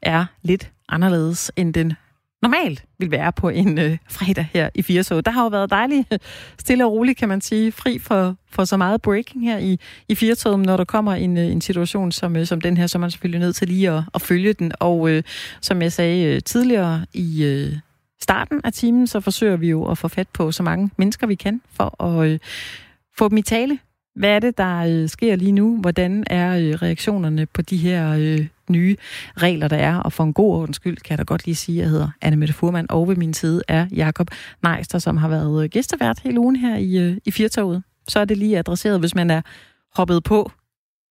er 0.03 0.25
lidt 0.43 0.71
anderledes, 0.89 1.53
end 1.57 1.75
den 1.75 1.93
normalt 2.43 2.85
vil 2.99 3.11
være 3.11 3.33
på 3.33 3.49
en 3.49 3.79
øh, 3.79 3.99
fredag 4.11 4.49
her 4.53 4.69
i 4.75 4.83
Firesoget. 4.83 5.27
Der 5.27 5.31
har 5.31 5.43
jo 5.43 5.49
været 5.49 5.71
dejligt 5.71 6.13
stille 6.59 6.85
og 6.85 6.93
roligt, 6.93 7.19
kan 7.19 7.29
man 7.29 7.41
sige, 7.41 7.73
fri 7.73 7.99
for, 7.99 8.37
for 8.51 8.65
så 8.65 8.77
meget 8.77 9.03
breaking 9.03 9.45
her 9.45 9.59
i, 9.59 9.79
i 10.09 10.15
Firtoget, 10.15 10.59
når 10.59 10.77
der 10.77 10.85
kommer 10.85 11.15
en, 11.15 11.39
øh, 11.39 11.45
en 11.45 11.61
situation 11.61 12.13
som, 12.13 12.37
øh, 12.37 12.47
som 12.47 12.61
den 12.61 12.77
her, 12.77 12.87
så 12.87 12.99
er 12.99 13.01
man 13.01 13.11
selvfølgelig 13.11 13.41
nødt 13.41 13.57
til 13.57 13.69
lige 13.69 13.91
at, 13.91 14.03
at 14.15 14.23
følge 14.23 14.53
den. 14.53 14.73
Og 14.81 15.11
øh, 15.11 15.23
som 15.61 15.83
jeg 15.83 15.93
sagde 15.93 16.35
øh, 16.35 16.43
tidligere 16.43 17.07
i 17.13 17.45
øh, 17.45 17.73
starten 18.23 18.61
af 18.65 18.73
timen, 18.73 19.07
så 19.07 19.21
forsøger 19.21 19.57
vi 19.57 19.71
jo 19.71 19.85
at 19.85 19.99
få 19.99 20.09
fat 20.09 20.29
på 20.29 20.53
så 20.53 20.63
mange 20.63 20.91
mennesker, 20.97 21.27
vi 21.27 21.35
kan, 21.35 21.61
for 21.73 22.05
at 22.05 22.29
øh, 22.29 22.39
få 23.19 23.29
dem 23.29 23.39
i 23.39 23.43
tale. 23.43 23.79
Hvad 24.15 24.31
er 24.31 24.39
det, 24.39 24.59
der 24.59 24.79
øh, 24.79 25.09
sker 25.09 25.37
lige 25.37 25.53
nu? 25.53 25.81
Hvordan 25.81 26.25
er 26.27 26.57
øh, 26.57 26.75
reaktionerne 26.75 27.47
på 27.47 27.63
de 27.63 27.77
her 27.77 28.17
øh, 28.19 28.47
nye 28.71 28.97
regler, 29.37 29.69
der 29.69 29.77
er. 29.77 29.97
Og 29.97 30.13
for 30.13 30.25
en 30.25 30.33
god 30.33 30.55
ordens 30.55 30.77
skyld 30.77 30.97
kan 30.97 31.11
jeg 31.11 31.19
da 31.19 31.23
godt 31.23 31.47
lige 31.47 31.55
sige, 31.55 31.79
at 31.79 31.83
jeg 31.83 31.91
hedder 31.91 32.09
Anne 32.21 32.37
Mette 32.37 32.55
Furman, 32.55 32.87
og 32.91 33.09
ved 33.09 33.17
min 33.17 33.35
side 33.35 33.63
er 33.69 33.87
Jakob 33.93 34.31
Neister, 34.63 34.99
som 34.99 35.17
har 35.17 35.29
været 35.29 35.71
gæstevært 35.71 36.19
hele 36.19 36.41
ugen 36.41 36.57
her 36.57 36.77
i, 36.77 36.99
øh, 36.99 37.17
i 37.25 37.31
Firtoget. 37.31 37.83
Så 38.09 38.21
er 38.21 38.25
det 38.25 38.39
lige 38.39 38.59
adresseret, 38.59 39.01
hvis 39.01 39.15
man 39.15 39.31
er 39.31 39.43
hoppet 39.95 40.25
på 40.25 40.53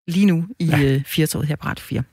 lige 0.07 0.25
nu 0.25 0.45
i 0.59 0.65
ja. 0.65 0.81
Øh, 0.83 1.03
Firtoget 1.03 1.47
her 1.47 1.55
på 1.55 1.67
Radio 1.67 1.83
4. 1.83 2.03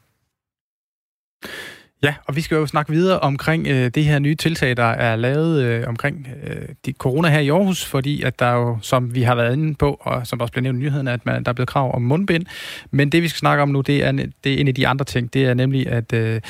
Ja, 2.02 2.14
og 2.26 2.36
vi 2.36 2.40
skal 2.40 2.56
jo 2.56 2.66
snakke 2.66 2.92
videre 2.92 3.20
omkring 3.20 3.66
øh, 3.66 3.90
det 3.94 4.04
her 4.04 4.18
nye 4.18 4.34
tiltag, 4.34 4.76
der 4.76 4.84
er 4.84 5.16
lavet 5.16 5.62
øh, 5.62 5.88
omkring 5.88 6.28
øh, 6.42 6.68
de 6.86 6.92
corona 6.92 7.28
her 7.28 7.38
i 7.38 7.48
Aarhus, 7.48 7.84
fordi 7.84 8.22
at 8.22 8.38
der 8.38 8.52
jo, 8.52 8.78
som 8.82 9.14
vi 9.14 9.22
har 9.22 9.34
været 9.34 9.52
inde 9.52 9.74
på, 9.74 9.96
og 10.00 10.26
som 10.26 10.40
også 10.40 10.52
blev 10.52 10.62
nævnt 10.62 10.78
i 10.78 10.82
nyheden, 10.82 11.08
at 11.08 11.26
man, 11.26 11.44
der 11.44 11.48
er 11.48 11.52
blevet 11.52 11.68
krav 11.68 11.94
om 11.94 12.02
mundbind. 12.02 12.46
Men 12.90 13.12
det, 13.12 13.22
vi 13.22 13.28
skal 13.28 13.38
snakke 13.38 13.62
om 13.62 13.68
nu, 13.68 13.80
det 13.80 14.04
er, 14.04 14.12
det 14.44 14.54
er 14.54 14.58
en 14.58 14.68
af 14.68 14.74
de 14.74 14.88
andre 14.88 15.04
ting. 15.04 15.32
Det 15.34 15.44
er 15.44 15.54
nemlig, 15.54 15.88
at 15.88 16.12
øh, 16.12 16.40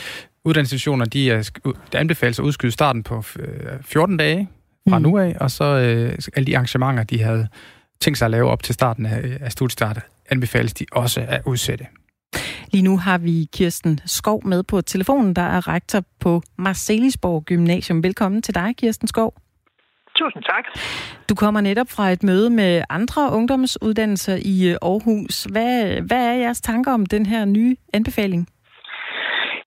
uddannelsesinstitutioner, 0.44 1.04
de 1.04 1.30
er, 1.30 1.50
der 1.92 1.98
anbefales 1.98 2.38
at 2.38 2.42
udskyde 2.42 2.72
starten 2.72 3.02
på 3.02 3.24
øh, 3.38 3.46
14 3.82 4.16
dage 4.16 4.48
fra 4.88 4.98
mm. 4.98 5.02
nu 5.02 5.18
af, 5.18 5.36
og 5.40 5.50
så 5.50 5.64
øh, 5.64 6.18
alle 6.36 6.46
de 6.46 6.56
arrangementer, 6.56 7.02
de 7.02 7.22
havde 7.22 7.48
tænkt 8.00 8.18
sig 8.18 8.24
at 8.24 8.30
lave 8.30 8.50
op 8.50 8.62
til 8.62 8.74
starten 8.74 9.06
af, 9.06 9.38
af 9.40 9.52
studiestart, 9.52 10.00
anbefales 10.30 10.74
de 10.74 10.86
også 10.92 11.24
at 11.28 11.42
udsætte. 11.44 11.86
Lige 12.72 12.82
nu 12.82 12.98
har 12.98 13.18
vi 13.18 13.48
Kirsten 13.52 14.00
Skov 14.06 14.46
med 14.46 14.62
på 14.62 14.80
telefonen, 14.80 15.36
der 15.36 15.42
er 15.42 15.68
rektor 15.68 16.02
på 16.20 16.42
Marcelisborg 16.58 17.44
Gymnasium. 17.44 18.02
Velkommen 18.02 18.42
til 18.42 18.54
dig, 18.54 18.74
Kirsten 18.76 19.08
Skov. 19.08 19.34
Tusind 20.16 20.42
tak. 20.42 20.64
Du 21.28 21.34
kommer 21.34 21.60
netop 21.60 21.90
fra 21.90 22.10
et 22.10 22.22
møde 22.22 22.50
med 22.50 22.82
andre 22.90 23.32
ungdomsuddannelser 23.32 24.38
i 24.42 24.68
Aarhus. 24.82 25.44
Hvad, 25.44 26.00
hvad 26.00 26.26
er 26.26 26.32
jeres 26.32 26.60
tanker 26.60 26.92
om 26.92 27.06
den 27.06 27.26
her 27.26 27.44
nye 27.44 27.76
anbefaling? 27.92 28.48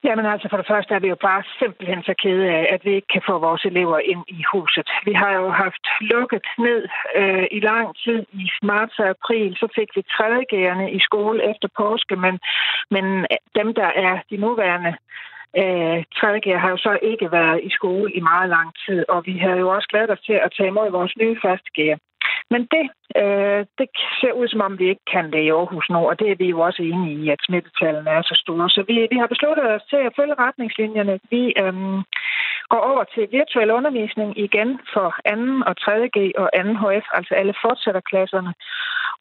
Jamen 0.04 0.26
altså, 0.26 0.48
for 0.50 0.56
det 0.56 0.66
første 0.66 0.94
er 0.94 0.98
vi 0.98 1.08
jo 1.08 1.16
bare 1.28 1.42
simpelthen 1.58 2.02
så 2.02 2.14
kede 2.22 2.46
af, 2.58 2.68
at 2.74 2.84
vi 2.84 2.92
ikke 2.94 3.12
kan 3.12 3.22
få 3.28 3.38
vores 3.38 3.64
elever 3.64 3.98
ind 3.98 4.24
i 4.28 4.42
huset. 4.52 4.88
Vi 5.04 5.12
har 5.12 5.32
jo 5.32 5.50
haft 5.50 5.84
lukket 6.00 6.46
ned 6.58 6.88
øh, 7.20 7.46
i 7.50 7.60
lang 7.60 7.96
tid. 8.04 8.26
I 8.32 8.48
marts 8.62 8.98
og 8.98 9.08
april, 9.08 9.56
så 9.56 9.68
fik 9.74 9.88
vi 9.96 10.02
tredjegærende 10.02 10.90
i 10.90 11.00
skole 11.00 11.50
efter 11.50 11.68
påske, 11.76 12.16
men, 12.16 12.38
men 12.90 13.04
dem, 13.58 13.74
der 13.74 13.90
er 14.06 14.14
de 14.30 14.36
nuværende 14.36 14.92
øh, 15.60 16.04
tredje 16.18 16.58
har 16.58 16.70
jo 16.70 16.76
så 16.76 16.98
ikke 17.02 17.32
været 17.32 17.60
i 17.62 17.70
skole 17.70 18.12
i 18.12 18.20
meget 18.20 18.48
lang 18.48 18.68
tid, 18.86 19.04
og 19.08 19.22
vi 19.26 19.38
har 19.38 19.54
jo 19.56 19.68
også 19.68 19.88
glædet 19.88 20.10
os 20.10 20.20
til 20.20 20.32
at 20.32 20.52
tage 20.56 20.68
imod 20.68 20.90
vores 20.90 21.16
nye 21.16 21.36
første. 21.42 21.98
Men 22.52 22.62
det, 22.74 22.84
øh, 23.22 23.60
det 23.78 23.88
ser 24.20 24.32
ud 24.40 24.48
som 24.48 24.60
om, 24.66 24.78
vi 24.78 24.86
ikke 24.88 25.06
kan 25.14 25.26
det 25.32 25.40
i 25.42 25.50
Aarhus 25.50 25.86
nu, 25.90 26.00
og 26.10 26.18
det 26.20 26.28
er 26.30 26.36
vi 26.42 26.48
jo 26.54 26.60
også 26.60 26.82
enige 26.82 27.16
i, 27.22 27.28
at 27.34 27.44
smittetallene 27.46 28.10
er 28.10 28.22
så 28.22 28.34
store. 28.42 28.70
Så 28.70 28.80
vi, 28.88 28.94
vi 29.12 29.16
har 29.22 29.26
besluttet 29.34 29.66
os 29.74 29.84
til 29.90 29.96
at 29.96 30.16
følge 30.18 30.40
retningslinjerne. 30.44 31.20
Vi 31.30 31.42
øh, 31.62 31.74
går 32.72 32.82
over 32.90 33.04
til 33.14 33.24
virtuel 33.38 33.70
undervisning 33.78 34.30
igen 34.46 34.70
for 34.92 35.08
2. 35.28 35.34
og 35.68 35.74
3. 35.76 36.08
G 36.16 36.18
og 36.42 36.48
2. 36.54 36.62
HF, 36.82 37.06
altså 37.18 37.32
alle 37.40 37.54
fortsætterklasserne. 37.64 38.52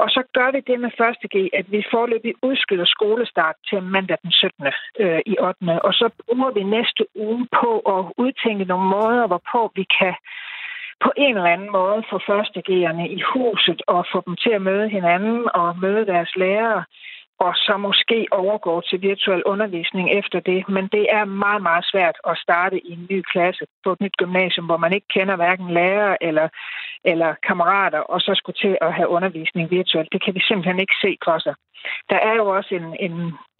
Og 0.03 0.09
så 0.15 0.21
gør 0.37 0.49
vi 0.55 0.59
det 0.69 0.77
med 0.79 0.91
1. 1.23 1.31
G, 1.33 1.35
at 1.59 1.65
vi 1.73 1.89
forløbig 1.91 2.33
udskyder 2.41 2.85
skolestart 2.95 3.55
til 3.69 3.83
mandag 3.83 4.17
den 4.23 4.31
17. 4.31 4.67
Øh, 4.99 5.21
i 5.25 5.35
8. 5.39 5.81
Og 5.87 5.93
så 5.93 6.09
bruger 6.19 6.51
vi 6.57 6.63
næste 6.63 7.03
uge 7.15 7.47
på 7.61 7.71
at 7.95 8.01
udtænke 8.23 8.65
nogle 8.71 8.87
måder, 8.95 9.27
hvorpå 9.27 9.71
vi 9.75 9.85
kan 9.99 10.15
på 11.03 11.11
en 11.17 11.37
eller 11.37 11.53
anden 11.55 11.71
måde 11.71 12.03
få 12.09 12.19
førstegerne 12.27 13.09
i 13.09 13.19
huset 13.33 13.81
og 13.87 14.05
få 14.11 14.23
dem 14.25 14.35
til 14.35 14.49
at 14.49 14.61
møde 14.61 14.89
hinanden 14.89 15.49
og 15.53 15.79
møde 15.81 16.05
deres 16.05 16.31
lærere 16.35 16.83
og 17.45 17.53
så 17.55 17.77
måske 17.77 18.27
overgå 18.31 18.81
til 18.81 19.01
virtuel 19.01 19.43
undervisning 19.43 20.07
efter 20.19 20.39
det. 20.39 20.69
Men 20.69 20.85
det 20.95 21.05
er 21.17 21.25
meget, 21.25 21.61
meget 21.61 21.85
svært 21.91 22.17
at 22.29 22.37
starte 22.37 22.77
i 22.87 22.91
en 22.91 23.07
ny 23.11 23.21
klasse 23.31 23.65
på 23.83 23.91
et 23.91 24.01
nyt 24.01 24.17
gymnasium, 24.17 24.65
hvor 24.65 24.77
man 24.77 24.93
ikke 24.93 25.07
kender 25.15 25.35
hverken 25.35 25.69
lærer 25.73 26.17
eller, 26.21 26.47
eller 27.11 27.29
kammerater, 27.47 27.99
og 27.99 28.21
så 28.21 28.31
skulle 28.35 28.59
til 28.65 28.77
at 28.81 28.93
have 28.93 29.07
undervisning 29.07 29.71
virtuelt. 29.71 30.11
Det 30.11 30.23
kan 30.23 30.35
vi 30.35 30.41
simpelthen 30.47 30.79
ikke 30.79 30.97
se 31.01 31.17
for 31.25 31.37
sig. 31.39 31.55
Der 32.09 32.19
er 32.29 32.33
jo 32.35 32.45
også 32.57 32.75
en, 32.75 32.87
en, 33.05 33.15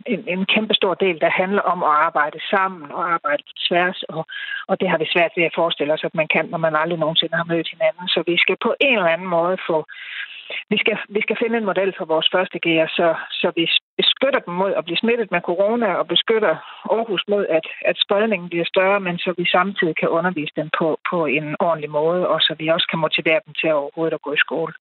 en, 0.06 0.22
en 0.28 0.46
kæmpe 0.46 0.74
stor 0.74 0.94
del, 0.94 1.22
der 1.22 1.30
handler 1.42 1.62
om 1.62 1.84
at 1.84 1.90
arbejde 2.08 2.40
sammen 2.50 2.92
og 2.92 3.14
arbejde 3.14 3.44
tværs, 3.68 4.04
og, 4.04 4.26
og 4.68 4.80
det 4.80 4.90
har 4.90 4.98
vi 4.98 5.08
svært 5.14 5.34
ved 5.38 5.44
at 5.44 5.56
forestille 5.56 5.94
os, 5.94 6.04
at 6.04 6.16
man 6.16 6.28
kan, 6.28 6.46
når 6.46 6.58
man 6.58 6.76
aldrig 6.76 7.00
nogensinde 7.00 7.36
har 7.36 7.52
mødt 7.54 7.70
hinanden. 7.74 8.08
Så 8.08 8.24
vi 8.28 8.38
skal 8.38 8.58
på 8.62 8.76
en 8.80 8.98
eller 8.98 9.14
anden 9.16 9.28
måde 9.38 9.58
få 9.70 9.86
vi 10.72 10.78
skal, 10.84 10.98
vi 11.16 11.22
skal 11.26 11.38
finde 11.42 11.58
en 11.58 11.70
model 11.72 11.92
for 11.98 12.06
vores 12.14 12.28
første 12.36 12.58
gear, 12.66 12.88
så, 12.98 13.08
så 13.42 13.48
vi 13.58 13.64
beskytter 14.02 14.42
dem 14.48 14.54
mod 14.62 14.72
at 14.80 14.86
blive 14.86 15.02
smittet 15.04 15.28
med 15.32 15.42
corona 15.50 15.90
og 16.00 16.06
beskytter 16.14 16.54
Aarhus 16.96 17.24
mod, 17.32 17.44
at, 17.58 17.66
at 17.90 17.96
spredningen 18.06 18.48
bliver 18.50 18.68
større, 18.74 19.00
men 19.08 19.16
så 19.24 19.30
vi 19.38 19.46
samtidig 19.58 19.96
kan 20.02 20.10
undervise 20.18 20.54
dem 20.60 20.70
på, 20.80 20.88
på 21.12 21.18
en 21.38 21.48
ordentlig 21.68 21.92
måde, 22.00 22.22
og 22.34 22.40
så 22.46 22.52
vi 22.60 22.66
også 22.76 22.88
kan 22.92 23.00
motivere 23.06 23.40
dem 23.46 23.54
til 23.60 23.68
at 23.68 23.80
overhovedet 23.84 24.14
at 24.18 24.26
gå 24.26 24.32
i 24.34 24.44
skole. 24.46 24.74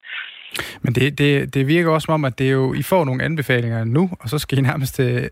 Men 0.83 0.93
det, 0.97 1.19
det, 1.19 1.55
det 1.55 1.63
virker 1.75 1.91
også 1.91 2.07
som 2.07 2.15
om, 2.15 2.25
at 2.25 2.39
det 2.39 2.47
er 2.49 2.55
jo, 2.61 2.75
I 2.75 2.83
får 2.83 3.05
nogle 3.05 3.25
anbefalinger 3.25 3.85
nu, 3.85 4.03
og 4.21 4.29
så 4.29 4.39
skal 4.39 4.59
I 4.59 4.61
nærmest 4.61 5.01
øh, 5.01 5.23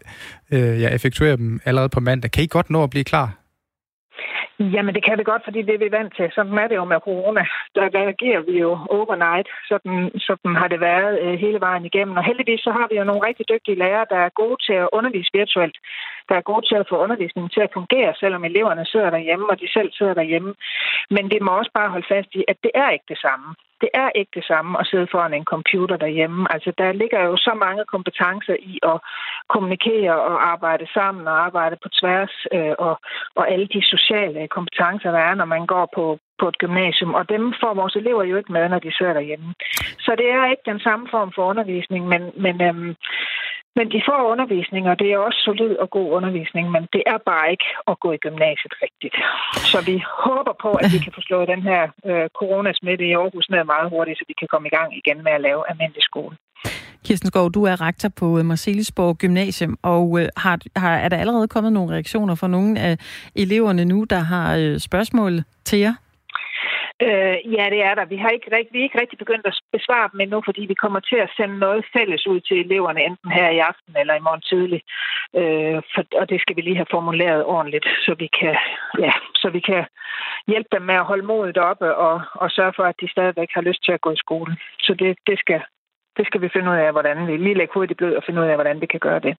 øh 0.53 0.75
ja, 0.83 0.89
effektuere 0.95 1.37
dem 1.37 1.61
allerede 1.65 1.89
på 1.89 2.01
mandag. 2.01 2.31
Kan 2.31 2.45
I 2.45 2.47
godt 2.47 2.71
nå 2.71 2.83
at 2.83 2.91
blive 2.91 3.05
klar? 3.05 3.29
Jamen, 4.61 4.95
det 4.95 5.05
kan 5.05 5.19
vi 5.19 5.25
godt, 5.25 5.45
fordi 5.45 5.63
det 5.63 5.75
er 5.75 5.85
vi 5.85 5.97
vant 5.99 6.17
til. 6.17 6.29
Sådan 6.35 6.59
er 6.59 6.69
det 6.69 6.77
jo 6.77 6.85
med 6.85 7.01
corona. 7.01 7.45
Der 7.75 7.95
reagerer 7.99 8.41
vi 8.41 8.55
jo 8.67 8.71
overnight. 8.91 9.49
Sådan, 9.69 10.11
sådan 10.29 10.57
har 10.61 10.69
det 10.69 10.81
været 10.81 11.21
øh, 11.23 11.35
hele 11.45 11.61
vejen 11.61 11.85
igennem. 11.85 12.17
Og 12.17 12.25
heldigvis 12.25 12.61
så 12.61 12.71
har 12.71 12.87
vi 12.91 12.97
jo 12.99 13.05
nogle 13.05 13.27
rigtig 13.29 13.49
dygtige 13.49 13.79
lærere, 13.83 14.07
der 14.11 14.21
er 14.27 14.39
gode 14.43 14.59
til 14.67 14.73
at 14.73 14.89
undervise 14.93 15.31
virtuelt. 15.35 15.77
Der 16.29 16.35
er 16.37 16.49
gode 16.51 16.67
til 16.69 16.75
at 16.75 16.89
få 16.89 16.97
undervisningen 17.05 17.51
til 17.51 17.61
at 17.61 17.75
fungere, 17.79 18.15
selvom 18.21 18.45
eleverne 18.45 18.87
sidder 18.87 19.11
derhjemme, 19.11 19.51
og 19.51 19.61
de 19.61 19.69
selv 19.73 19.91
sidder 19.93 20.15
derhjemme. 20.15 20.55
Men 21.11 21.31
det 21.31 21.43
må 21.43 21.51
også 21.51 21.71
bare 21.75 21.91
holde 21.91 22.11
fast 22.15 22.31
i, 22.35 22.45
at 22.49 22.57
det 22.63 22.71
er 22.75 22.91
ikke 22.91 23.09
det 23.09 23.19
samme 23.19 23.49
det 23.81 23.91
er 23.95 24.11
ikke 24.15 24.31
det 24.35 24.45
samme 24.45 24.81
at 24.81 24.87
sidde 24.87 25.09
foran 25.11 25.35
en 25.35 25.45
computer 25.45 25.97
derhjemme. 25.97 26.53
Altså, 26.55 26.73
der 26.79 26.93
ligger 26.93 27.21
jo 27.29 27.37
så 27.37 27.53
mange 27.65 27.85
kompetencer 27.85 28.57
i 28.59 28.79
at 28.83 28.99
kommunikere 29.49 30.15
og 30.29 30.37
arbejde 30.53 30.87
sammen 30.95 31.29
og 31.29 31.45
arbejde 31.47 31.77
på 31.83 31.89
tværs, 32.01 32.35
øh, 32.53 32.75
og, 32.79 32.95
og 33.35 33.51
alle 33.53 33.69
de 33.75 33.83
sociale 33.95 34.49
kompetencer, 34.49 35.11
der 35.11 35.19
er, 35.19 35.35
når 35.35 35.45
man 35.45 35.67
går 35.67 35.89
på, 35.95 36.19
på 36.41 36.49
et 36.49 36.59
gymnasium, 36.59 37.15
og 37.15 37.29
dem 37.29 37.55
får 37.61 37.75
vores 37.75 37.97
elever 37.97 38.25
jo 38.25 38.37
ikke 38.37 38.53
med, 38.53 38.69
når 38.69 38.79
de 38.79 38.97
sidder 38.97 39.13
derhjemme. 39.13 39.55
Så 40.05 40.11
det 40.19 40.29
er 40.31 40.51
ikke 40.51 40.71
den 40.73 40.81
samme 40.81 41.09
form 41.11 41.33
for 41.35 41.45
undervisning, 41.51 42.09
men, 42.09 42.23
men 42.37 42.63
øhm, 42.63 42.95
men 43.79 43.87
de 43.95 44.01
får 44.09 44.21
undervisning, 44.33 44.85
og 44.91 44.97
det 45.01 45.09
er 45.13 45.19
også 45.27 45.41
solid 45.49 45.75
og 45.83 45.89
god 45.99 46.09
undervisning, 46.19 46.65
men 46.75 46.83
det 46.95 47.03
er 47.13 47.19
bare 47.31 47.47
ikke 47.55 47.69
at 47.91 47.97
gå 48.05 48.09
i 48.13 48.21
gymnasiet 48.27 48.75
rigtigt. 48.85 49.17
Så 49.73 49.79
vi 49.91 49.97
håber 50.27 50.55
på, 50.65 50.71
at 50.83 50.87
vi 50.95 50.99
kan 51.05 51.13
få 51.17 51.23
slået 51.29 51.49
den 51.55 51.63
her 51.71 51.83
øh, 52.09 52.27
coronasmitte 52.39 53.05
i 53.11 53.13
Aarhus 53.21 53.47
ned 53.51 53.65
meget 53.75 53.89
hurtigt, 53.95 54.19
så 54.19 54.25
vi 54.31 54.35
kan 54.41 54.49
komme 54.53 54.67
i 54.69 54.75
gang 54.79 54.89
igen 55.01 55.19
med 55.27 55.33
at 55.39 55.45
lave 55.49 55.61
almindelig 55.71 56.05
skole. 56.11 56.35
Kirsten 57.07 57.29
Skov, 57.31 57.47
du 57.57 57.63
er 57.65 57.81
rektor 57.87 58.11
på 58.21 58.39
øh, 58.39 58.45
Marcelisborg 58.45 59.17
Gymnasium, 59.23 59.79
og 59.83 60.21
øh, 60.21 60.29
har, 60.37 60.59
har, 60.77 60.95
er 61.05 61.09
der 61.09 61.17
allerede 61.17 61.49
kommet 61.49 61.73
nogle 61.73 61.95
reaktioner 61.95 62.35
fra 62.35 62.49
nogle 62.49 62.81
af 62.81 62.95
eleverne 63.37 63.85
nu, 63.85 64.05
der 64.05 64.23
har 64.33 64.57
øh, 64.57 64.79
spørgsmål 64.79 65.33
til 65.65 65.79
jer? 65.79 65.95
Øh, 67.07 67.37
ja, 67.57 67.65
det 67.75 67.81
er 67.89 67.95
der. 67.95 68.05
Vi 68.05 68.17
har 68.17 68.31
ikke, 68.31 68.51
vi 68.73 68.79
er 68.79 68.83
ikke 68.83 69.01
rigtig 69.01 69.19
begyndt 69.19 69.47
at 69.47 69.61
besvare 69.73 70.09
dem 70.13 70.21
endnu, 70.21 70.43
fordi 70.45 70.63
vi 70.67 70.75
kommer 70.75 71.01
til 71.01 71.17
at 71.17 71.33
sende 71.37 71.59
noget 71.59 71.85
fælles 71.97 72.27
ud 72.27 72.41
til 72.41 72.57
eleverne, 72.61 73.01
enten 73.05 73.31
her 73.31 73.49
i 73.51 73.59
aften 73.59 73.97
eller 74.01 74.15
i 74.15 74.25
morgen 74.27 74.41
tidlig. 74.41 74.81
Øh, 75.41 75.83
for, 75.95 76.03
og 76.21 76.29
det 76.31 76.41
skal 76.41 76.57
vi 76.57 76.61
lige 76.61 76.81
have 76.83 76.95
formuleret 76.97 77.45
ordentligt, 77.45 77.87
så 78.05 78.15
vi 78.19 78.29
kan, 78.41 78.57
ja, 79.05 79.13
så 79.35 79.51
vi 79.51 79.61
kan 79.61 79.85
hjælpe 80.47 80.69
dem 80.73 80.83
med 80.83 80.95
at 80.95 81.09
holde 81.11 81.27
modet 81.27 81.59
oppe 81.59 81.97
og, 81.97 82.23
og 82.35 82.51
sørge 82.51 82.73
for, 82.77 82.85
at 82.85 83.01
de 83.01 83.09
stadigvæk 83.11 83.51
har 83.55 83.63
lyst 83.69 83.85
til 83.85 83.93
at 83.93 84.01
gå 84.01 84.11
i 84.11 84.23
skole. 84.25 84.57
Så 84.81 84.95
det, 84.95 85.19
det, 85.27 85.39
skal, 85.39 85.61
det 86.17 86.27
skal 86.27 86.41
vi 86.41 86.49
finde 86.53 86.71
ud 86.71 86.77
af, 86.77 86.93
hvordan 86.93 87.27
vi 87.27 87.37
lige 87.37 87.59
lægger 87.59 87.75
hovedet 87.75 87.91
i 87.91 88.01
blød 88.01 88.15
og 88.17 88.23
finde 88.27 88.41
ud 88.41 88.47
af, 88.47 88.55
hvordan 88.55 88.81
vi 88.81 88.87
kan 88.87 89.01
gøre 89.01 89.21
det. 89.21 89.37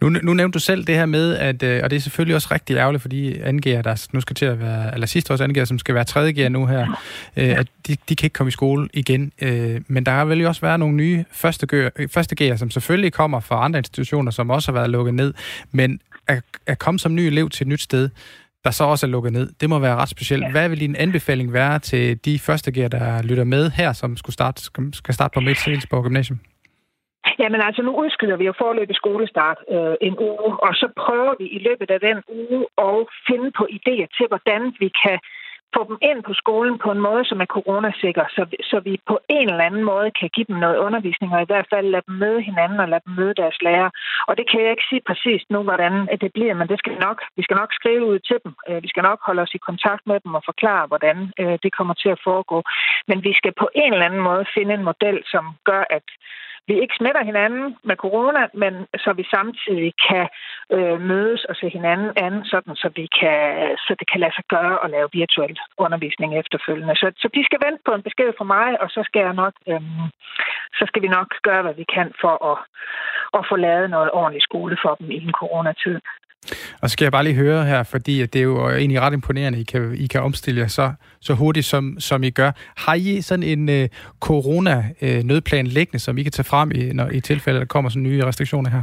Nu, 0.00 0.08
nu 0.08 0.34
nævnte 0.34 0.56
du 0.56 0.58
selv 0.58 0.84
det 0.84 0.94
her 0.94 1.06
med, 1.06 1.36
at, 1.36 1.62
øh, 1.62 1.80
og 1.84 1.90
det 1.90 1.96
er 1.96 2.00
selvfølgelig 2.00 2.34
også 2.34 2.48
rigtig 2.50 2.76
ærgerligt 2.76 3.02
for 3.02 3.08
de 3.08 3.44
angiver, 3.44 3.82
der 3.82 4.06
nu 4.12 4.20
skal 4.20 4.36
til 4.36 4.44
at 4.44 4.60
være, 4.60 4.94
eller 4.94 5.06
sidste 5.06 5.32
års 5.32 5.40
angiver, 5.40 5.64
som 5.64 5.78
skal 5.78 5.94
være 5.94 6.04
tredje 6.04 6.32
gear 6.32 6.48
nu 6.48 6.66
her, 6.66 7.00
øh, 7.36 7.58
at 7.58 7.66
de, 7.86 7.96
de 8.08 8.16
kan 8.16 8.26
ikke 8.26 8.34
komme 8.34 8.48
i 8.48 8.50
skole 8.50 8.88
igen. 8.92 9.32
Øh, 9.42 9.80
men 9.88 10.06
der 10.06 10.12
har 10.12 10.24
vel 10.24 10.46
også 10.46 10.60
været 10.60 10.80
nogle 10.80 10.94
nye 10.96 11.24
første, 11.32 11.66
gear, 11.66 11.90
øh, 11.96 12.08
første 12.08 12.36
gear, 12.36 12.56
som 12.56 12.70
selvfølgelig 12.70 13.12
kommer 13.12 13.40
fra 13.40 13.64
andre 13.64 13.78
institutioner, 13.78 14.30
som 14.30 14.50
også 14.50 14.72
har 14.72 14.78
været 14.78 14.90
lukket 14.90 15.14
ned. 15.14 15.34
Men 15.72 16.00
at, 16.28 16.42
at 16.66 16.78
komme 16.78 16.98
som 16.98 17.14
ny 17.14 17.20
elev 17.20 17.50
til 17.50 17.64
et 17.64 17.68
nyt 17.68 17.82
sted, 17.82 18.08
der 18.64 18.70
så 18.70 18.84
også 18.84 19.06
er 19.06 19.10
lukket 19.10 19.32
ned. 19.32 19.50
Det 19.60 19.68
må 19.68 19.78
være 19.78 19.96
ret 19.96 20.08
specielt. 20.08 20.42
Ja. 20.42 20.50
Hvad 20.50 20.68
vil 20.68 20.80
din 20.80 20.96
anbefaling 20.96 21.52
være 21.52 21.78
til 21.78 22.16
de 22.24 22.38
første 22.38 22.72
gear, 22.72 22.88
der 22.88 23.22
lytter 23.22 23.44
med 23.44 23.70
her, 23.70 23.92
som 23.92 24.16
skulle 24.16 24.34
starte, 24.34 24.62
skal 24.92 25.14
starte 25.14 25.34
på 25.34 25.40
Midtsilsborg 25.40 26.04
Gymnasium? 26.04 26.38
Jamen 27.38 27.60
altså, 27.60 27.82
nu 27.82 27.92
udskyder 28.02 28.36
vi 28.36 28.44
jo 28.44 28.54
forløbig 28.58 28.96
skolestart 28.96 29.58
øh, 29.74 29.94
en 30.00 30.16
uge, 30.18 30.50
og 30.66 30.72
så 30.80 30.86
prøver 31.04 31.34
vi 31.38 31.46
i 31.56 31.58
løbet 31.58 31.90
af 31.90 32.00
den 32.00 32.18
uge 32.28 32.60
at 32.78 32.98
finde 33.28 33.50
på 33.58 33.64
idéer 33.78 34.08
til, 34.16 34.26
hvordan 34.28 34.62
vi 34.82 34.88
kan 35.04 35.18
få 35.76 35.82
dem 35.90 35.98
ind 36.10 36.20
på 36.28 36.32
skolen 36.42 36.76
på 36.84 36.88
en 36.94 37.04
måde, 37.08 37.24
som 37.30 37.40
er 37.44 37.52
coronasikker, 37.56 38.24
så, 38.36 38.42
så 38.70 38.76
vi 38.88 38.94
på 39.10 39.16
en 39.36 39.48
eller 39.50 39.64
anden 39.68 39.84
måde 39.92 40.10
kan 40.20 40.28
give 40.34 40.48
dem 40.50 40.56
noget 40.64 40.78
undervisning, 40.86 41.30
og 41.34 41.42
i 41.42 41.50
hvert 41.50 41.68
fald 41.72 41.86
lade 41.90 42.06
dem 42.08 42.14
møde 42.24 42.40
hinanden 42.48 42.80
og 42.80 42.88
lade 42.88 43.04
dem 43.06 43.14
møde 43.20 43.34
deres 43.42 43.58
lærer. 43.66 43.90
Og 44.28 44.32
det 44.38 44.46
kan 44.50 44.60
jeg 44.62 44.70
ikke 44.70 44.88
sige 44.90 45.06
præcist 45.08 45.46
nu, 45.50 45.62
hvordan 45.68 45.92
det 46.22 46.30
bliver, 46.36 46.54
men 46.54 46.68
det 46.68 46.78
skal 46.78 46.96
nok, 47.06 47.18
vi 47.36 47.42
skal 47.42 47.56
nok 47.56 47.70
skrive 47.78 48.04
ud 48.12 48.18
til 48.28 48.38
dem. 48.44 48.52
Øh, 48.68 48.82
vi 48.84 48.88
skal 48.88 49.02
nok 49.02 49.18
holde 49.26 49.42
os 49.42 49.54
i 49.54 49.64
kontakt 49.68 50.02
med 50.10 50.18
dem 50.24 50.34
og 50.38 50.42
forklare, 50.50 50.86
hvordan 50.86 51.16
øh, 51.40 51.56
det 51.62 51.70
kommer 51.78 51.94
til 51.94 52.10
at 52.14 52.22
foregå. 52.28 52.58
Men 53.08 53.18
vi 53.26 53.32
skal 53.40 53.52
på 53.62 53.68
en 53.74 53.92
eller 53.92 54.06
anden 54.08 54.24
måde 54.30 54.44
finde 54.54 54.74
en 54.74 54.88
model, 54.90 55.18
som 55.32 55.44
gør, 55.70 55.84
at 55.90 56.06
vi 56.68 56.74
ikke 56.82 56.98
smitter 56.98 57.24
hinanden 57.24 57.76
med 57.88 57.96
corona, 57.96 58.42
men 58.54 58.74
så 58.96 59.12
vi 59.12 59.24
samtidig 59.36 59.92
kan 60.08 60.26
øh, 60.76 61.00
mødes 61.00 61.44
og 61.44 61.54
se 61.56 61.68
hinanden 61.68 62.10
an, 62.16 62.44
sådan 62.44 62.76
så, 62.76 62.88
vi 62.98 63.06
kan, 63.20 63.38
så 63.84 63.96
det 63.98 64.06
kan 64.10 64.20
lade 64.20 64.34
sig 64.34 64.44
gøre 64.54 64.76
at 64.84 64.90
lave 64.90 65.08
virtuel 65.12 65.58
undervisning 65.78 66.30
efterfølgende. 66.38 66.96
Så, 66.96 67.06
så 67.22 67.28
de 67.34 67.44
skal 67.44 67.60
vente 67.66 67.82
på 67.86 67.92
en 67.94 68.06
besked 68.08 68.30
fra 68.38 68.44
mig, 68.44 68.80
og 68.82 68.88
så 68.90 69.00
skal, 69.08 69.22
jeg 69.28 69.34
nok, 69.42 69.54
øh, 69.70 69.82
så 70.78 70.84
skal 70.88 71.02
vi 71.02 71.08
nok 71.08 71.28
gøre, 71.42 71.62
hvad 71.62 71.74
vi 71.74 71.86
kan 71.96 72.08
for 72.20 72.34
at, 72.50 72.58
at 73.38 73.46
få 73.50 73.56
lavet 73.56 73.90
noget 73.90 74.10
ordentligt 74.20 74.48
skole 74.48 74.76
for 74.82 74.94
dem 74.94 75.10
i 75.10 75.16
en 75.16 75.32
coronatid. 75.40 75.98
Og 76.82 76.88
så 76.88 76.92
skal 76.92 77.04
jeg 77.04 77.12
bare 77.12 77.24
lige 77.24 77.34
høre 77.34 77.64
her, 77.64 77.82
fordi 77.82 78.26
det 78.26 78.36
er 78.36 78.42
jo 78.42 78.68
egentlig 78.68 79.00
ret 79.00 79.12
imponerende, 79.12 79.60
I 79.60 79.64
kan, 79.64 79.94
I 79.98 80.06
kan 80.06 80.22
omstille 80.22 80.60
jer 80.60 80.66
så, 80.66 80.92
så 81.20 81.34
hurtigt, 81.34 81.66
som, 81.66 82.00
som 82.00 82.22
I 82.22 82.30
gør. 82.30 82.50
Har 82.76 82.94
I 82.94 83.20
sådan 83.20 83.42
en 83.42 83.68
øh, 83.68 83.88
corona-nødplan 84.20 85.66
øh, 85.66 85.72
liggende, 85.72 85.98
som 85.98 86.18
I 86.18 86.22
kan 86.22 86.32
tage 86.32 86.44
frem, 86.44 86.70
i, 86.74 86.92
når, 86.92 87.08
i 87.08 87.20
tilfælde, 87.20 87.58
der 87.58 87.66
kommer 87.66 87.90
sådan 87.90 88.02
nye 88.02 88.24
restriktioner 88.24 88.70
her? 88.70 88.82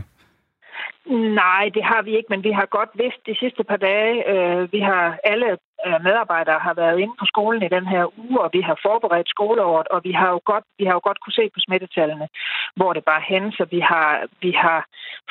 Nej, 1.43 1.70
det 1.76 1.84
har 1.84 2.01
vi 2.01 2.12
ikke, 2.18 2.30
men 2.30 2.43
vi 2.43 2.51
har 2.51 2.66
godt 2.66 2.89
vidst 2.93 3.22
de 3.26 3.36
sidste 3.39 3.64
par 3.64 3.78
dage. 3.78 4.14
Øh, 4.32 4.72
vi 4.74 4.80
har 4.80 5.18
alle 5.24 5.49
øh, 5.88 5.97
medarbejdere 6.07 6.59
har 6.59 6.74
været 6.74 6.99
inde 6.99 7.16
på 7.20 7.26
skolen 7.26 7.64
i 7.64 7.74
den 7.78 7.86
her 7.93 8.03
uge, 8.24 8.41
og 8.43 8.49
vi 8.53 8.62
har 8.62 8.78
forberedt 8.88 9.30
skoleåret, 9.30 9.88
og 9.88 9.99
vi 10.03 10.12
har 10.12 10.30
jo 10.36 10.39
godt, 10.45 10.66
vi 10.80 10.86
har 10.86 10.93
jo 10.93 11.01
godt 11.03 11.20
kunne 11.22 11.39
se 11.39 11.45
på 11.53 11.59
smittetallene, 11.66 12.28
hvor 12.76 12.93
det 12.93 13.03
bare 13.12 13.24
hen, 13.32 13.51
så 13.51 13.64
vi 13.72 13.80
har, 13.80 14.09
vi 14.41 14.51
har 14.64 14.80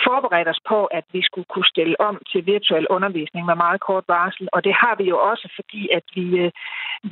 forberedt 0.06 0.48
os 0.48 0.62
på, 0.68 0.78
at 0.98 1.04
vi 1.12 1.22
skulle 1.22 1.48
kunne 1.52 1.72
stille 1.74 2.00
om 2.08 2.14
til 2.32 2.46
virtuel 2.46 2.86
undervisning 2.96 3.46
med 3.46 3.54
meget 3.54 3.80
kort 3.80 4.04
varsel, 4.08 4.48
og 4.52 4.64
det 4.64 4.74
har 4.82 4.94
vi 5.00 5.04
jo 5.12 5.18
også, 5.30 5.46
fordi 5.58 5.82
at 5.98 6.04
vi, 6.14 6.26
øh, 6.44 6.50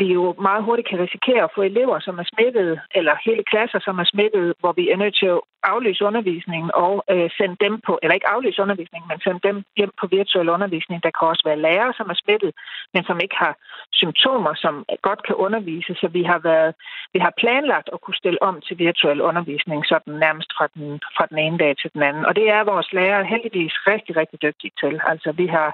vi 0.01 0.07
jo 0.19 0.35
meget 0.49 0.65
hurtigt 0.65 0.89
kan 0.89 0.99
risikere 1.07 1.43
at 1.45 1.55
få 1.55 1.63
elever, 1.63 1.99
som 2.01 2.19
er 2.19 2.27
smittet, 2.33 2.81
eller 2.95 3.15
hele 3.27 3.45
klasser, 3.51 3.81
som 3.87 3.99
er 3.99 4.05
smittet, 4.13 4.55
hvor 4.61 4.73
vi 4.73 4.85
er 4.91 4.97
nødt 4.97 5.17
til 5.21 5.27
at 5.27 5.41
aflyse 5.63 6.05
undervisningen 6.05 6.71
og 6.75 7.05
øh, 7.11 7.31
sende 7.39 7.57
dem 7.65 7.81
på, 7.87 7.99
eller 8.03 8.15
ikke 8.15 8.29
aflyse 8.29 8.63
undervisningen, 8.63 9.09
men 9.09 9.21
sende 9.21 9.41
dem 9.49 9.65
hjem 9.77 9.93
på 10.01 10.07
virtuel 10.07 10.49
undervisning. 10.49 11.03
Der 11.03 11.11
kan 11.11 11.29
også 11.29 11.43
være 11.45 11.63
lærere, 11.67 11.93
som 11.97 12.11
er 12.11 12.19
smittet, 12.23 12.53
men 12.95 13.05
som 13.05 13.21
ikke 13.25 13.37
har 13.45 13.55
symptomer, 13.93 14.55
som 14.55 14.85
godt 15.03 15.23
kan 15.27 15.35
undervise. 15.35 15.95
Så 15.95 16.09
vi 16.09 16.23
har, 16.23 16.39
været, 16.39 16.75
vi 17.13 17.19
har 17.19 17.33
planlagt 17.41 17.89
at 17.93 18.01
kunne 18.01 18.21
stille 18.23 18.43
om 18.43 18.61
til 18.61 18.79
virtuel 18.79 19.21
undervisning, 19.21 19.87
sådan 19.87 20.15
nærmest 20.15 20.51
fra 20.59 20.67
den, 20.75 21.01
fra 21.17 21.27
den 21.31 21.39
ene 21.39 21.59
dag 21.59 21.77
til 21.77 21.91
den 21.95 22.03
anden. 22.03 22.25
Og 22.27 22.37
det 22.37 22.51
er 22.51 22.71
vores 22.73 22.93
lærere 22.93 23.25
heldigvis 23.25 23.75
rigtig, 23.87 24.17
rigtig 24.17 24.43
dygtige 24.43 24.73
til. 24.83 25.01
Altså 25.07 25.33
vi 25.33 25.47
har 25.47 25.71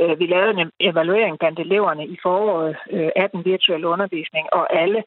øh, 0.00 0.18
vi 0.18 0.26
lavede 0.26 0.60
en 0.60 0.70
evaluering 0.80 1.38
blandt 1.38 1.58
eleverne 1.58 2.06
i 2.06 2.16
foråret 2.22 2.76
øh, 2.90 3.10
af 3.16 3.30
den 3.30 3.44
virtuelle 3.44 3.86
undervisning, 3.88 4.46
og 4.52 4.64
alle 4.82 5.02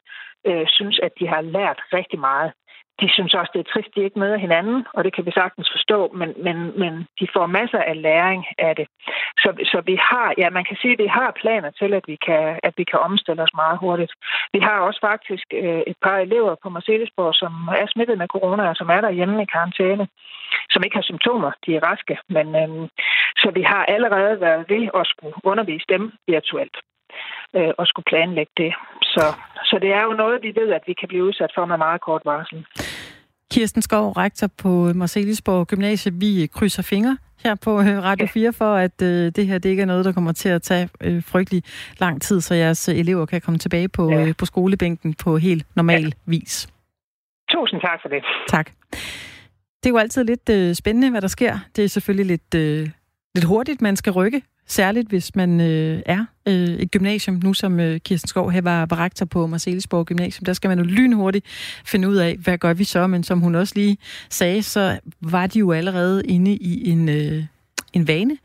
øh, 0.48 0.66
synes, 0.66 1.00
at 1.02 1.12
de 1.20 1.26
har 1.28 1.40
lært 1.40 1.80
rigtig 1.92 2.18
meget 2.18 2.52
de 3.00 3.08
synes 3.16 3.34
også, 3.34 3.50
det 3.54 3.60
er 3.60 3.72
trist, 3.72 3.94
de 3.94 4.04
ikke 4.04 4.18
møder 4.18 4.38
hinanden, 4.46 4.86
og 4.94 5.04
det 5.04 5.12
kan 5.14 5.26
vi 5.26 5.32
sagtens 5.40 5.68
forstå, 5.76 5.98
men, 6.20 6.30
men, 6.46 6.56
men 6.80 6.92
de 7.20 7.26
får 7.34 7.46
masser 7.46 7.78
af 7.78 8.02
læring 8.02 8.46
af 8.58 8.76
det. 8.76 8.86
Så, 9.42 9.50
så 9.72 9.82
vi 9.90 9.96
har, 10.10 10.34
ja, 10.38 10.50
man 10.50 10.64
kan 10.64 10.76
sige, 10.80 10.92
at 10.92 10.98
vi 10.98 11.06
har 11.06 11.38
planer 11.42 11.70
til, 11.70 11.94
at 11.94 12.04
vi 12.06 12.16
kan, 12.26 12.60
at 12.62 12.74
vi 12.76 12.84
kan 12.84 12.98
omstille 12.98 13.42
os 13.42 13.54
meget 13.54 13.78
hurtigt. 13.78 14.12
Vi 14.52 14.58
har 14.58 14.78
også 14.80 15.00
faktisk 15.10 15.46
øh, 15.62 15.82
et 15.86 15.98
par 16.02 16.18
elever 16.18 16.54
på 16.62 16.68
Marcellesborg, 16.68 17.34
som 17.34 17.52
er 17.82 17.86
smittet 17.86 18.18
med 18.18 18.28
corona, 18.28 18.68
og 18.68 18.76
som 18.76 18.88
er 18.88 19.00
derhjemme 19.00 19.42
i 19.42 19.52
karantæne, 19.54 20.08
som 20.70 20.82
ikke 20.82 20.96
har 20.96 21.10
symptomer. 21.10 21.50
De 21.66 21.76
er 21.76 21.84
raske, 21.90 22.18
men 22.28 22.46
øh, 22.62 22.88
så 23.36 23.50
vi 23.58 23.62
har 23.62 23.84
allerede 23.84 24.40
været 24.40 24.64
ved 24.68 24.88
at 24.94 25.06
skulle 25.06 25.34
undervise 25.44 25.86
dem 25.88 26.12
virtuelt 26.28 26.76
øh, 27.56 27.72
og 27.78 27.86
skulle 27.86 28.10
planlægge 28.12 28.52
det. 28.56 28.72
Så, 29.02 29.24
så 29.64 29.78
det 29.82 29.90
er 29.92 30.02
jo 30.02 30.12
noget, 30.12 30.42
vi 30.42 30.52
ved, 30.60 30.68
at 30.72 30.84
vi 30.86 30.94
kan 31.00 31.08
blive 31.08 31.24
udsat 31.24 31.52
for 31.54 31.64
med 31.64 31.76
meget 31.76 32.00
kort 32.00 32.22
varsel. 32.24 32.66
Kirsten 33.56 33.82
Skov, 33.82 34.12
rektor 34.12 34.46
på 34.46 34.92
Marcelisborg 34.94 35.66
Gymnasie. 35.66 36.12
Vi 36.14 36.46
krydser 36.52 36.82
fingre 36.82 37.18
her 37.44 37.54
på 37.54 37.80
øh, 37.80 38.02
Radio 38.02 38.26
4 38.26 38.52
for, 38.52 38.74
at 38.74 39.02
øh, 39.02 39.32
det 39.36 39.46
her 39.46 39.58
det 39.58 39.68
ikke 39.68 39.82
er 39.82 39.86
noget, 39.86 40.04
der 40.04 40.12
kommer 40.12 40.32
til 40.32 40.48
at 40.48 40.62
tage 40.62 40.88
øh, 41.00 41.22
frygtelig 41.22 41.62
lang 41.98 42.22
tid, 42.22 42.40
så 42.40 42.54
jeres 42.54 42.88
elever 42.88 43.26
kan 43.26 43.40
komme 43.40 43.58
tilbage 43.58 43.88
på, 43.88 44.10
ja. 44.10 44.26
øh, 44.26 44.34
på 44.38 44.46
skolebænken 44.46 45.14
på 45.14 45.36
helt 45.38 45.66
normal 45.76 46.04
ja. 46.04 46.10
vis. 46.26 46.68
Tusind 47.50 47.80
tak 47.80 47.98
for 48.02 48.08
det. 48.08 48.24
Tak. 48.48 48.70
Det 49.82 49.86
er 49.86 49.90
jo 49.90 49.98
altid 49.98 50.24
lidt 50.24 50.48
øh, 50.48 50.74
spændende, 50.74 51.10
hvad 51.10 51.20
der 51.20 51.28
sker. 51.28 51.58
Det 51.76 51.84
er 51.84 51.88
selvfølgelig 51.88 52.26
lidt, 52.26 52.54
øh, 52.54 52.88
lidt 53.34 53.44
hurtigt, 53.44 53.82
man 53.82 53.96
skal 53.96 54.12
rykke 54.12 54.42
Særligt 54.68 55.08
hvis 55.08 55.34
man 55.34 55.60
øh, 55.60 56.02
er 56.06 56.24
øh, 56.48 56.54
et 56.54 56.90
gymnasium, 56.90 57.40
nu 57.44 57.54
som 57.54 57.80
øh, 57.80 58.00
Kirsten 58.00 58.28
Skov 58.28 58.50
her 58.50 58.60
var, 58.60 58.86
var 58.86 58.98
rektor 58.98 59.26
på 59.26 59.46
Marcelisborg 59.46 60.06
Gymnasium, 60.06 60.44
der 60.44 60.52
skal 60.52 60.68
man 60.68 60.78
jo 60.78 60.84
lynhurtigt 60.84 61.46
finde 61.84 62.08
ud 62.08 62.16
af, 62.16 62.36
hvad 62.36 62.58
gør 62.58 62.74
vi 62.74 62.84
så? 62.84 63.06
Men 63.06 63.22
som 63.22 63.40
hun 63.40 63.54
også 63.54 63.72
lige 63.76 63.98
sagde, 64.30 64.62
så 64.62 64.98
var 65.20 65.46
de 65.46 65.58
jo 65.58 65.72
allerede 65.72 66.26
inde 66.26 66.56
i 66.56 66.90
en, 66.90 67.08
øh, 67.08 67.44
en 67.92 68.08
vane, 68.08 68.36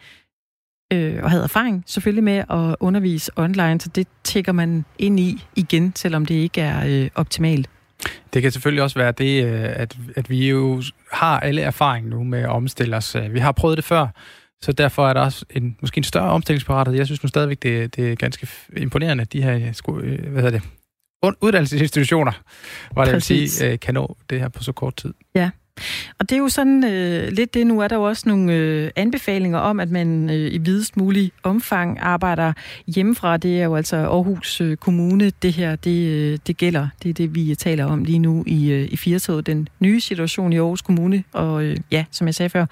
øh, 0.93 1.23
og 1.23 1.29
havde 1.29 1.43
erfaring 1.43 1.83
selvfølgelig 1.87 2.23
med 2.23 2.43
at 2.49 2.75
undervise 2.79 3.31
online, 3.35 3.81
så 3.81 3.89
det 3.95 4.07
tækker 4.23 4.51
man 4.51 4.85
ind 4.99 5.19
i 5.19 5.43
igen, 5.55 5.95
selvom 5.95 6.25
det 6.25 6.35
ikke 6.35 6.61
er 6.61 7.03
øh, 7.03 7.09
optimalt. 7.15 7.69
Det 8.33 8.41
kan 8.41 8.51
selvfølgelig 8.51 8.83
også 8.83 8.99
være 8.99 9.11
det, 9.11 9.45
øh, 9.45 9.63
at, 9.63 9.97
at 10.15 10.29
vi 10.29 10.49
jo 10.49 10.83
har 11.11 11.39
alle 11.39 11.61
erfaring 11.61 12.07
nu 12.07 12.23
med 12.23 12.39
at 12.39 12.49
omstille 12.49 12.97
os. 12.97 13.15
Vi 13.31 13.39
har 13.39 13.51
prøvet 13.51 13.77
det 13.77 13.85
før, 13.85 14.07
så 14.61 14.71
derfor 14.71 15.09
er 15.09 15.13
der 15.13 15.21
også 15.21 15.45
en, 15.49 15.77
måske 15.81 15.97
en 15.97 16.03
større 16.03 16.29
omstillingsparathed. 16.29 16.95
Jeg 16.95 17.05
synes 17.05 17.23
nu 17.23 17.29
stadigvæk, 17.29 17.63
det, 17.63 17.95
det 17.95 18.11
er 18.11 18.15
ganske 18.15 18.47
imponerende, 18.77 19.21
at 19.21 19.33
de 19.33 19.43
her 19.43 19.55
øh, 19.55 20.31
hvad 20.31 20.43
hedder 20.43 20.59
det, 20.59 20.61
uddannelsesinstitutioner, 21.41 22.31
var 22.95 23.05
det 23.05 23.13
vil 23.13 23.21
sige, 23.21 23.71
øh, 23.71 23.79
kan 23.79 23.93
nå 23.93 24.17
det 24.29 24.39
her 24.39 24.49
på 24.49 24.63
så 24.63 24.71
kort 24.71 24.95
tid. 24.95 25.13
Ja. 25.35 25.49
Og 26.19 26.29
det 26.29 26.35
er 26.35 26.39
jo 26.39 26.49
sådan 26.49 26.83
øh, 26.83 27.31
lidt 27.31 27.53
det. 27.53 27.67
Nu 27.67 27.79
er 27.79 27.87
der 27.87 27.95
jo 27.95 28.03
også 28.03 28.29
nogle 28.29 28.53
øh, 28.53 28.91
anbefalinger 28.95 29.59
om, 29.59 29.79
at 29.79 29.89
man 29.91 30.29
øh, 30.29 30.53
i 30.53 30.57
videst 30.57 30.97
mulig 30.97 31.31
omfang 31.43 31.99
arbejder 31.99 32.53
hjemmefra. 32.87 33.37
Det 33.37 33.61
er 33.61 33.65
jo 33.65 33.75
altså 33.75 33.95
Aarhus 33.95 34.61
øh, 34.61 34.77
Kommune, 34.77 35.29
det 35.41 35.53
her 35.53 35.75
det, 35.75 36.07
øh, 36.07 36.39
det 36.47 36.57
gælder. 36.57 36.87
Det 37.03 37.09
er 37.09 37.13
det, 37.13 37.35
vi 37.35 37.55
taler 37.55 37.85
om 37.85 38.03
lige 38.03 38.19
nu 38.19 38.43
i, 38.47 38.71
øh, 38.71 38.87
i 38.91 38.97
Firtoget, 38.97 39.47
den 39.47 39.67
nye 39.79 40.01
situation 40.01 40.53
i 40.53 40.57
Aarhus 40.57 40.81
Kommune. 40.81 41.23
Og 41.33 41.63
øh, 41.63 41.77
ja, 41.91 42.05
som 42.11 42.27
jeg 42.27 42.35
sagde 42.35 42.49
før, 42.49 42.65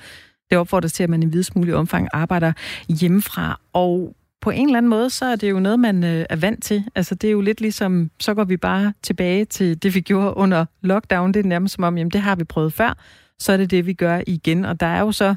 det 0.49 0.57
opfordres 0.57 0.93
til, 0.93 1.03
at 1.03 1.09
man 1.09 1.23
i 1.23 1.25
videst 1.25 1.55
mulig 1.55 1.75
omfang 1.75 2.07
arbejder 2.13 2.53
hjemmefra. 2.89 3.59
Og 3.73 4.15
på 4.41 4.49
en 4.49 4.67
eller 4.67 4.77
anden 4.77 4.89
måde, 4.89 5.09
så 5.09 5.25
er 5.25 5.35
det 5.35 5.49
jo 5.49 5.59
noget, 5.59 5.79
man 5.79 6.03
øh, 6.03 6.25
er 6.29 6.35
vant 6.35 6.63
til. 6.63 6.83
Altså, 6.95 7.15
det 7.15 7.27
er 7.27 7.31
jo 7.31 7.41
lidt 7.41 7.61
ligesom, 7.61 8.11
så 8.19 8.33
går 8.33 8.43
vi 8.43 8.57
bare 8.57 8.93
tilbage 9.01 9.45
til 9.45 9.83
det, 9.83 9.95
vi 9.95 10.01
gjorde 10.01 10.37
under 10.37 10.65
lockdown. 10.81 11.33
Det 11.33 11.39
er 11.39 11.49
nærmest 11.49 11.75
som 11.75 11.83
om, 11.83 11.97
jamen, 11.97 12.11
det 12.11 12.21
har 12.21 12.35
vi 12.35 12.43
prøvet 12.43 12.73
før. 12.73 12.97
Så 13.39 13.51
er 13.51 13.57
det 13.57 13.71
det, 13.71 13.85
vi 13.85 13.93
gør 13.93 14.21
igen. 14.27 14.65
Og 14.65 14.79
der 14.79 14.85
er 14.85 14.99
jo 14.99 15.11
så, 15.11 15.35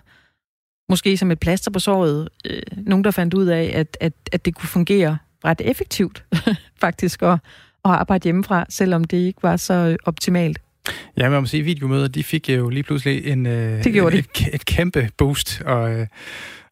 måske 0.88 1.16
som 1.16 1.30
et 1.30 1.40
plaster 1.40 1.70
på 1.70 1.78
såret, 1.78 2.28
øh, 2.46 2.62
nogen, 2.76 3.04
der 3.04 3.10
fandt 3.10 3.34
ud 3.34 3.46
af, 3.46 3.72
at, 3.74 3.96
at, 4.00 4.12
at 4.32 4.44
det 4.44 4.54
kunne 4.54 4.68
fungere 4.68 5.18
ret 5.44 5.60
effektivt, 5.64 6.24
faktisk, 6.80 7.22
at, 7.22 7.32
at 7.32 7.38
arbejde 7.84 8.24
hjemmefra, 8.24 8.66
selvom 8.68 9.04
det 9.04 9.16
ikke 9.16 9.42
var 9.42 9.56
så 9.56 9.96
optimalt. 10.04 10.58
Ja, 11.16 11.28
man 11.28 11.40
må 11.40 11.46
sige, 11.46 11.60
at 11.60 11.66
videomøder, 11.66 12.08
de 12.08 12.24
fik 12.24 12.48
jo 12.48 12.68
lige 12.68 12.82
pludselig 12.82 13.26
en, 13.26 13.46
øh, 13.46 13.84
det 13.84 13.92
gjorde 13.92 14.18
et, 14.18 14.26
et, 14.40 14.54
et 14.54 14.64
kæmpe 14.64 15.08
boost, 15.16 15.62
og, 15.64 15.90
øh, 15.90 16.06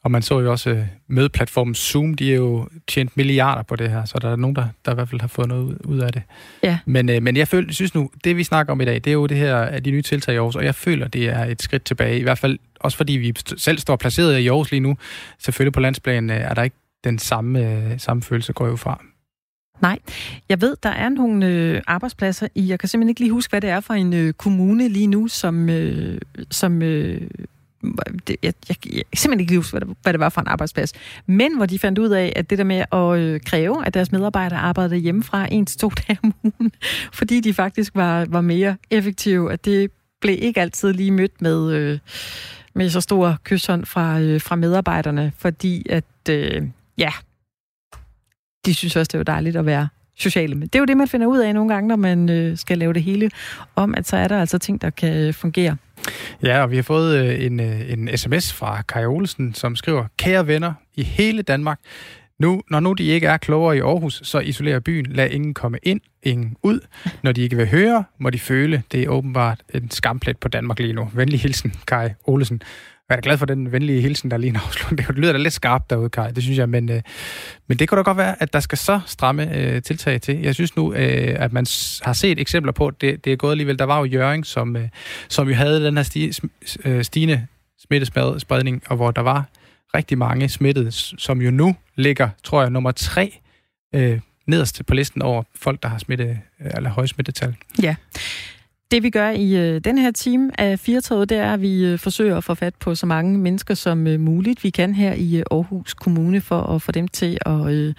og 0.02 0.10
man 0.10 0.22
så 0.22 0.40
jo 0.40 0.50
også 0.50 0.70
øh, 0.70 0.82
mødeplatformen 1.08 1.74
Zoom, 1.74 2.14
de 2.14 2.32
er 2.32 2.36
jo 2.36 2.68
tjent 2.88 3.16
milliarder 3.16 3.62
på 3.62 3.76
det 3.76 3.90
her, 3.90 4.04
så 4.04 4.18
der 4.18 4.30
er 4.32 4.36
nogen, 4.36 4.56
der, 4.56 4.66
der 4.84 4.92
i 4.92 4.94
hvert 4.94 5.08
fald 5.08 5.20
har 5.20 5.28
fået 5.28 5.48
noget 5.48 5.78
ud, 5.84 5.98
af 5.98 6.12
det. 6.12 6.22
Ja. 6.62 6.78
Men, 6.86 7.06
men 7.06 7.36
jeg 7.36 7.48
føler, 7.48 7.72
synes 7.72 7.94
nu, 7.94 8.10
det 8.24 8.36
vi 8.36 8.44
snakker 8.44 8.72
om 8.72 8.80
i 8.80 8.84
dag, 8.84 8.94
det 8.94 9.06
er 9.06 9.12
jo 9.12 9.26
det 9.26 9.36
her 9.36 9.56
af 9.56 9.84
de 9.84 9.90
nye 9.90 10.02
tiltag 10.02 10.34
i 10.34 10.36
Aarhus, 10.36 10.56
og 10.56 10.64
jeg 10.64 10.74
føler, 10.74 11.08
det 11.08 11.28
er 11.28 11.44
et 11.44 11.62
skridt 11.62 11.84
tilbage, 11.84 12.18
i 12.18 12.22
hvert 12.22 12.38
fald 12.38 12.58
også 12.80 12.96
fordi 12.96 13.12
vi 13.12 13.34
selv 13.56 13.78
står 13.78 13.96
placeret 13.96 14.38
i 14.38 14.48
Aarhus 14.48 14.70
lige 14.70 14.80
nu. 14.80 14.96
Selvfølgelig 15.38 15.72
på 15.72 15.80
landsplan 15.80 16.30
er 16.30 16.54
der 16.54 16.62
ikke 16.62 16.76
den 17.04 17.18
samme, 17.18 17.94
samme 17.98 18.22
følelse, 18.22 18.52
går 18.52 18.66
jo 18.66 18.76
fra. 18.76 19.04
Nej, 19.80 19.98
jeg 20.48 20.60
ved, 20.60 20.76
der 20.82 20.88
er 20.88 21.08
nogle 21.08 21.46
øh, 21.46 21.82
arbejdspladser 21.86 22.48
i, 22.54 22.68
jeg 22.68 22.78
kan 22.78 22.88
simpelthen 22.88 23.08
ikke 23.08 23.20
lige 23.20 23.32
huske, 23.32 23.50
hvad 23.50 23.60
det 23.60 23.70
er 23.70 23.80
for 23.80 23.94
en 23.94 24.12
øh, 24.12 24.32
kommune 24.32 24.88
lige 24.88 25.06
nu, 25.06 25.28
som, 25.28 25.68
øh, 25.68 26.20
som 26.50 26.82
øh, 26.82 27.20
det, 28.26 28.36
jeg, 28.42 28.54
jeg, 28.68 28.68
jeg, 28.68 28.76
kan 28.76 29.02
simpelthen 29.14 29.40
ikke 29.40 29.56
huske, 29.56 29.72
hvad 29.72 29.80
det, 29.80 29.96
hvad 30.02 30.12
det 30.12 30.20
var 30.20 30.28
for 30.28 30.40
en 30.40 30.46
arbejdsplads. 30.46 30.92
Men 31.26 31.56
hvor 31.56 31.66
de 31.66 31.78
fandt 31.78 31.98
ud 31.98 32.08
af, 32.08 32.32
at 32.36 32.50
det 32.50 32.58
der 32.58 32.64
med 32.64 32.84
at 32.92 33.18
øh, 33.18 33.40
kræve, 33.40 33.86
at 33.86 33.94
deres 33.94 34.12
medarbejdere 34.12 34.58
arbejdede 34.58 34.96
hjemmefra 34.96 35.46
en 35.50 35.66
til 35.66 35.78
to 35.78 35.88
dage 36.08 36.18
om 36.22 36.34
ugen, 36.42 36.72
fordi 37.12 37.40
de 37.40 37.54
faktisk 37.54 37.94
var, 37.94 38.26
var 38.28 38.40
mere 38.40 38.76
effektive, 38.90 39.52
at 39.52 39.64
det 39.64 39.90
blev 40.20 40.36
ikke 40.40 40.60
altid 40.60 40.92
lige 40.92 41.10
mødt 41.10 41.42
med, 41.42 41.72
øh, 41.72 41.98
med 42.74 42.90
så 42.90 43.00
stor 43.00 43.36
kysshånd 43.44 43.86
fra, 43.86 44.20
øh, 44.20 44.40
fra 44.40 44.56
medarbejderne, 44.56 45.32
fordi 45.38 45.86
at, 45.88 46.04
øh, 46.30 46.62
ja, 46.98 47.10
de 48.66 48.74
synes 48.74 48.96
også, 48.96 49.10
det 49.12 49.18
var 49.18 49.24
dejligt 49.24 49.56
at 49.56 49.66
være 49.66 49.88
sociale. 50.16 50.54
Men 50.54 50.68
det 50.68 50.74
er 50.74 50.78
jo 50.78 50.84
det, 50.84 50.96
man 50.96 51.08
finder 51.08 51.26
ud 51.26 51.38
af 51.38 51.54
nogle 51.54 51.74
gange, 51.74 51.88
når 51.88 51.96
man 51.96 52.28
øh, 52.28 52.56
skal 52.56 52.78
lave 52.78 52.92
det 52.92 53.02
hele 53.02 53.30
om, 53.76 53.94
at 53.94 54.08
så 54.08 54.16
er 54.16 54.28
der 54.28 54.40
altså 54.40 54.58
ting, 54.58 54.82
der 54.82 54.90
kan 54.90 55.16
øh, 55.16 55.34
fungere. 55.34 55.76
Ja, 56.42 56.62
og 56.62 56.70
vi 56.70 56.76
har 56.76 56.82
fået 56.82 57.18
øh, 57.18 57.44
en, 57.44 57.60
øh, 57.60 57.92
en 57.92 58.16
sms 58.16 58.52
fra 58.52 58.82
Kai 58.82 59.04
Olsen, 59.04 59.54
som 59.54 59.76
skriver, 59.76 60.04
Kære 60.16 60.46
venner 60.46 60.72
i 60.96 61.02
hele 61.02 61.42
Danmark, 61.42 61.78
nu, 62.40 62.62
når 62.70 62.80
nu 62.80 62.92
de 62.92 63.04
ikke 63.04 63.26
er 63.26 63.36
klogere 63.36 63.76
i 63.76 63.80
Aarhus, 63.80 64.20
så 64.24 64.38
isolerer 64.38 64.80
byen. 64.80 65.06
Lad 65.06 65.30
ingen 65.30 65.54
komme 65.54 65.78
ind, 65.82 66.00
ingen 66.22 66.56
ud. 66.62 66.80
Når 67.22 67.32
de 67.32 67.42
ikke 67.42 67.56
vil 67.56 67.68
høre, 67.68 68.04
må 68.18 68.30
de 68.30 68.38
føle. 68.38 68.82
Det 68.92 69.02
er 69.02 69.08
åbenbart 69.08 69.62
en 69.74 69.90
skamplet 69.90 70.38
på 70.38 70.48
Danmark 70.48 70.78
lige 70.78 70.92
nu. 70.92 71.10
Venlig 71.14 71.40
hilsen, 71.40 71.74
Kai 71.86 72.08
Olsen. 72.24 72.62
Jeg 73.10 73.16
er 73.16 73.20
glad 73.20 73.38
for 73.38 73.46
den 73.46 73.72
venlige 73.72 74.00
hilsen, 74.00 74.30
der 74.30 74.36
lige 74.36 74.52
nu 74.52 74.60
Det 74.96 75.16
lyder 75.16 75.32
da 75.32 75.38
lidt 75.38 75.54
skarpt 75.54 75.90
derude, 75.90 76.10
Kai, 76.10 76.32
det 76.32 76.42
synes 76.42 76.58
jeg. 76.58 76.68
Men, 76.68 76.90
øh, 76.90 77.02
men 77.66 77.78
det 77.78 77.88
kunne 77.88 77.96
da 77.96 78.02
godt 78.02 78.16
være, 78.16 78.42
at 78.42 78.52
der 78.52 78.60
skal 78.60 78.78
så 78.78 79.00
stramme 79.06 79.56
øh, 79.56 79.82
tiltag 79.82 80.20
til. 80.20 80.38
Jeg 80.38 80.54
synes 80.54 80.76
nu, 80.76 80.94
øh, 80.94 81.36
at 81.38 81.52
man 81.52 81.66
har 82.02 82.12
set 82.12 82.40
eksempler 82.40 82.72
på, 82.72 82.86
at 82.86 83.00
det, 83.00 83.24
det 83.24 83.32
er 83.32 83.36
gået 83.36 83.50
alligevel. 83.50 83.78
Der 83.78 83.84
var 83.84 83.98
jo 83.98 84.04
Jøring, 84.04 84.46
som, 84.46 84.76
øh, 84.76 84.88
som 85.28 85.48
jo 85.48 85.54
havde 85.54 85.84
den 85.84 85.96
her 85.96 86.04
sti, 86.04 86.32
øh, 86.84 87.04
stigende 87.04 87.46
smittespredning, 87.78 88.82
og 88.86 88.96
hvor 88.96 89.10
der 89.10 89.22
var 89.22 89.44
rigtig 89.94 90.18
mange 90.18 90.48
smittede, 90.48 90.92
som 90.92 91.42
jo 91.42 91.50
nu 91.50 91.76
ligger, 91.96 92.28
tror 92.44 92.62
jeg, 92.62 92.70
nummer 92.70 92.92
tre 92.92 93.38
øh, 93.94 94.20
nederst 94.46 94.82
på 94.86 94.94
listen 94.94 95.22
over 95.22 95.42
folk, 95.54 95.82
der 95.82 95.88
har 95.88 95.98
smitte, 95.98 96.38
øh, 96.60 96.70
eller 96.76 96.90
højsmittetal. 96.90 97.56
Ja. 97.82 97.94
Det 98.90 99.02
vi 99.02 99.10
gør 99.10 99.30
i 99.30 99.56
øh, 99.56 99.80
den 99.80 99.98
her 99.98 100.10
time 100.10 100.60
af 100.60 100.78
Firtoget, 100.78 101.28
det 101.28 101.38
er, 101.38 101.52
at 101.52 101.60
vi 101.60 101.84
øh, 101.86 101.98
forsøger 101.98 102.36
at 102.36 102.44
få 102.44 102.54
fat 102.54 102.74
på 102.74 102.94
så 102.94 103.06
mange 103.06 103.38
mennesker 103.38 103.74
som 103.74 104.06
øh, 104.06 104.20
muligt, 104.20 104.64
vi 104.64 104.70
kan 104.70 104.94
her 104.94 105.12
i 105.12 105.36
øh, 105.36 105.42
Aarhus 105.50 105.94
Kommune, 105.94 106.40
for 106.40 106.60
at 106.60 106.82
få 106.82 106.92
dem 106.92 107.08
til 107.08 107.38
at 107.46 107.72
øh, 107.72 107.94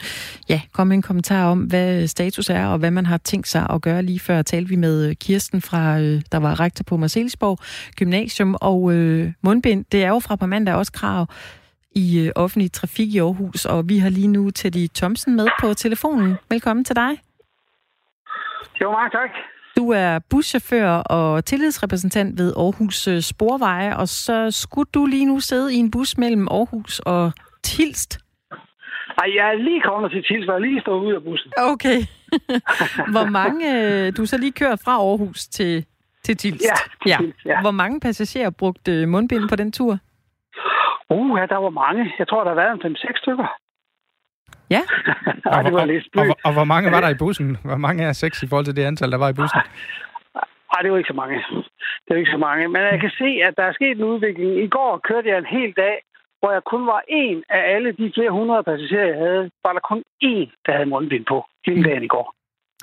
ja, 0.49 0.61
komme 0.73 0.89
med 0.89 0.95
en 0.97 1.01
kommentar 1.01 1.51
om, 1.51 1.59
hvad 1.59 2.01
øh, 2.01 2.07
status 2.07 2.49
er, 2.49 2.67
og 2.67 2.77
hvad 2.77 2.91
man 2.91 3.05
har 3.05 3.17
tænkt 3.17 3.47
sig 3.47 3.67
at 3.69 3.81
gøre. 3.81 4.03
Lige 4.03 4.19
før 4.19 4.41
talte 4.41 4.69
vi 4.69 4.75
med 4.75 5.09
øh, 5.09 5.15
Kirsten, 5.15 5.61
fra, 5.61 5.99
øh, 5.99 6.21
der 6.31 6.37
var 6.37 6.59
rektor 6.59 6.83
på 6.83 6.97
Marcelsborg 6.97 7.57
Gymnasium, 7.95 8.55
og 8.61 8.93
øh, 8.93 9.33
mundbind, 9.41 9.85
det 9.91 10.03
er 10.03 10.09
jo 10.09 10.19
fra 10.19 10.35
på 10.35 10.45
mandag 10.45 10.75
også 10.75 10.91
krav 10.91 11.27
i 11.95 12.19
øh, 12.19 12.31
offentlig 12.35 12.71
trafik 12.71 13.15
i 13.15 13.19
Aarhus, 13.19 13.65
og 13.65 13.89
vi 13.89 13.97
har 13.97 14.09
lige 14.09 14.27
nu 14.27 14.49
Teddy 14.49 14.87
Thomsen 14.95 15.35
med 15.35 15.47
på 15.61 15.73
telefonen. 15.73 16.35
Velkommen 16.49 16.85
til 16.85 16.95
dig. 16.95 17.11
Jo, 18.81 18.91
mange 18.91 19.09
tak. 19.09 19.60
Du 19.81 19.89
er 19.89 20.19
buschauffør 20.29 20.89
og 21.17 21.45
tillidsrepræsentant 21.45 22.39
ved 22.39 22.53
Aarhus 22.57 23.07
øh, 23.07 23.21
Sporveje, 23.21 23.97
og 23.97 24.07
så 24.07 24.51
skulle 24.51 24.89
du 24.93 25.05
lige 25.05 25.25
nu 25.25 25.39
sidde 25.39 25.73
i 25.75 25.77
en 25.77 25.91
bus 25.91 26.17
mellem 26.17 26.47
Aarhus 26.47 26.99
og 26.99 27.31
Tilst. 27.63 28.11
Ej, 29.21 29.27
jeg 29.37 29.45
er 29.53 29.57
lige 29.67 29.81
kommet 29.81 30.11
til 30.11 30.23
Tilst, 30.23 30.49
og 30.49 30.53
jeg 30.55 30.61
lige 30.61 30.81
stået 30.81 31.01
ud 31.05 31.13
af 31.13 31.23
bussen. 31.23 31.51
Okay. 31.73 31.99
Hvor 33.13 33.27
mange... 33.39 33.63
Øh, 33.77 34.17
du 34.17 34.21
er 34.21 34.25
så 34.25 34.37
lige 34.37 34.51
kørt 34.51 34.79
fra 34.85 34.91
Aarhus 34.91 35.39
til, 35.47 35.85
til 36.23 36.37
Tilst. 36.37 36.65
Ja, 36.71 37.09
ja. 37.11 37.17
Tilst, 37.19 37.45
ja. 37.45 37.61
Hvor 37.61 37.71
mange 37.71 37.99
passagerer 37.99 38.49
brugte 38.49 39.05
mundbind 39.05 39.49
på 39.49 39.55
den 39.55 39.71
tur? 39.71 39.97
Uh, 41.09 41.39
ja, 41.39 41.45
der 41.45 41.57
var 41.57 41.69
mange. 41.69 42.13
Jeg 42.19 42.27
tror, 42.27 42.43
der 42.43 42.51
har 42.53 42.61
været 42.63 42.85
en 42.85 42.95
5-6 42.95 43.17
stykker. 43.21 43.47
Ja. 44.75 44.81
Ej, 45.53 45.61
det 45.67 45.73
var 45.73 45.85
lidt 45.85 46.07
og, 46.15 46.25
og, 46.27 46.37
og 46.43 46.53
hvor 46.53 46.67
mange 46.73 46.91
var 46.91 47.01
der 47.01 47.09
i 47.09 47.19
bussen? 47.23 47.57
Hvor 47.63 47.77
mange 47.85 48.03
er 48.03 48.13
seks 48.13 48.43
i 48.43 48.47
forhold 48.47 48.65
til 48.65 48.75
det 48.75 48.83
antal, 48.85 49.11
der 49.11 49.17
var 49.17 49.29
i 49.29 49.33
bussen? 49.33 49.61
Nej, 50.71 50.79
det 50.83 50.91
var 50.91 50.97
ikke 50.97 51.13
så 51.13 51.19
mange. 51.23 51.35
Det 52.03 52.09
var 52.09 52.15
ikke 52.15 52.35
så 52.37 52.41
mange. 52.47 52.67
Men 52.67 52.81
jeg 52.81 52.99
kan 52.99 53.13
se, 53.23 53.29
at 53.47 53.53
der 53.57 53.63
er 53.63 53.73
sket 53.73 53.97
en 53.97 54.03
udvikling. 54.03 54.63
I 54.63 54.67
går 54.67 55.01
kørte 55.09 55.29
jeg 55.29 55.37
en 55.37 55.53
hel 55.57 55.71
dag, 55.83 55.95
hvor 56.39 56.51
jeg 56.51 56.63
kun 56.73 56.83
var 56.93 57.01
en 57.07 57.43
af 57.49 57.61
alle 57.75 57.91
de 57.91 58.11
flere 58.15 58.31
hundrede 58.31 58.63
passagerer, 58.63 59.07
jeg 59.13 59.19
havde. 59.27 59.43
Var 59.65 59.73
der 59.73 59.83
kun 59.91 60.03
én, 60.31 60.47
der 60.65 60.71
havde 60.77 60.89
mundbind 60.89 61.25
på 61.25 61.37
hele 61.65 61.83
dagen 61.83 62.03
i 62.03 62.07
går. 62.15 62.27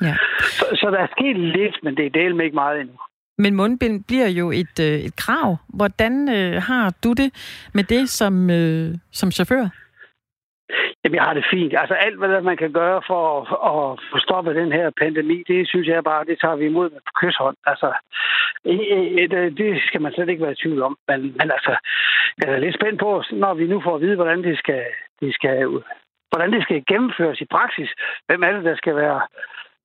Ja. 0.02 0.14
Så, 0.58 0.64
så 0.80 0.86
der 0.90 0.98
er 0.98 1.10
sket 1.16 1.36
lidt, 1.58 1.76
men 1.82 1.96
det 1.96 2.06
er 2.06 2.10
del 2.10 2.34
med 2.34 2.44
ikke 2.44 2.54
meget 2.54 2.80
endnu. 2.80 2.96
Men 3.38 3.54
mundbind 3.54 4.04
bliver 4.04 4.28
jo 4.28 4.50
et, 4.50 4.76
øh, 4.80 4.98
et 5.06 5.16
krav. 5.16 5.56
Hvordan 5.68 6.28
øh, 6.28 6.62
har 6.62 6.94
du 7.04 7.12
det 7.12 7.30
med 7.74 7.84
det 7.84 8.08
som, 8.08 8.50
øh, 8.50 8.94
som 9.12 9.30
chauffør? 9.30 9.68
Jamen, 11.04 11.16
jeg 11.16 11.24
har 11.24 11.34
det 11.34 11.46
fint. 11.50 11.74
Altså, 11.78 11.94
alt, 11.94 12.18
hvad 12.18 12.40
man 12.40 12.56
kan 12.56 12.72
gøre 12.72 13.02
for 13.06 13.22
at, 13.72 13.98
at 14.14 14.22
stoppe 14.22 14.54
den 14.54 14.72
her 14.72 14.90
pandemi, 14.90 15.42
det 15.48 15.68
synes 15.68 15.88
jeg 15.88 16.04
bare, 16.04 16.24
det 16.24 16.38
tager 16.40 16.56
vi 16.56 16.66
imod 16.66 16.90
med 16.90 17.00
kysshånd. 17.20 17.56
Altså, 17.66 17.88
det 19.60 19.82
skal 19.86 20.00
man 20.02 20.12
slet 20.12 20.28
ikke 20.28 20.42
være 20.42 20.52
i 20.52 20.62
tvivl 20.62 20.82
om. 20.82 20.96
Men, 21.08 21.20
men 21.38 21.50
altså, 21.56 21.76
jeg 22.38 22.48
er 22.54 22.58
lidt 22.58 22.74
spændt 22.74 23.00
på, 23.00 23.22
når 23.32 23.54
vi 23.54 23.66
nu 23.66 23.80
får 23.80 23.94
at 23.94 24.00
vide, 24.00 24.16
hvordan 24.16 24.42
det 24.42 24.58
skal, 24.58 24.84
det 25.20 25.34
skal, 25.34 25.68
hvordan 26.30 26.52
det 26.52 26.62
skal 26.62 26.84
gennemføres 26.88 27.40
i 27.40 27.52
praksis. 27.56 27.90
Hvem 28.26 28.42
er 28.42 28.52
det, 28.52 28.64
der 28.64 28.76
skal 28.76 28.96
være 28.96 29.20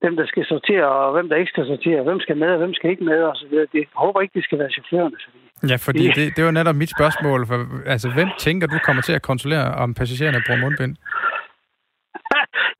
hvem 0.01 0.15
der 0.15 0.25
skal 0.25 0.45
sortere, 0.45 0.87
og 0.87 1.11
hvem 1.11 1.29
der 1.29 1.35
ikke 1.35 1.49
skal 1.49 1.67
sortere, 1.67 2.03
hvem 2.03 2.19
skal 2.19 2.37
med, 2.37 2.47
og 2.47 2.57
hvem 2.57 2.73
skal 2.73 2.89
ikke 2.89 3.03
med, 3.03 3.23
og 3.23 3.35
så 3.35 3.45
videre. 3.47 3.67
Det 3.73 3.79
jeg 3.79 3.87
håber 3.95 4.21
ikke, 4.21 4.33
det 4.33 4.43
skal 4.43 4.59
være 4.59 4.71
chaufførerne. 4.71 5.17
fordi 5.23 5.42
Ja, 5.71 5.75
fordi 5.75 6.03
det, 6.17 6.25
det 6.35 6.43
var 6.45 6.51
netop 6.51 6.75
mit 6.75 6.91
spørgsmål. 6.97 7.47
For, 7.47 7.57
altså, 7.85 8.07
hvem 8.17 8.29
tænker 8.37 8.67
du 8.67 8.77
kommer 8.83 9.01
til 9.01 9.13
at 9.13 9.21
kontrollere, 9.21 9.67
om 9.83 9.93
passagererne 9.93 10.43
bruger 10.45 10.61
mundbind? 10.61 10.95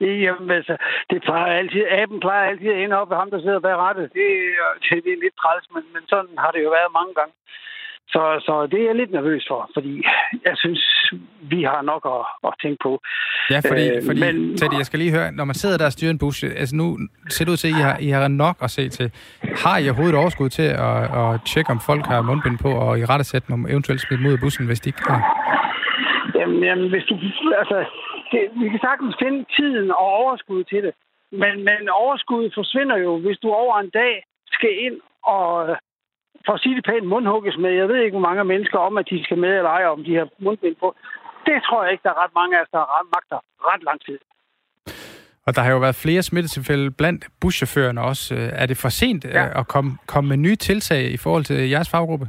Jamen, 0.24 0.50
altså, 0.50 0.74
det 1.10 1.18
plejer 1.22 1.52
altid, 1.60 1.82
aben 2.00 2.20
plejer 2.20 2.44
altid 2.50 2.68
at 2.68 2.80
ende 2.84 2.96
op 3.00 3.10
ved 3.10 3.16
ham, 3.16 3.30
der 3.30 3.40
sidder 3.40 3.60
bag 3.60 3.76
rettet. 3.76 4.06
Det, 4.18 4.26
det, 4.84 5.04
det 5.04 5.12
er 5.12 5.22
lidt 5.24 5.36
træls, 5.42 5.66
men, 5.74 5.84
men 5.94 6.02
sådan 6.12 6.34
har 6.38 6.50
det 6.50 6.60
jo 6.64 6.70
været 6.78 6.96
mange 6.98 7.14
gange. 7.18 7.34
Så, 8.08 8.22
så 8.46 8.66
det 8.70 8.80
er 8.80 8.86
jeg 8.86 8.94
lidt 8.94 9.12
nervøs 9.12 9.44
for, 9.48 9.70
fordi 9.74 10.04
jeg 10.44 10.56
synes, 10.56 10.82
vi 11.52 11.62
har 11.62 11.82
nok 11.82 12.02
at, 12.14 12.48
at 12.48 12.54
tænke 12.62 12.78
på. 12.82 12.92
Ja, 13.50 13.60
fordi, 13.70 13.88
øh, 13.88 14.02
fordi 14.06 14.20
men, 14.20 14.56
Teddy, 14.56 14.76
jeg 14.78 14.86
skal 14.86 14.98
lige 14.98 15.10
høre, 15.10 15.32
når 15.32 15.44
man 15.44 15.54
sidder 15.54 15.78
der 15.78 15.86
og 15.86 15.92
styrer 15.92 16.10
en 16.10 16.18
bus, 16.18 16.44
altså 16.44 16.76
nu 16.76 16.98
ser 17.28 17.44
det 17.44 17.52
ud 17.52 17.56
til, 17.56 17.68
at 17.68 17.74
I 17.78 17.80
har, 17.80 17.96
I 17.98 18.08
har 18.08 18.28
nok 18.28 18.56
at 18.62 18.70
se 18.70 18.88
til. 18.88 19.12
Har 19.64 19.78
I 19.78 19.88
overhovedet 19.88 20.20
overskud 20.22 20.48
til 20.48 20.68
at, 20.88 21.00
at 21.20 21.30
tjekke, 21.50 21.70
om 21.70 21.80
folk 21.90 22.04
har 22.06 22.22
mundbind 22.22 22.58
på, 22.58 22.70
og 22.84 22.98
i 22.98 23.04
rette 23.04 23.24
sætte 23.24 23.46
dem 23.52 23.66
eventuelt 23.66 24.00
smidt 24.00 24.22
mod 24.22 24.38
bussen, 24.38 24.66
hvis 24.66 24.80
de 24.80 24.88
ikke 24.88 25.02
har? 25.10 25.20
Jamen, 26.34 26.62
jamen 26.68 26.88
hvis 26.90 27.04
du, 27.10 27.14
altså, 27.62 27.78
det, 28.32 28.40
vi 28.62 28.68
kan 28.68 28.80
sagtens 28.88 29.14
finde 29.22 29.44
tiden 29.56 29.90
og 29.90 30.06
overskud 30.22 30.64
til 30.64 30.82
det. 30.86 30.94
Men, 31.32 31.54
men 31.68 31.80
overskuddet 31.88 32.52
forsvinder 32.54 32.96
jo, 32.96 33.18
hvis 33.18 33.38
du 33.38 33.48
over 33.52 33.74
en 33.78 33.90
dag 33.90 34.14
skal 34.56 34.72
ind 34.86 34.96
og 35.22 35.76
for 36.46 36.52
at 36.52 36.60
sige 36.60 36.76
det 36.76 36.84
pænt, 36.84 37.06
mundhugges 37.06 37.56
med. 37.58 37.70
Jeg 37.70 37.88
ved 37.88 37.98
ikke, 38.00 38.16
hvor 38.18 38.28
mange 38.28 38.44
mennesker 38.44 38.78
om, 38.78 38.98
at 38.98 39.08
de 39.10 39.24
skal 39.24 39.38
med 39.38 39.52
eller 39.56 39.70
ej, 39.70 39.84
om 39.84 40.04
de 40.04 40.14
har 40.14 40.28
mundbind 40.38 40.76
på. 40.76 40.94
Det 41.46 41.62
tror 41.66 41.82
jeg 41.82 41.92
ikke, 41.92 42.02
der 42.06 42.10
er 42.10 42.22
ret 42.24 42.34
mange 42.40 42.56
af 42.58 42.62
os, 42.62 42.68
der 42.72 42.78
har 42.78 43.04
magter 43.14 43.38
ret 43.70 43.82
lang 43.88 44.00
tid. 44.06 44.18
Og 45.46 45.56
der 45.56 45.62
har 45.62 45.70
jo 45.70 45.78
været 45.78 45.94
flere 45.94 46.22
smittetilfælde 46.22 46.90
blandt 46.90 47.26
buschaufførerne 47.40 48.00
også. 48.02 48.34
Er 48.52 48.66
det 48.66 48.76
for 48.76 48.88
sent 48.88 49.24
ja. 49.24 49.60
at 49.60 49.68
komme, 49.68 49.98
komme 50.06 50.28
med 50.28 50.36
nye 50.36 50.56
tiltag 50.56 51.02
i 51.10 51.16
forhold 51.16 51.44
til 51.44 51.68
jeres 51.68 51.90
faggruppe? 51.90 52.26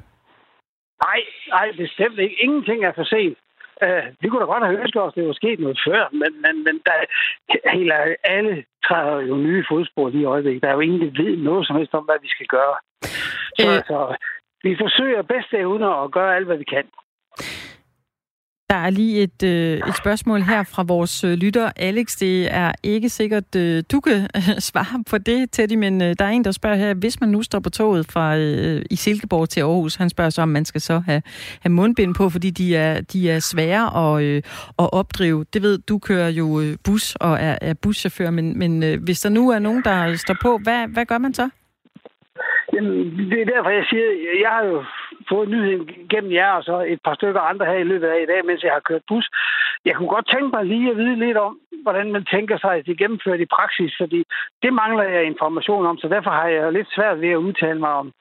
Nej, 1.05 1.21
nej, 1.49 1.67
bestemt 1.77 2.19
ikke. 2.19 2.35
Ingenting 2.43 2.85
er 2.85 2.91
for 2.95 3.03
sent. 3.03 3.37
Uh, 3.83 4.05
vi 4.21 4.27
kunne 4.27 4.41
da 4.41 4.45
godt 4.45 4.65
have 4.65 4.81
ønsket 4.81 5.01
os, 5.01 5.13
at 5.13 5.15
det 5.15 5.27
var 5.27 5.33
sket 5.33 5.59
noget 5.59 5.79
før, 5.87 6.01
men, 6.11 6.31
men, 6.43 6.63
men 6.65 6.75
der, 6.85 6.95
helt 7.77 7.91
alle 8.23 8.63
træder 8.87 9.19
jo 9.29 9.35
nye 9.35 9.65
fodspor 9.69 10.09
lige 10.09 10.21
i 10.21 10.31
øjeblikket. 10.33 10.61
Der 10.61 10.69
er 10.69 10.73
jo 10.73 10.79
ingen, 10.79 11.01
der 11.01 11.23
ved 11.23 11.37
noget 11.37 11.67
som 11.67 11.75
helst 11.75 11.93
om, 11.93 12.03
hvad 12.03 12.19
vi 12.21 12.29
skal 12.35 12.47
gøre. 12.47 12.75
Så, 13.59 13.69
øh, 13.75 13.83
så 13.89 14.15
vi 14.63 14.75
forsøger 14.83 15.21
bedst 15.21 15.53
evner 15.53 15.91
at 16.03 16.11
gøre 16.11 16.35
alt, 16.35 16.45
hvad 16.45 16.57
vi 16.57 16.63
kan. 16.63 16.85
Der 18.69 18.75
er 18.75 18.89
lige 18.89 19.23
et, 19.23 19.43
øh, 19.43 19.89
et 19.89 19.97
spørgsmål 19.97 20.41
her 20.41 20.63
fra 20.63 20.83
vores 20.83 21.23
øh, 21.23 21.33
lytter, 21.33 21.71
Alex. 21.75 22.17
Det 22.19 22.53
er 22.53 22.71
ikke 22.83 23.09
sikkert, 23.09 23.55
øh, 23.55 23.83
du 23.91 23.99
kan 23.99 24.15
øh, 24.35 24.59
svare 24.69 25.03
på 25.09 25.17
det, 25.17 25.51
Teddy, 25.51 25.75
men 25.75 26.01
øh, 26.01 26.15
der 26.19 26.25
er 26.25 26.29
en, 26.29 26.43
der 26.43 26.51
spørger 26.51 26.75
her, 26.75 26.93
hvis 26.93 27.21
man 27.21 27.29
nu 27.29 27.41
står 27.41 27.59
på 27.59 27.69
toget 27.69 28.05
fra 28.13 28.37
øh, 28.37 28.81
i 28.91 28.95
Silkeborg 28.95 29.49
til 29.49 29.61
Aarhus, 29.61 29.95
han 29.95 30.09
spørger 30.09 30.29
så, 30.29 30.41
om 30.41 30.49
man 30.49 30.65
skal 30.65 30.81
så 30.81 30.99
have, 30.99 31.21
have 31.61 31.71
mundbind 31.71 32.15
på, 32.15 32.29
fordi 32.29 32.49
de 32.49 32.75
er, 32.75 33.01
de 33.01 33.31
er 33.31 33.39
svære 33.39 33.85
at, 34.03 34.23
øh, 34.23 34.41
at 34.79 34.93
opdrive. 34.93 35.45
Det 35.53 35.61
ved, 35.61 35.77
du 35.77 35.99
kører 35.99 36.29
jo 36.29 36.61
øh, 36.61 36.75
bus 36.85 37.15
og 37.15 37.33
er, 37.33 37.57
er 37.61 37.73
buschauffør, 37.73 38.29
men, 38.29 38.59
men 38.59 38.83
øh, 38.83 39.03
hvis 39.03 39.19
der 39.21 39.29
nu 39.29 39.49
er 39.49 39.59
nogen, 39.59 39.83
der 39.83 40.15
står 40.15 40.35
på, 40.41 40.59
hvad, 40.63 40.87
hvad 40.87 41.05
gør 41.05 41.17
man 41.17 41.33
så? 41.33 41.49
Jamen, 42.73 42.91
det 43.31 43.41
er 43.41 43.45
derfor, 43.45 43.69
jeg 43.69 43.85
siger, 43.89 44.05
jeg 44.43 44.49
har 44.49 44.63
jo 44.65 44.83
fået 45.29 45.49
nyheden 45.49 45.89
gennem 46.09 46.31
jer, 46.31 46.51
og 46.51 46.63
så 46.63 46.75
et 46.93 46.99
par 47.05 47.15
stykker 47.15 47.41
andre 47.41 47.65
her 47.65 47.79
i 47.79 47.89
løbet 47.91 48.07
af 48.07 48.21
i 48.21 48.25
dag, 48.31 48.45
mens 48.45 48.63
jeg 48.63 48.73
har 48.73 48.79
kørt 48.89 49.01
bus. 49.07 49.29
Jeg 49.85 49.95
kunne 49.95 50.13
godt 50.15 50.27
tænke 50.33 50.49
mig 50.55 50.65
lige 50.65 50.91
at 50.91 50.97
vide 50.97 51.19
lidt 51.25 51.37
om, 51.37 51.59
hvordan 51.83 52.11
man 52.11 52.25
tænker 52.25 52.57
sig, 52.57 52.71
at 52.75 52.85
det 52.85 52.97
gennemført 52.97 53.39
i 53.39 53.53
praksis, 53.57 53.93
fordi 54.01 54.23
det 54.63 54.73
mangler 54.73 55.03
jeg 55.03 55.23
information 55.23 55.85
om, 55.85 55.97
så 55.97 56.07
derfor 56.07 56.29
har 56.29 56.47
jeg 56.47 56.73
lidt 56.73 56.89
svært 56.95 57.21
ved 57.21 57.29
at 57.29 57.43
udtale 57.47 57.79
mig 57.79 57.93
om, 58.01 58.11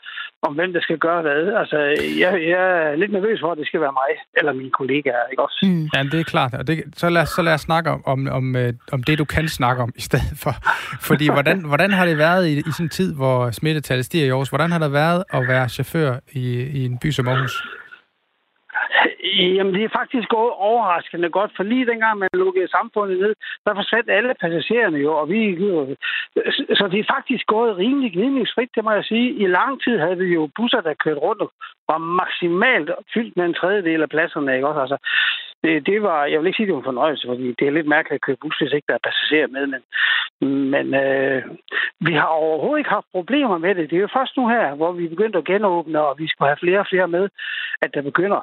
om 0.47 0.55
hvem 0.55 0.73
der 0.73 0.81
skal 0.81 0.99
gøre 0.99 1.23
hvad. 1.23 1.43
Altså, 1.61 1.79
jeg, 2.23 2.33
jeg 2.53 2.65
er 2.83 2.97
lidt 2.97 3.13
nervøs 3.13 3.41
for, 3.41 3.53
at 3.53 3.59
det 3.59 3.67
skal 3.67 3.81
være 3.81 3.93
mig 4.03 4.13
eller 4.39 4.53
mine 4.53 4.71
kollegaer, 4.71 5.25
ikke 5.31 5.43
også? 5.43 5.61
Mm. 5.63 5.89
Ja, 5.95 6.03
det 6.13 6.21
er 6.21 6.25
klart. 6.25 6.55
Og 6.55 6.67
det, 6.67 6.85
så, 6.97 7.09
lad, 7.11 7.27
så 7.27 7.43
lad 7.43 7.55
os 7.55 7.61
snakke 7.61 7.91
om, 7.91 8.03
om, 8.07 8.29
om, 8.29 8.57
øh, 8.57 8.73
om 8.93 9.03
det, 9.03 9.19
du 9.19 9.25
kan 9.25 9.49
snakke 9.49 9.83
om 9.83 9.93
i 9.97 10.01
stedet 10.01 10.35
for. 10.43 10.55
Fordi 11.09 11.27
hvordan, 11.29 11.65
hvordan 11.65 11.91
har 11.91 12.07
det 12.07 12.19
været 12.19 12.49
i, 12.49 12.59
i 12.59 12.73
sådan 12.73 12.87
en 12.87 12.91
tid, 12.91 13.15
hvor 13.15 13.51
smittetallet 13.51 14.07
stiger 14.07 14.27
i 14.27 14.29
Aarhus? 14.29 14.49
Hvordan 14.49 14.71
har 14.73 14.79
det 14.79 14.93
været 14.93 15.25
at 15.33 15.49
være 15.49 15.69
chauffør 15.69 16.17
i, 16.33 16.45
i 16.79 16.85
en 16.85 16.99
by 16.99 17.11
som 17.11 17.29
Aarhus? 17.29 17.63
Jamen, 19.57 19.75
det 19.75 19.85
er 19.85 19.99
faktisk 20.01 20.29
gået 20.29 20.53
overraskende 20.53 21.31
godt, 21.31 21.53
for 21.57 21.63
lige 21.63 21.87
dengang 21.87 22.19
man 22.19 22.29
lukkede 22.33 22.69
samfundet 22.69 23.19
ned, 23.21 23.35
der 23.65 23.75
forsvandt 23.75 24.11
alle 24.11 24.35
passagererne 24.41 24.99
jo, 24.99 25.13
og 25.21 25.29
vi... 25.29 25.39
Så 26.79 26.89
det 26.93 27.01
er 27.01 27.13
faktisk 27.15 27.47
gået 27.47 27.77
rimelig 27.77 28.13
gnidningsfrit, 28.13 28.71
det 28.75 28.85
må 28.85 28.91
jeg 28.91 29.05
sige. 29.05 29.33
I 29.33 29.47
lang 29.47 29.83
tid 29.83 29.99
havde 29.99 30.19
vi 30.19 30.35
jo 30.35 30.51
busser, 30.57 30.81
der 30.81 30.95
kørte 31.05 31.21
rundt 31.21 31.43
og 31.43 31.53
var 31.89 31.99
maksimalt 31.99 32.91
fyldt 33.15 33.37
med 33.37 33.45
en 33.45 33.55
tredjedel 33.55 34.03
af 34.03 34.09
pladserne, 34.09 34.55
ikke 34.55 34.69
også? 34.69 34.81
Altså, 34.81 34.99
det, 35.63 35.87
det 35.87 36.03
var, 36.03 36.25
jeg 36.25 36.41
vil 36.41 36.47
ikke 36.47 36.57
sige, 36.57 36.67
det 36.67 36.75
var 36.75 36.81
en 36.81 36.93
fornøjelse, 36.93 37.27
fordi 37.29 37.55
det 37.59 37.67
er 37.67 37.77
lidt 37.77 37.87
mærkeligt 37.87 38.19
at 38.19 38.27
køre 38.27 38.43
bus, 38.43 38.59
hvis 38.59 38.73
ikke 38.73 38.87
der 38.89 38.95
er 38.95 39.07
passagerer 39.09 39.47
med, 39.47 39.67
men, 39.67 39.83
men 40.75 40.87
øh, 40.95 41.43
vi 42.01 42.13
har 42.13 42.27
overhovedet 42.27 42.81
ikke 42.81 42.91
haft 42.91 43.07
problemer 43.13 43.59
med 43.59 43.75
det. 43.75 43.91
Det 43.91 43.97
er 43.97 44.07
jo 44.07 44.17
først 44.19 44.37
nu 44.37 44.49
her, 44.49 44.75
hvor 44.75 44.93
vi 44.93 45.09
begyndte 45.09 45.39
at 45.39 45.45
genåbne, 45.45 46.01
og 46.01 46.19
vi 46.19 46.29
skulle 46.29 46.49
have 46.49 46.63
flere 46.65 46.81
og 46.81 46.87
flere 46.91 47.09
med, 47.09 47.29
at 47.83 47.95
der 47.95 48.03
begynder 48.03 48.41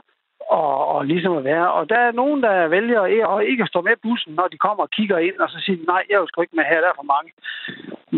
og, 0.59 0.87
og 0.95 1.05
ligesom 1.05 1.37
at 1.37 1.43
være. 1.43 1.71
Og 1.71 1.89
der 1.89 1.99
er 2.07 2.11
nogen, 2.11 2.43
der 2.43 2.67
vælger 2.67 3.01
at 3.01 3.45
ikke 3.45 3.63
at 3.63 3.69
stå 3.69 3.81
med 3.81 3.95
bussen, 4.03 4.33
når 4.33 4.47
de 4.47 4.57
kommer 4.57 4.83
og 4.83 4.91
kigger 4.97 5.17
ind, 5.17 5.37
og 5.39 5.49
så 5.49 5.57
siger 5.65 5.85
nej, 5.87 6.03
jeg 6.09 6.15
er 6.15 6.25
jo 6.35 6.41
ikke 6.41 6.55
med 6.55 6.63
her, 6.71 6.81
der 6.81 6.89
er 6.89 6.99
for 7.01 7.11
mange. 7.15 7.31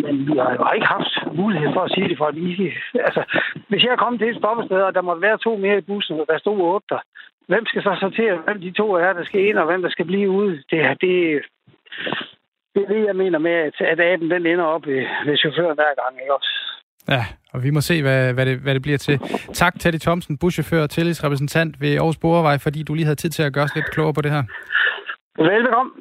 Men 0.04 0.28
vi 0.28 0.34
har 0.38 0.52
jo 0.58 0.66
ikke 0.76 0.88
haft 0.98 1.14
mulighed 1.42 1.70
for 1.74 1.82
at 1.82 1.92
sige 1.92 2.10
det 2.10 2.18
for, 2.18 2.26
at 2.26 2.38
ikke... 2.38 2.74
Altså, 3.08 3.24
hvis 3.70 3.84
jeg 3.84 3.92
er 3.92 4.04
kommet 4.04 4.20
til 4.20 4.30
et 4.30 4.38
stoppested, 4.42 4.82
og 4.82 4.96
der 4.96 5.02
må 5.02 5.16
være 5.16 5.38
to 5.38 5.56
mere 5.58 5.78
i 5.78 5.88
bussen, 5.90 6.20
og 6.20 6.26
der 6.30 6.38
stod 6.38 6.60
otte 6.60 6.88
der, 6.90 7.02
hvem 7.48 7.66
skal 7.66 7.84
så 7.84 7.98
sortere, 8.00 8.38
hvem 8.46 8.62
de 8.62 8.72
to 8.72 8.94
er, 8.94 9.14
der 9.14 9.24
skal 9.24 9.46
ind, 9.48 9.58
og 9.58 9.66
hvem 9.66 9.82
der 9.82 9.90
skal 9.90 10.06
blive 10.06 10.30
ude? 10.30 10.64
Det, 10.72 11.02
det, 11.02 11.42
det 12.74 12.82
er 12.84 12.88
det, 12.88 13.06
jeg 13.06 13.16
mener 13.16 13.40
med, 13.40 13.52
at, 13.52 13.82
at 13.82 14.00
aben 14.00 14.32
den 14.32 14.46
ender 14.46 14.66
op 14.66 14.86
ved, 14.88 15.06
ved 15.26 15.38
chaufføren 15.38 15.76
hver 15.76 15.94
gang, 16.02 16.22
ikke 16.22 16.36
også? 16.36 16.73
Ja, 17.10 17.26
og 17.54 17.64
vi 17.64 17.70
må 17.70 17.82
se, 17.82 18.02
hvad, 18.02 18.34
hvad, 18.34 18.46
det, 18.46 18.58
hvad 18.58 18.74
det 18.74 18.82
bliver 18.82 18.98
til. 18.98 19.20
Tak, 19.54 19.80
Teddy 19.80 19.98
Thomsen, 19.98 20.38
buschauffør 20.38 20.82
og 20.82 20.90
tillidsrepræsentant 20.90 21.82
ved 21.82 21.96
Aarhus 21.96 22.18
Borgervej, 22.18 22.58
fordi 22.58 22.84
du 22.84 22.94
lige 22.94 23.06
havde 23.06 23.16
tid 23.16 23.30
til 23.30 23.44
at 23.44 23.54
gøre 23.54 23.64
os 23.64 23.76
lidt 23.76 23.92
klogere 23.92 24.14
på 24.14 24.22
det 24.22 24.32
her. 24.32 24.44
Velbekomme. 25.38 25.92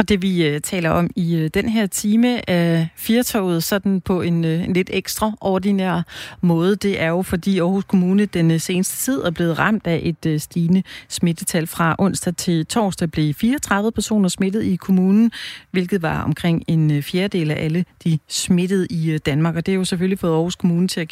Og 0.00 0.08
det 0.08 0.22
vi 0.22 0.54
uh, 0.54 0.60
taler 0.60 0.90
om 0.90 1.10
i 1.16 1.36
uh, 1.36 1.46
den 1.54 1.68
her 1.68 1.86
time 1.86 2.50
af 2.50 2.88
Firtoget, 2.96 3.64
sådan 3.64 4.00
på 4.00 4.20
en, 4.20 4.44
uh, 4.44 4.50
en 4.50 4.72
lidt 4.72 4.90
ekstraordinær 4.92 6.02
måde, 6.40 6.76
det 6.76 7.00
er 7.00 7.08
jo 7.08 7.22
fordi 7.22 7.58
Aarhus 7.58 7.84
Kommune 7.84 8.26
den 8.26 8.50
uh, 8.50 8.60
seneste 8.60 8.96
tid 8.96 9.20
er 9.20 9.30
blevet 9.30 9.58
ramt 9.58 9.86
af 9.86 10.00
et 10.02 10.26
uh, 10.26 10.40
stigende 10.40 10.82
smittetal. 11.08 11.66
Fra 11.66 11.96
onsdag 11.98 12.36
til 12.36 12.66
torsdag 12.66 13.10
blev 13.10 13.34
34 13.34 13.92
personer 13.92 14.28
smittet 14.28 14.64
i 14.64 14.76
kommunen, 14.76 15.32
hvilket 15.70 16.02
var 16.02 16.22
omkring 16.22 16.64
en 16.66 16.90
uh, 16.90 17.02
fjerdedel 17.02 17.50
af 17.50 17.64
alle 17.64 17.84
de 18.04 18.18
smittede 18.28 18.86
i 18.90 19.14
uh, 19.14 19.18
Danmark. 19.26 19.56
Og 19.56 19.66
det 19.66 19.72
er 19.72 19.76
jo 19.76 19.84
selvfølgelig 19.84 20.18
fået 20.18 20.32
Aarhus 20.32 20.54
Kommune 20.54 20.88
til 20.88 21.00
at 21.00 21.08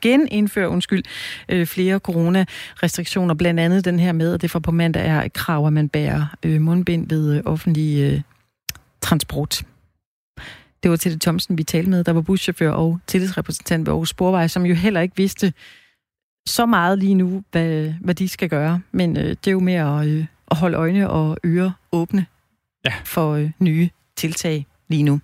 genindføre 0.00 0.68
undskyld, 0.68 1.04
uh, 1.52 1.66
flere 1.66 1.98
coronarestriktioner, 1.98 3.34
blandt 3.34 3.60
andet 3.60 3.84
den 3.84 3.98
her 3.98 4.12
med, 4.12 4.34
at 4.34 4.42
det 4.42 4.50
fra 4.50 4.58
på 4.58 4.70
mandag 4.70 5.06
er 5.06 5.22
et 5.22 5.32
krav, 5.32 5.66
at 5.66 5.72
man 5.72 5.88
bærer 5.88 6.36
uh, 6.46 6.60
mundbind 6.60 7.08
ved 7.08 7.38
uh, 7.38 7.52
offentlige 7.52 8.14
uh, 8.14 8.17
transport. 9.08 9.62
Det 10.82 10.90
var 10.90 10.96
Tette 10.96 11.18
Thomsen, 11.18 11.58
vi 11.58 11.64
talte 11.64 11.90
med, 11.90 12.04
der 12.04 12.12
var 12.12 12.20
buschauffør 12.20 12.70
og 12.70 13.00
tillidsrepræsentant 13.06 13.86
ved 13.86 13.92
Aarhus 13.92 14.08
Sporvej, 14.08 14.48
som 14.48 14.66
jo 14.66 14.74
heller 14.74 15.00
ikke 15.00 15.16
vidste 15.16 15.52
så 16.46 16.66
meget 16.66 16.98
lige 16.98 17.14
nu, 17.14 17.42
hvad, 17.50 17.92
hvad 18.00 18.14
de 18.14 18.28
skal 18.28 18.48
gøre. 18.48 18.80
Men 18.92 19.16
øh, 19.16 19.28
det 19.28 19.46
er 19.46 19.50
jo 19.50 19.60
mere 19.60 20.00
at, 20.00 20.08
øh, 20.08 20.26
at 20.50 20.56
holde 20.56 20.76
øjne 20.76 21.10
og 21.10 21.38
ører 21.44 21.70
åbne 21.92 22.26
ja. 22.84 22.92
for 23.04 23.32
øh, 23.32 23.50
nye 23.58 23.90
tiltag 24.16 24.66
lige 24.88 25.02
nu. 25.02 25.20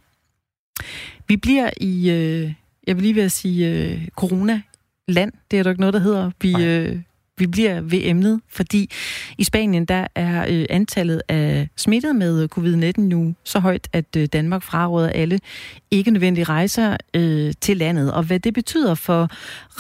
Vi 1.29 1.37
bliver 1.37 1.71
i, 1.81 2.11
øh, 2.11 2.53
jeg 2.87 2.97
vil 2.97 3.03
lige 3.03 3.15
ved 3.15 3.23
at 3.23 3.33
sige, 3.33 3.69
øh, 3.71 4.09
corona-land. 4.09 5.33
Det 5.51 5.59
er 5.59 5.63
der 5.63 5.71
ikke 5.71 5.81
noget, 5.81 5.95
der 5.95 6.01
hedder. 6.01 6.31
Vi, 6.41 6.65
øh, 6.65 7.01
vi 7.39 7.47
bliver 7.47 7.81
ved 7.81 8.01
emnet, 8.03 8.41
fordi 8.49 8.91
i 9.39 9.45
Spanien 9.45 9.85
der 9.85 10.07
er 10.15 10.47
øh, 10.51 10.67
antallet 10.71 11.23
af 11.29 11.69
smittet 11.77 12.17
med 12.17 12.49
covid-19 12.59 13.01
nu 13.01 13.35
så 13.45 13.59
højt, 13.59 13.89
at 13.93 14.17
øh, 14.17 14.29
Danmark 14.33 14.63
fraråder 14.63 15.09
alle 15.09 15.41
ikke 15.91 16.11
nødvendige 16.11 16.45
rejser 16.45 16.97
øh, 17.15 17.53
til 17.61 17.77
landet. 17.77 18.13
Og 18.13 18.23
hvad 18.23 18.41
det 18.41 18.55
betyder 18.55 18.95
for 18.95 19.29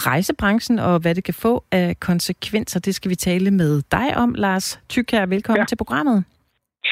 rejsebranchen, 0.06 0.78
og 0.78 0.98
hvad 0.98 1.14
det 1.14 1.24
kan 1.24 1.34
få 1.34 1.64
af 1.70 2.00
konsekvenser, 2.00 2.80
det 2.80 2.94
skal 2.94 3.10
vi 3.10 3.14
tale 3.14 3.50
med 3.50 3.82
dig 3.92 4.16
om, 4.16 4.34
Lars 4.34 4.80
Tykær. 4.88 5.26
Velkommen 5.26 5.60
ja. 5.60 5.66
til 5.66 5.76
programmet. 5.76 6.24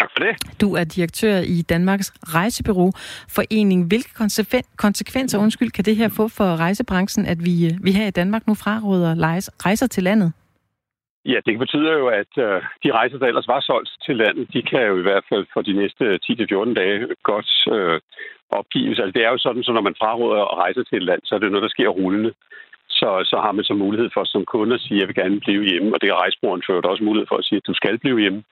Tak 0.01 0.09
for 0.17 0.25
det. 0.25 0.61
Du 0.61 0.75
er 0.75 0.85
direktør 0.85 1.39
i 1.39 1.63
Danmarks 1.63 2.13
Rejsebureau 2.23 2.93
Forening. 3.29 3.87
Hvilke 3.87 4.11
konsekvenser 4.77 5.39
undskyld, 5.39 5.71
kan 5.71 5.85
det 5.85 5.97
her 5.97 6.09
få 6.09 6.29
for 6.29 6.57
rejsebranchen, 6.57 7.27
at 7.27 7.45
vi, 7.45 7.67
øh, 7.67 7.85
vi 7.85 7.93
her 7.93 8.07
i 8.07 8.11
Danmark 8.11 8.47
nu 8.47 8.55
fraråder 8.55 9.15
rejser 9.65 9.87
til 9.87 10.03
landet? 10.03 10.33
Ja, 11.25 11.39
det 11.47 11.59
betyder 11.59 11.93
jo, 11.99 12.07
at 12.09 12.33
øh, 12.39 12.63
de 12.85 12.93
rejser, 12.93 13.19
der 13.19 13.27
ellers 13.27 13.49
var 13.49 13.61
solgt 13.61 13.91
til 14.07 14.17
landet, 14.17 14.53
de 14.55 14.63
kan 14.63 14.87
jo 14.87 14.99
i 14.99 15.03
hvert 15.03 15.25
fald 15.29 15.47
for 15.53 15.63
de 15.63 15.73
næste 15.73 16.05
10-14 16.25 16.75
dage 16.75 17.09
godt 17.23 17.51
øh, 17.75 18.01
opgives. 18.51 18.99
Altså, 18.99 19.13
det 19.19 19.25
er 19.25 19.31
jo 19.31 19.39
sådan, 19.39 19.63
så 19.63 19.73
når 19.73 19.81
man 19.89 19.99
fraråder 20.03 20.43
at 20.43 20.59
rejse 20.65 20.85
til 20.85 20.97
et 20.97 21.03
land, 21.03 21.21
så 21.25 21.35
er 21.35 21.39
det 21.39 21.53
noget, 21.53 21.63
der 21.63 21.77
sker 21.77 21.89
rullende. 21.89 22.33
Så, 22.89 23.11
så 23.31 23.37
har 23.45 23.53
man 23.53 23.65
så 23.65 23.75
mulighed 23.75 24.11
for 24.15 24.25
som 24.25 24.45
kunde 24.45 24.75
at 24.75 24.81
sige, 24.81 24.97
at 24.97 25.01
jeg 25.01 25.09
vil 25.09 25.21
gerne 25.23 25.41
blive 25.41 25.65
hjemme, 25.71 25.95
og 25.95 26.01
det 26.01 26.09
har 26.11 26.23
rejsbrugeren 26.23 26.63
ført 26.67 26.85
også 26.85 27.05
mulighed 27.05 27.27
for 27.29 27.37
at 27.37 27.45
sige, 27.45 27.57
at 27.57 27.67
du 27.67 27.75
skal 27.75 27.99
blive 27.99 28.21
hjemme. 28.21 28.43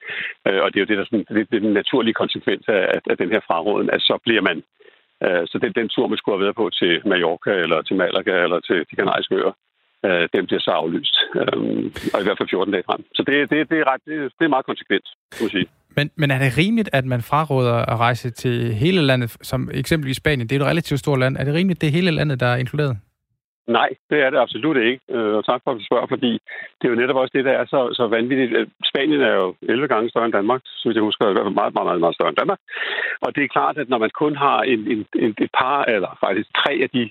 Øh, 0.47 0.59
og 0.63 0.67
det 0.67 0.77
er 0.77 0.85
jo 0.85 0.91
det, 0.91 0.97
der 0.97 1.05
sådan, 1.05 1.25
det, 1.29 1.49
det 1.51 1.57
er 1.57 1.65
den 1.67 1.73
naturlige 1.73 2.19
konsekvens 2.23 2.63
af, 2.67 2.99
af 3.11 3.17
den 3.17 3.29
her 3.33 3.41
fraråden, 3.47 3.89
at 3.89 4.01
så 4.01 4.15
bliver 4.25 4.41
man 4.41 4.57
øh, 5.25 5.43
så 5.47 5.57
den, 5.63 5.73
den 5.79 5.89
tur, 5.89 6.07
man 6.07 6.17
skulle 6.17 6.37
have 6.37 6.45
været 6.45 6.59
på 6.61 6.69
til 6.79 7.01
Mallorca, 7.09 7.51
eller 7.63 7.81
til 7.81 7.95
Malaga, 7.95 8.43
eller 8.43 8.59
til 8.59 8.77
de 8.89 8.95
kanariske 8.95 9.35
øer, 9.35 9.53
øh, 10.05 10.29
den 10.33 10.45
bliver 10.47 10.61
så 10.67 10.71
aflyst. 10.71 11.15
Øh, 11.39 11.57
og 12.13 12.19
i 12.21 12.25
hvert 12.25 12.37
fald 12.37 12.49
14 12.49 12.73
dage 12.73 12.83
frem. 12.89 13.01
Så 13.15 13.21
det, 13.27 13.49
det, 13.51 13.69
det, 13.69 13.77
er, 13.79 13.87
ret, 13.91 14.01
det, 14.05 14.15
det 14.39 14.45
er 14.45 14.55
meget 14.55 14.65
konsekvent, 14.65 15.07
må 15.39 15.43
jeg 15.45 15.51
sige. 15.51 15.67
Men, 15.97 16.11
men 16.15 16.31
er 16.31 16.39
det 16.39 16.57
rimeligt, 16.57 16.89
at 16.93 17.05
man 17.05 17.21
fraråder 17.21 17.77
at 17.93 17.99
rejse 17.99 18.29
til 18.29 18.73
hele 18.73 19.01
landet, 19.01 19.37
som 19.41 19.69
eksempelvis 19.73 20.17
Spanien? 20.17 20.47
Det 20.47 20.55
er 20.55 20.59
et 20.59 20.71
relativt 20.71 20.99
stort 20.99 21.19
land. 21.19 21.37
Er 21.37 21.43
det 21.43 21.53
rimeligt, 21.53 21.77
at 21.77 21.81
det 21.81 21.87
er 21.87 21.91
hele 21.91 22.11
landet, 22.11 22.39
der 22.39 22.45
er 22.45 22.57
inkluderet? 22.57 22.97
Nej, 23.67 23.89
det 24.09 24.19
er 24.25 24.29
det 24.29 24.39
absolut 24.39 24.77
ikke. 24.77 25.01
Øh, 25.09 25.33
og 25.37 25.45
tak 25.45 25.61
for, 25.63 25.71
at 25.71 25.79
du 25.79 25.85
spørger, 25.85 26.07
fordi 26.07 26.31
det 26.77 26.85
er 26.85 26.93
jo 26.93 27.01
netop 27.01 27.15
også 27.15 27.33
det, 27.37 27.45
der 27.45 27.51
er 27.51 27.65
så, 27.65 27.81
så 27.93 28.07
vanvittigt. 28.07 28.51
Øh, 28.57 28.67
Spanien 28.91 29.21
er 29.21 29.33
jo 29.41 29.55
11 29.61 29.87
gange 29.87 30.09
større 30.09 30.25
end 30.25 30.33
Danmark, 30.33 30.61
så 30.65 30.91
jeg 30.95 31.01
husker, 31.01 31.29
i 31.29 31.33
hvert 31.33 31.45
fald 31.45 31.59
meget, 31.61 31.73
meget, 31.73 31.87
meget, 31.87 31.99
meget 31.99 32.15
større 32.15 32.29
end 32.29 32.41
Danmark. 32.41 32.59
Og 33.21 33.35
det 33.35 33.43
er 33.43 33.55
klart, 33.55 33.77
at 33.77 33.89
når 33.89 33.97
man 33.97 34.11
kun 34.21 34.35
har 34.35 34.59
en, 34.61 34.79
en, 34.93 35.05
en, 35.23 35.31
et 35.45 35.51
par, 35.59 35.83
eller 35.83 36.17
faktisk 36.25 36.47
tre 36.61 36.73
af 36.85 36.89
de 36.89 37.03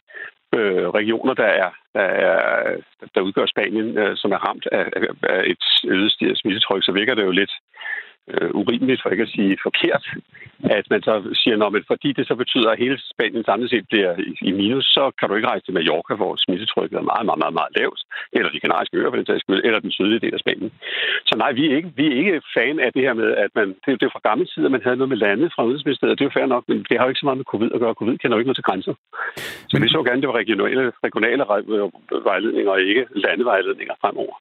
øh, 0.55 0.89
regioner, 0.89 1.35
der 1.35 1.51
er, 1.65 1.71
der, 1.95 2.01
er, 2.01 2.77
der 3.15 3.21
udgør 3.21 3.47
Spanien, 3.47 3.99
øh, 3.99 4.17
som 4.17 4.33
er 4.33 4.41
ramt 4.49 4.67
af, 4.73 4.85
af 5.23 5.43
et 5.47 5.65
øget 5.85 6.13
smittetryk, 6.39 6.85
så 6.85 6.93
virker 6.93 7.15
det 7.15 7.25
jo 7.25 7.31
lidt 7.31 7.53
øh, 8.35 8.51
urimeligt, 8.61 9.03
for 9.03 9.11
ikke 9.11 9.29
at 9.29 9.35
sige 9.37 9.59
forkert, 9.63 10.05
at 10.79 10.85
man 10.93 11.03
så 11.03 11.15
siger, 11.43 11.55
at 11.67 11.85
fordi 11.93 12.09
det 12.19 12.25
så 12.27 12.35
betyder, 12.43 12.71
at 12.71 12.79
hele 12.79 12.97
Spanien 13.15 13.45
samlet 13.45 13.71
set 13.71 13.87
bliver 13.91 14.13
i 14.49 14.53
minus, 14.61 14.85
så 14.97 15.05
kan 15.19 15.29
du 15.29 15.35
ikke 15.35 15.49
rejse 15.49 15.65
til 15.65 15.75
Mallorca, 15.75 16.15
hvor 16.15 16.33
smittetrykket 16.45 16.97
er 16.99 17.11
meget, 17.13 17.27
meget, 17.29 17.41
meget, 17.43 17.57
meget 17.61 17.73
lavt, 17.81 18.01
eller 18.33 18.51
de 18.51 18.61
kanariske 18.65 18.97
øer 18.97 19.11
for 19.11 19.17
den 19.17 19.27
sags 19.27 19.43
skyld, 19.45 19.63
eller 19.65 19.81
den 19.81 19.93
sydlige 19.99 20.23
del 20.25 20.35
af 20.35 20.41
Spanien. 20.41 20.71
Så 21.29 21.35
nej, 21.43 21.53
vi 21.53 21.63
er 21.71 21.77
ikke, 21.77 21.91
vi 21.97 22.05
er 22.07 22.17
ikke 22.21 22.43
fan 22.57 22.77
af 22.87 22.91
det 22.93 23.03
her 23.07 23.15
med, 23.21 23.29
at 23.45 23.51
man, 23.59 23.69
det, 23.85 24.01
det 24.01 24.07
er 24.07 24.15
fra 24.15 24.29
gamle 24.29 24.47
tid, 24.47 24.65
at 24.65 24.75
man 24.77 24.85
havde 24.85 24.97
noget 24.97 25.13
med 25.15 25.23
lande 25.27 25.51
fra 25.55 25.65
udenrigsministeriet, 25.65 26.19
det 26.19 26.25
er 26.25 26.31
jo 26.31 26.39
fair 26.39 26.47
nok, 26.55 26.65
men 26.69 26.79
det 26.89 26.97
har 26.97 27.05
jo 27.05 27.13
ikke 27.13 27.23
så 27.23 27.27
meget 27.27 27.41
med 27.43 27.51
covid 27.53 27.71
at 27.75 27.81
gøre. 27.81 28.01
Covid 28.01 28.19
kender 28.19 28.37
jo 28.37 28.41
ikke 28.41 28.51
noget 28.51 28.61
til 28.61 28.69
grænser. 28.69 28.95
Så 29.71 29.75
men... 29.77 29.83
vi 29.83 29.89
så 29.89 30.03
gerne, 30.03 30.21
det 30.21 30.29
var 30.29 30.41
regionale, 30.43 30.93
regionale 31.07 31.45
vejledninger 32.31 32.71
og 32.73 32.81
ikke 32.91 33.07
landevejledninger 33.15 33.95
fremover. 34.01 34.37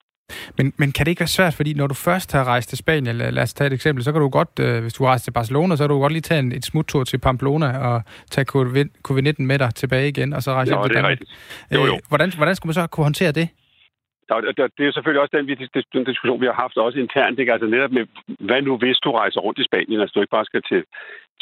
Men, 0.57 0.73
men 0.77 0.91
kan 0.91 1.05
det 1.05 1.09
ikke 1.11 1.19
være 1.19 1.37
svært, 1.37 1.53
fordi 1.53 1.73
når 1.73 1.87
du 1.87 1.93
først 1.93 2.31
har 2.31 2.43
rejst 2.43 2.69
til 2.69 2.77
Spanien, 2.77 3.15
lad, 3.15 3.31
lad 3.31 3.43
os 3.43 3.53
tage 3.53 3.67
et 3.67 3.73
eksempel, 3.73 4.03
så 4.03 4.11
kan 4.11 4.21
du 4.21 4.29
godt, 4.29 4.49
øh, 4.59 4.81
hvis 4.81 4.93
du 4.93 5.03
rejst 5.05 5.23
til 5.23 5.31
Barcelona, 5.31 5.75
så 5.75 5.83
kan 5.83 5.89
du 5.89 5.99
godt 5.99 6.13
lige 6.13 6.21
tage 6.21 6.39
en, 6.39 6.51
et 6.51 6.65
smuttur 6.65 7.03
til 7.03 7.17
Pamplona 7.17 7.77
og 7.77 8.01
tage 8.31 8.45
covid-19 9.07 9.33
med 9.51 9.59
dig 9.59 9.75
tilbage 9.75 10.07
igen, 10.07 10.33
og 10.33 10.43
så 10.43 10.51
rejse 10.51 10.71
hjem 10.71 10.83
til 10.83 10.95
Danmark. 10.95 11.19
Jo, 11.75 11.85
jo. 11.85 11.93
Øh, 11.93 11.99
hvordan, 12.09 12.31
hvordan 12.37 12.55
skulle 12.55 12.69
man 12.69 12.73
så 12.73 12.87
kunne 12.87 13.03
håndtere 13.03 13.31
det? 13.31 13.49
Det 14.77 14.83
er 14.87 14.91
selvfølgelig 14.91 15.21
også 15.21 15.35
den, 15.37 15.45
den 15.93 16.05
diskussion, 16.09 16.41
vi 16.41 16.45
har 16.51 16.57
haft 16.63 16.77
også 16.77 16.99
internt. 16.99 17.39
Ikke? 17.39 17.53
Altså 17.53 17.67
netop 17.67 17.91
med, 17.91 18.05
hvad 18.47 18.61
nu 18.61 18.77
hvis 18.77 18.97
du 18.97 19.11
rejser 19.11 19.39
rundt 19.45 19.59
i 19.59 19.63
Spanien, 19.69 20.01
altså 20.01 20.13
du 20.13 20.21
ikke 20.21 20.37
bare 20.37 20.49
skal 20.51 20.61
til, 20.71 20.81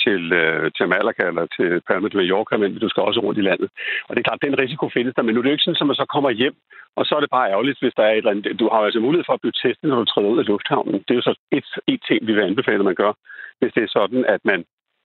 til, 0.06 0.34
øh, 0.42 0.72
til 0.78 0.88
Malaga 0.94 1.24
eller 1.32 1.46
til 1.58 1.70
Palma 1.88 2.08
de 2.08 2.18
Mallorca, 2.18 2.58
men 2.58 2.80
du 2.84 2.90
skal 2.90 3.04
også 3.04 3.20
rundt 3.20 3.40
i 3.40 3.48
landet. 3.50 3.70
Og 4.08 4.12
det 4.12 4.20
er 4.20 4.28
klart, 4.30 4.46
den 4.48 4.60
risiko 4.64 4.90
findes 4.90 5.14
der, 5.16 5.22
men 5.24 5.34
nu 5.34 5.40
er 5.40 5.44
det 5.44 5.50
jo 5.50 5.58
ikke 5.58 5.68
sådan, 5.68 5.82
at 5.82 5.92
man 5.92 6.02
så 6.02 6.06
kommer 6.16 6.30
hjem, 6.42 6.56
og 6.98 7.06
så 7.06 7.16
er 7.16 7.22
det 7.22 7.36
bare 7.38 7.52
ærgerligt, 7.54 7.80
hvis 7.82 7.98
der 7.98 8.04
er 8.04 8.14
et 8.14 8.18
eller 8.18 8.32
andet. 8.32 8.60
Du 8.60 8.70
har 8.72 8.80
altså 8.80 9.00
mulighed 9.00 9.26
for 9.28 9.34
at 9.34 9.42
blive 9.42 9.60
testet, 9.64 9.90
når 9.90 10.00
du 10.00 10.06
træder 10.06 10.34
ud 10.34 10.40
af 10.40 10.48
lufthavnen. 10.52 11.00
Det 11.06 11.12
er 11.12 11.20
jo 11.22 11.28
så 11.30 11.34
et, 11.58 11.68
et 11.88 12.02
ting, 12.08 12.20
vi 12.28 12.34
vil 12.34 12.48
anbefale, 12.50 12.82
at 12.84 12.90
man 12.92 13.02
gør, 13.04 13.14
hvis 13.60 13.74
det 13.76 13.84
er 13.84 13.96
sådan, 13.98 14.26
at 14.36 14.42
man 14.52 14.60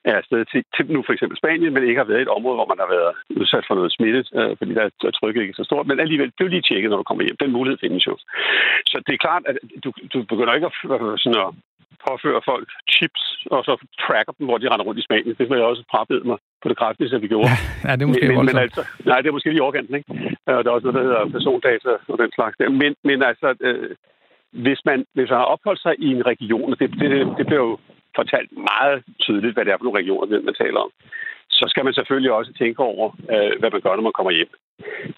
er 0.05 0.15
afsted 0.21 0.45
til, 0.53 0.63
til 0.75 0.85
nu 0.95 1.01
for 1.07 1.13
eksempel 1.13 1.37
Spanien, 1.39 1.73
men 1.75 1.83
ikke 1.83 2.03
har 2.03 2.11
været 2.13 2.23
et 2.23 2.35
område, 2.37 2.57
hvor 2.59 2.73
man 2.73 2.83
har 2.83 2.91
været 2.97 3.13
udsat 3.41 3.65
for 3.67 3.75
noget 3.75 3.93
smittet, 3.93 4.27
øh, 4.39 4.53
fordi 4.59 4.73
der 4.75 4.85
er 4.85 5.11
trykket 5.19 5.43
ikke 5.43 5.61
så 5.61 5.65
stort, 5.65 5.87
men 5.87 6.01
alligevel 6.01 6.33
bliver 6.37 6.51
lige 6.51 6.67
tjekket, 6.69 6.91
når 6.91 7.01
du 7.01 7.09
kommer 7.09 7.25
hjem. 7.25 7.43
Den 7.45 7.53
mulighed 7.57 7.79
findes 7.85 8.07
jo. 8.07 8.15
Så 8.91 8.97
det 9.07 9.13
er 9.15 9.25
klart, 9.27 9.43
at 9.51 9.57
du, 9.85 9.91
du 10.13 10.19
begynder 10.33 10.55
ikke 10.55 10.69
at, 10.71 10.75
sådan 11.23 11.41
at 11.47 11.51
påføre 12.09 12.41
folk 12.51 12.69
chips, 12.95 13.23
og 13.55 13.61
så 13.69 13.73
tracker 14.05 14.33
dem, 14.39 14.47
hvor 14.47 14.59
de 14.59 14.71
render 14.73 14.87
rundt 14.87 15.01
i 15.01 15.07
Spanien. 15.09 15.37
Det 15.39 15.47
vil 15.49 15.59
jeg 15.61 15.71
også 15.73 15.85
frabede 15.93 16.25
mig 16.31 16.39
på 16.63 16.67
det 16.69 16.77
kraftigste, 16.81 17.17
at 17.17 17.23
vi 17.23 17.29
gjorde. 17.33 17.49
Ja, 17.51 17.59
ja 17.87 17.93
det 17.97 18.03
er 18.03 18.11
måske 18.13 18.29
men, 18.29 18.47
men, 18.47 18.59
altså, 18.67 18.83
Nej, 19.11 19.19
det 19.21 19.29
er 19.29 19.37
måske 19.37 19.51
lige 19.51 19.67
overganten, 19.67 19.95
ikke? 19.95 20.09
Og 20.47 20.65
der 20.65 20.71
er 20.71 20.75
også 20.77 20.87
noget, 20.87 20.99
der 20.99 21.09
hedder 21.09 21.33
persondata 21.35 21.93
og 22.13 22.19
den 22.23 22.31
slags 22.37 22.57
der. 22.59 22.69
Men, 22.83 22.93
men 23.09 23.19
altså, 23.31 23.49
øh, 23.61 23.91
hvis, 24.65 24.81
man, 24.89 24.99
hvis 25.15 25.31
man 25.31 25.39
har 25.43 25.49
opholdt 25.55 25.83
sig 25.87 25.95
i 25.99 26.09
en 26.17 26.27
region, 26.27 26.73
og 26.73 26.79
det, 26.81 26.91
det, 27.01 27.11
det 27.39 27.47
bliver 27.47 27.63
jo 27.69 27.79
fortalt 28.17 28.51
meget 28.73 28.99
tydeligt, 29.21 29.55
hvad 29.55 29.65
det 29.65 29.73
er 29.73 29.79
for 29.79 29.85
nogle 29.85 30.01
regioner, 30.01 30.41
man 30.41 30.55
taler 30.55 30.81
om, 30.87 30.91
så 31.59 31.65
skal 31.69 31.85
man 31.85 31.95
selvfølgelig 31.95 32.33
også 32.33 32.53
tænke 32.53 32.81
over, 32.93 33.07
øh, 33.35 33.53
hvad 33.61 33.71
man 33.75 33.81
gør, 33.85 33.95
når 33.97 34.09
man 34.09 34.19
kommer 34.19 34.33
hjem. 34.39 34.53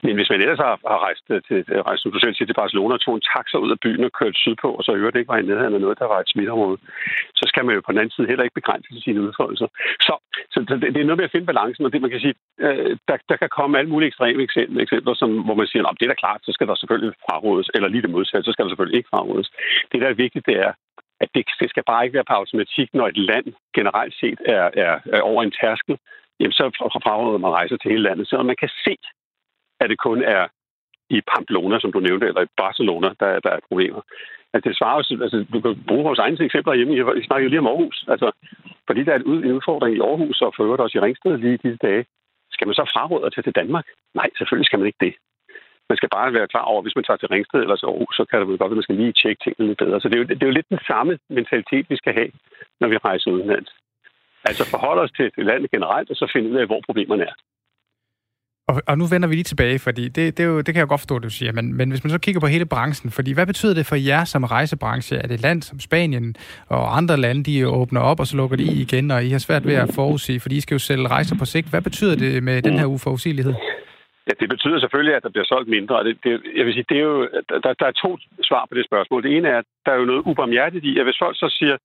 Men 0.04 0.14
hvis 0.16 0.30
man 0.30 0.40
ellers 0.40 0.62
har, 0.66 0.74
har 0.92 1.00
rejst, 1.06 1.24
øh, 1.34 1.40
til, 1.48 1.58
rejst 1.88 2.04
du 2.04 2.18
selv 2.18 2.34
til 2.34 2.60
Barcelona 2.62 2.94
og 2.94 3.00
tog 3.00 3.14
en 3.14 3.28
taxa 3.32 3.56
ud 3.64 3.70
af 3.74 3.80
byen 3.84 4.04
og 4.04 4.12
kørt 4.20 4.36
sydpå, 4.44 4.68
og 4.78 4.82
så 4.84 4.90
øvrigt 4.92 5.16
ikke 5.16 5.32
var 5.32 5.38
i 5.38 5.48
nærheden 5.48 5.74
af 5.74 5.80
noget, 5.80 5.98
der 5.98 6.08
var 6.12 6.20
et 6.20 6.28
smitteområde, 6.32 6.78
så 7.38 7.44
skal 7.50 7.64
man 7.64 7.74
jo 7.74 7.80
på 7.80 7.92
den 7.92 8.00
anden 8.00 8.14
side 8.16 8.26
heller 8.30 8.44
ikke 8.44 8.60
begrænse 8.60 9.00
sine 9.04 9.22
udfoldelser. 9.26 9.68
Så, 10.06 10.14
så 10.52 10.58
det, 10.68 10.94
det 10.94 11.00
er 11.00 11.08
noget 11.08 11.20
med 11.20 11.28
at 11.28 11.34
finde 11.34 11.50
balancen, 11.52 11.84
og 11.86 11.92
det 11.92 12.00
man 12.00 12.10
kan 12.10 12.20
sige, 12.20 12.34
øh, 12.66 12.96
der, 13.08 13.16
der 13.30 13.36
kan 13.36 13.50
komme 13.58 13.78
alle 13.78 13.90
mulige 13.90 14.08
ekstreme 14.12 14.42
eksempler, 14.42 14.82
eksempler 14.82 15.14
som, 15.14 15.30
hvor 15.46 15.54
man 15.54 15.66
siger, 15.66 15.82
at 15.86 15.96
det 16.00 16.06
er 16.06 16.12
da 16.12 16.22
klart, 16.24 16.40
så 16.44 16.52
skal 16.52 16.66
der 16.66 16.74
selvfølgelig 16.74 17.12
frarådes, 17.24 17.70
eller 17.74 17.88
lige 17.88 18.02
det 18.02 18.14
modsatte, 18.16 18.44
så 18.46 18.52
skal 18.52 18.62
der 18.64 18.70
selvfølgelig 18.70 18.98
ikke 18.98 19.12
frarådes. 19.14 19.48
Det, 19.92 20.00
der 20.00 20.08
er 20.08 20.22
vigtigt, 20.24 20.46
det 20.46 20.56
er, 20.66 20.72
at 21.20 21.28
det, 21.34 21.46
det 21.60 21.70
skal 21.70 21.84
bare 21.86 22.04
ikke 22.04 22.14
være 22.14 22.30
på 22.30 22.32
automatik, 22.32 22.94
når 22.94 23.08
et 23.08 23.16
land 23.16 23.46
generelt 23.74 24.14
set 24.20 24.38
er, 24.46 24.70
er, 24.84 25.00
er 25.12 25.20
over 25.20 25.42
en 25.42 25.54
tærskel, 25.60 25.98
jamen 26.40 26.52
så 26.52 26.64
fraråder 27.04 27.38
man 27.38 27.50
rejser 27.50 27.76
til 27.76 27.90
hele 27.90 28.02
landet, 28.02 28.28
så 28.28 28.42
man 28.42 28.56
kan 28.56 28.70
se, 28.84 28.96
at 29.80 29.90
det 29.90 29.98
kun 29.98 30.22
er 30.22 30.46
i 31.10 31.20
Pamplona, 31.20 31.80
som 31.80 31.92
du 31.92 32.00
nævnte, 32.00 32.26
eller 32.26 32.42
i 32.42 32.54
Barcelona, 32.56 33.08
der, 33.20 33.40
der 33.40 33.50
er 33.50 33.66
problemer. 33.68 34.02
Altså, 34.52 34.68
det 34.68 34.78
svarer 34.78 34.96
også, 34.96 35.18
altså, 35.22 35.46
du 35.52 35.60
kan 35.60 35.84
bruge 35.88 36.04
vores 36.04 36.18
egne 36.18 36.44
eksempler 36.44 36.74
hjemme. 36.74 37.14
Vi 37.14 37.24
snakker 37.24 37.44
jo 37.44 37.48
lige 37.50 37.64
om 37.64 37.66
Aarhus. 37.66 38.04
Altså, 38.08 38.28
fordi 38.86 39.04
der 39.04 39.12
er 39.12 39.18
en 39.18 39.52
udfordring 39.56 39.96
i 39.96 40.00
Aarhus, 40.00 40.40
og 40.42 40.52
for 40.56 40.64
øvrigt 40.64 40.82
også 40.82 40.98
i 40.98 41.00
Ringsted 41.00 41.38
lige 41.38 41.62
disse 41.64 41.78
dage. 41.88 42.04
Skal 42.52 42.66
man 42.66 42.74
så 42.74 42.90
fraråde 42.94 43.26
at 43.26 43.32
tage 43.32 43.42
til 43.42 43.58
Danmark? 43.60 43.86
Nej, 44.14 44.28
selvfølgelig 44.38 44.66
skal 44.66 44.78
man 44.78 44.86
ikke 44.86 45.04
det. 45.06 45.14
Man 45.90 45.96
skal 45.98 46.10
bare 46.16 46.32
være 46.38 46.52
klar 46.52 46.66
over, 46.70 46.80
at 46.80 46.84
hvis 46.84 46.96
man 46.98 47.04
tager 47.04 47.20
til 47.20 47.32
Ringsted 47.34 47.60
eller 47.60 47.76
så, 47.76 47.88
så 48.18 48.22
kan 48.28 48.40
det 48.40 48.48
vel 48.48 48.58
godt 48.58 48.72
at 48.72 48.78
man 48.78 48.86
skal 48.86 49.00
lige 49.02 49.18
tjekke 49.20 49.40
tingene 49.44 49.68
lidt 49.68 49.82
bedre. 49.82 50.00
Så 50.00 50.08
det 50.08 50.14
er, 50.16 50.22
jo, 50.22 50.26
det 50.28 50.42
er 50.42 50.50
jo 50.50 50.58
lidt 50.58 50.72
den 50.74 50.82
samme 50.90 51.12
mentalitet, 51.38 51.84
vi 51.92 51.96
skal 51.96 52.12
have, 52.18 52.30
når 52.80 52.88
vi 52.88 52.96
rejser 52.96 53.30
udenlands. 53.30 53.70
Altså 54.48 54.62
forholde 54.70 55.02
os 55.02 55.12
til 55.18 55.46
landet 55.50 55.70
generelt, 55.70 56.10
og 56.10 56.16
så 56.16 56.30
finde 56.34 56.50
ud 56.50 56.56
af, 56.56 56.66
hvor 56.66 56.80
problemerne 56.88 57.24
er. 57.30 57.34
Og, 58.68 58.82
og 58.86 58.98
nu 58.98 59.06
vender 59.06 59.28
vi 59.28 59.34
lige 59.34 59.44
tilbage, 59.44 59.78
fordi 59.78 60.08
det, 60.08 60.36
det, 60.36 60.40
er 60.40 60.48
jo, 60.48 60.56
det 60.56 60.74
kan 60.74 60.76
jeg 60.76 60.88
godt 60.88 61.00
forstå, 61.00 61.14
det 61.14 61.24
du 61.24 61.30
siger, 61.30 61.52
men, 61.52 61.74
men 61.74 61.90
hvis 61.90 62.04
man 62.04 62.10
så 62.10 62.18
kigger 62.18 62.40
på 62.40 62.46
hele 62.46 62.66
branchen, 62.66 63.10
fordi 63.10 63.32
hvad 63.32 63.46
betyder 63.46 63.74
det 63.74 63.86
for 63.86 63.96
jer 63.96 64.24
som 64.24 64.44
rejsebranche, 64.44 65.18
at 65.18 65.30
et 65.30 65.40
land 65.40 65.62
som 65.62 65.80
Spanien 65.80 66.36
og 66.68 66.96
andre 66.96 67.16
lande, 67.16 67.44
de 67.44 67.68
åbner 67.68 68.00
op, 68.00 68.20
og 68.20 68.26
så 68.26 68.36
lukker 68.36 68.56
de 68.56 68.62
i 68.62 68.80
igen, 68.80 69.10
og 69.10 69.24
I 69.24 69.30
har 69.30 69.38
svært 69.38 69.66
ved 69.66 69.74
at 69.74 69.94
forudse, 69.94 70.40
fordi 70.40 70.56
I 70.56 70.60
skal 70.60 70.74
jo 70.74 70.78
sælge 70.78 71.08
rejser 71.08 71.36
på 71.38 71.44
sigt. 71.44 71.70
Hvad 71.70 71.82
betyder 71.82 72.16
det 72.16 72.42
med 72.42 72.62
den 72.62 72.78
her 72.78 72.86
uforudsigelighed? 72.86 73.54
Ja, 74.28 74.32
det 74.40 74.48
betyder 74.48 74.78
selvfølgelig, 74.80 75.14
at 75.14 75.22
der 75.22 75.28
bliver 75.28 75.44
solgt 75.44 75.68
mindre. 75.68 76.04
Det, 76.04 76.18
det, 76.24 76.42
jeg 76.56 76.66
vil 76.66 76.74
sige, 76.74 76.86
det 76.88 76.98
er 76.98 77.02
jo, 77.02 77.28
der, 77.48 77.74
der 77.80 77.86
er 77.86 78.00
to 78.04 78.18
svar 78.42 78.66
på 78.68 78.74
det 78.74 78.86
spørgsmål. 78.86 79.22
Det 79.22 79.36
ene 79.36 79.48
er, 79.48 79.58
at 79.58 79.64
der 79.86 79.92
er 79.92 79.96
jo 79.96 80.04
noget 80.04 80.22
ubarmhjertigt 80.30 80.84
i, 80.84 80.98
at 80.98 81.04
hvis 81.04 81.22
folk 81.24 81.36
så 81.38 81.48
siger, 81.58 81.76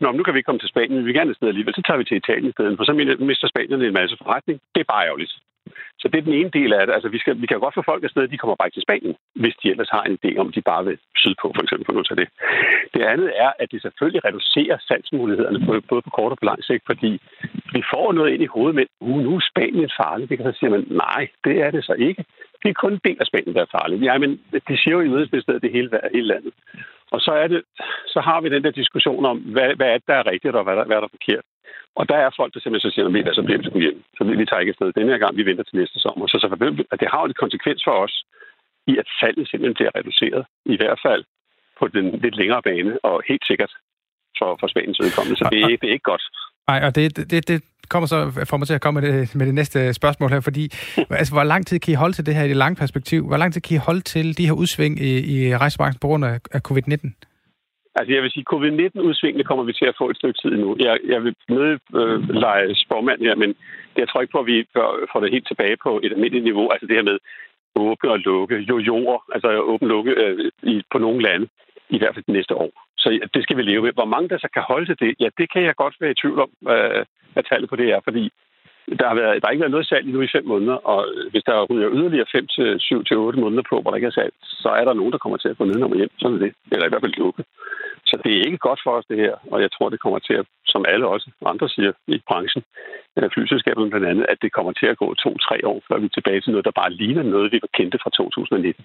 Nå, 0.00 0.12
nu 0.12 0.22
kan 0.22 0.34
vi 0.34 0.38
ikke 0.38 0.46
komme 0.46 0.62
til 0.62 0.68
Spanien, 0.68 0.98
vi 0.98 1.04
vil 1.04 1.14
gerne 1.14 1.30
afsted 1.30 1.48
alligevel, 1.48 1.74
så 1.74 1.82
tager 1.86 1.98
vi 1.98 2.04
til 2.04 2.16
Italien 2.16 2.48
i 2.48 2.52
stedet, 2.52 2.76
for 2.76 2.84
så 2.84 2.92
mister 3.30 3.48
Spanien 3.48 3.82
en 3.82 3.98
masse 4.00 4.16
forretning. 4.22 4.60
Det 4.74 4.80
er 4.80 4.92
bare 4.92 5.06
ærgerligt. 5.06 5.34
Så 6.00 6.08
det 6.08 6.18
er 6.18 6.28
den 6.28 6.38
ene 6.40 6.50
del 6.58 6.72
af 6.72 6.86
det. 6.86 6.94
Altså, 6.94 7.08
vi, 7.08 7.18
skal, 7.18 7.40
vi 7.42 7.46
kan 7.46 7.60
godt 7.60 7.74
få 7.74 7.82
folk 7.82 8.04
afsted, 8.04 8.28
de 8.28 8.38
kommer 8.38 8.56
bare 8.56 8.68
ikke 8.68 8.76
til 8.76 8.86
Spanien, 8.88 9.14
hvis 9.42 9.56
de 9.62 9.70
ellers 9.70 9.90
har 9.96 10.02
en 10.02 10.18
idé 10.18 10.30
om, 10.38 10.52
de 10.52 10.62
bare 10.62 10.84
vil 10.84 10.98
sydpå, 11.16 11.46
for 11.54 11.62
eksempel, 11.62 11.86
for 11.86 11.92
nu 11.92 12.02
til 12.02 12.16
det. 12.16 12.28
Det 12.94 13.02
andet 13.12 13.30
er, 13.44 13.52
at 13.58 13.68
det 13.72 13.82
selvfølgelig 13.82 14.24
reducerer 14.24 14.76
salgsmulighederne, 14.88 15.80
både 15.90 16.02
på 16.02 16.10
kort 16.10 16.32
og 16.32 16.38
på 16.38 16.44
lang 16.44 16.64
sigt, 16.64 16.82
fordi 16.86 17.10
vi 17.76 17.82
får 17.92 18.12
noget 18.12 18.32
ind 18.32 18.42
i 18.42 18.52
hovedet 18.54 18.74
med, 18.74 18.86
uh, 19.00 19.18
nu 19.24 19.36
er 19.36 19.48
Spanien 19.50 19.90
farligt. 20.02 20.30
Det 20.30 20.38
kan 20.38 20.52
så 20.52 20.58
sige, 20.58 20.70
man, 20.70 20.86
nej, 20.90 21.22
det 21.44 21.54
er 21.64 21.70
det 21.70 21.84
så 21.84 21.94
ikke. 22.08 22.24
Det 22.62 22.68
er 22.70 22.82
kun 22.82 22.92
en 22.92 23.04
del 23.04 23.16
af 23.20 23.26
Spanien, 23.26 23.54
der 23.54 23.62
er 23.62 23.76
farligt. 23.78 24.02
Ja, 24.02 24.18
men 24.18 24.30
det 24.68 24.78
siger 24.80 24.94
jo 24.96 25.00
i 25.00 25.08
mødespilstedet 25.14 25.62
det 25.62 25.72
hele, 25.72 25.90
hele 26.14 26.26
landet. 26.26 26.52
Og 27.14 27.20
så, 27.26 27.32
er 27.42 27.48
det, 27.52 27.62
så 28.14 28.20
har 28.28 28.38
vi 28.40 28.48
den 28.54 28.64
der 28.64 28.80
diskussion 28.80 29.24
om, 29.30 29.38
hvad, 29.54 29.68
hvad 29.78 29.88
er 29.92 29.98
det, 29.98 30.06
der 30.10 30.14
er 30.14 30.30
rigtigt, 30.32 30.54
og 30.58 30.64
hvad, 30.64 30.76
der, 30.76 30.84
hvad 30.84 30.96
der 30.96 31.08
er 31.08 31.16
forkert. 31.18 31.46
Og 31.98 32.08
der 32.10 32.16
er 32.16 32.30
folk, 32.38 32.54
der 32.54 32.60
simpelthen 32.60 32.90
så 32.90 32.94
siger, 32.94 33.28
at 33.30 33.36
så 33.38 33.42
bliver 33.42 33.58
vi 33.74 33.80
hjem. 33.86 34.00
Så 34.16 34.24
vi, 34.24 34.32
vi 34.40 34.46
tager 34.46 34.60
ikke 34.60 34.74
afsted 34.74 34.92
denne 34.92 35.12
her 35.12 35.22
gang, 35.24 35.36
vi 35.36 35.46
venter 35.50 35.64
til 35.64 35.78
næste 35.80 35.98
sommer. 36.04 36.26
Så, 36.26 36.36
så 36.42 36.46
at 36.92 37.00
det 37.00 37.08
har 37.12 37.20
jo 37.20 37.26
en 37.26 37.42
konsekvens 37.44 37.80
for 37.84 37.94
os, 38.04 38.14
i 38.92 38.94
at 39.02 39.08
faldet 39.20 39.48
simpelthen 39.48 39.78
bliver 39.78 39.92
reduceret. 39.98 40.42
I 40.74 40.76
hvert 40.80 41.00
fald 41.06 41.24
på 41.78 41.84
den 41.88 42.06
lidt 42.24 42.36
længere 42.36 42.62
bane, 42.62 42.92
og 43.08 43.22
helt 43.28 43.46
sikkert 43.50 43.72
for, 44.38 44.50
for 44.60 44.66
Spaniens 44.66 45.00
udkommende. 45.04 45.38
Så 45.38 45.44
det, 45.52 45.80
det 45.80 45.88
er 45.88 45.96
ikke 45.96 46.10
godt. 46.12 46.24
Nej, 46.68 46.80
og 46.86 46.94
det, 46.94 47.16
det, 47.30 47.48
det 47.48 47.62
kommer 47.88 48.06
så 48.06 48.46
for 48.50 48.56
mig 48.56 48.66
til 48.66 48.74
at 48.74 48.80
komme 48.80 49.00
med 49.00 49.08
det, 49.08 49.34
med 49.34 49.46
det 49.46 49.54
næste 49.54 49.94
spørgsmål 49.94 50.30
her, 50.30 50.40
fordi 50.40 50.64
altså, 51.20 51.34
hvor 51.34 51.44
lang 51.44 51.66
tid 51.66 51.78
kan 51.78 51.92
I 51.92 51.94
holde 52.02 52.14
til 52.14 52.26
det 52.26 52.34
her 52.34 52.44
i 52.44 52.48
det 52.48 52.56
lange 52.56 52.76
perspektiv? 52.76 53.26
Hvor 53.26 53.36
lang 53.36 53.52
tid 53.52 53.60
kan 53.60 53.76
I 53.76 53.86
holde 53.88 54.00
til 54.00 54.38
de 54.38 54.46
her 54.46 54.52
udsving 54.52 55.00
i, 55.00 55.12
i 55.34 55.56
rejsebranchen 55.56 56.00
på 56.00 56.06
grund 56.06 56.24
af 56.24 56.60
covid-19? 56.68 57.10
Altså 57.96 58.12
jeg 58.14 58.22
vil 58.22 58.30
sige, 58.30 58.50
covid-19-udsvingene 58.52 59.44
kommer 59.44 59.64
vi 59.64 59.72
til 59.72 59.86
at 59.86 59.98
få 59.98 60.10
et 60.10 60.16
stykke 60.16 60.38
tid 60.42 60.50
nu. 60.50 60.76
Jeg, 60.78 60.98
jeg 61.12 61.24
vil 61.24 61.34
nødt 61.48 61.82
øh, 62.00 62.28
lege 62.28 62.74
spormand 62.74 63.20
her, 63.20 63.34
men 63.34 63.54
jeg 63.96 64.08
tror 64.08 64.20
ikke 64.20 64.32
på, 64.32 64.38
at 64.38 64.46
vi 64.46 64.66
får 65.12 65.20
det 65.20 65.30
helt 65.30 65.48
tilbage 65.48 65.76
på 65.82 66.00
et 66.04 66.12
almindeligt 66.12 66.44
niveau. 66.44 66.66
Altså 66.70 66.86
det 66.86 66.96
her 66.96 67.10
med 67.10 67.18
åbne 67.76 68.10
og 68.10 68.18
lukke, 68.18 68.56
jo 68.56 68.78
jord, 68.78 69.24
altså 69.34 69.48
åbne 69.48 69.86
og 69.86 69.90
lukke 69.94 70.10
øh, 70.10 70.50
i, 70.62 70.82
på 70.92 70.98
nogle 70.98 71.22
lande, 71.22 71.46
i 71.90 71.98
hvert 71.98 72.14
fald 72.14 72.24
de 72.26 72.32
næste 72.32 72.54
år. 72.54 72.83
Så 73.04 73.08
det 73.34 73.42
skal 73.42 73.56
vi 73.56 73.62
leve 73.62 73.82
med. 73.82 73.92
Hvor 73.92 74.10
mange 74.14 74.28
der 74.28 74.38
så 74.38 74.48
kan 74.54 74.62
holde 74.62 74.86
til 74.86 74.98
det, 75.02 75.10
ja, 75.20 75.28
det 75.38 75.46
kan 75.52 75.62
jeg 75.62 75.74
godt 75.76 75.96
være 76.00 76.10
i 76.10 76.20
tvivl 76.22 76.38
om, 76.46 76.50
øh, 76.74 77.04
hvad 77.32 77.42
tallet 77.42 77.70
på 77.70 77.76
det 77.76 77.88
er, 77.94 78.00
fordi 78.04 78.24
der 78.98 79.06
har, 79.08 79.14
været, 79.20 79.34
der 79.40 79.46
har 79.46 79.52
ikke 79.52 79.64
været 79.64 79.76
noget 79.76 79.86
salg 79.88 80.06
nu 80.06 80.20
i 80.22 80.34
fem 80.36 80.44
måneder, 80.52 80.78
og 80.92 81.00
øh, 81.14 81.30
hvis 81.30 81.44
der 81.48 81.66
ryger 81.70 81.94
yderligere 81.98 82.32
5 82.32 82.46
til 82.46 82.80
7 82.80 83.04
til 83.04 83.16
8 83.16 83.40
måneder 83.40 83.62
på, 83.70 83.80
hvor 83.80 83.90
der 83.90 83.96
ikke 83.96 84.12
er 84.12 84.18
salg, 84.18 84.32
så 84.42 84.68
er 84.68 84.84
der 84.84 84.94
nogen, 84.94 85.12
der 85.12 85.18
kommer 85.18 85.38
til 85.38 85.48
at 85.48 85.58
gå 85.58 85.64
ned 85.64 85.82
og 85.82 85.96
hjem. 85.96 86.10
Sådan 86.18 86.36
er 86.36 86.42
det. 86.46 86.52
Eller 86.72 86.86
i 86.86 86.88
hvert 86.88 87.04
fald 87.04 87.18
lukke. 87.18 87.44
Så 88.14 88.20
det 88.24 88.32
er 88.36 88.46
ikke 88.48 88.66
godt 88.68 88.80
for 88.84 88.92
os, 88.98 89.06
det 89.10 89.18
her. 89.24 89.34
Og 89.52 89.58
jeg 89.64 89.70
tror, 89.72 89.88
det 89.88 90.00
kommer 90.00 90.18
til 90.18 90.34
at, 90.40 90.46
som 90.72 90.84
alle 90.92 91.06
også 91.14 91.30
andre 91.52 91.68
siger 91.68 91.92
i 92.06 92.18
branchen, 92.28 92.62
flyselskaberne 93.34 93.90
blandt 93.90 94.06
andet, 94.06 94.26
at 94.32 94.38
det 94.42 94.52
kommer 94.52 94.72
til 94.72 94.86
at 94.86 94.96
gå 95.02 95.14
to-tre 95.14 95.56
år, 95.70 95.78
før 95.88 95.98
vi 95.98 96.06
er 96.06 96.14
tilbage 96.18 96.40
til 96.40 96.50
noget, 96.50 96.64
der 96.64 96.80
bare 96.80 96.92
ligner 96.92 97.22
noget, 97.22 97.52
vi 97.52 97.58
var 97.62 97.68
kendte 97.78 97.98
fra 98.02 98.10
2019. 98.10 98.84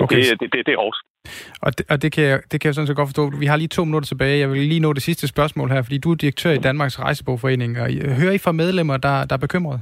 Okay. 0.00 0.16
Det, 0.16 0.40
det, 0.40 0.52
det, 0.52 0.66
det 0.66 0.72
er 0.74 0.78
også. 0.88 1.00
Og, 1.62 1.78
det, 1.78 1.90
og 1.90 2.02
det, 2.02 2.12
kan 2.12 2.24
jeg, 2.24 2.38
det 2.50 2.60
kan 2.60 2.66
jeg 2.68 2.74
sådan 2.74 2.86
set 2.86 2.96
godt 2.96 3.08
forstå. 3.08 3.24
Vi 3.44 3.46
har 3.46 3.56
lige 3.56 3.68
to 3.68 3.84
minutter 3.84 4.06
tilbage. 4.06 4.38
Jeg 4.38 4.50
vil 4.50 4.58
lige 4.72 4.80
nå 4.80 4.92
det 4.92 5.02
sidste 5.02 5.28
spørgsmål 5.28 5.68
her, 5.70 5.82
fordi 5.82 5.98
du 5.98 6.10
er 6.10 6.14
direktør 6.24 6.52
i 6.52 6.64
Danmarks 6.68 7.00
Rejsebogforening. 7.00 7.80
Og 7.80 7.86
hører 8.20 8.32
I 8.32 8.38
fra 8.38 8.52
medlemmer, 8.52 8.96
der, 8.96 9.24
der 9.24 9.34
er 9.36 9.44
bekymrede? 9.46 9.80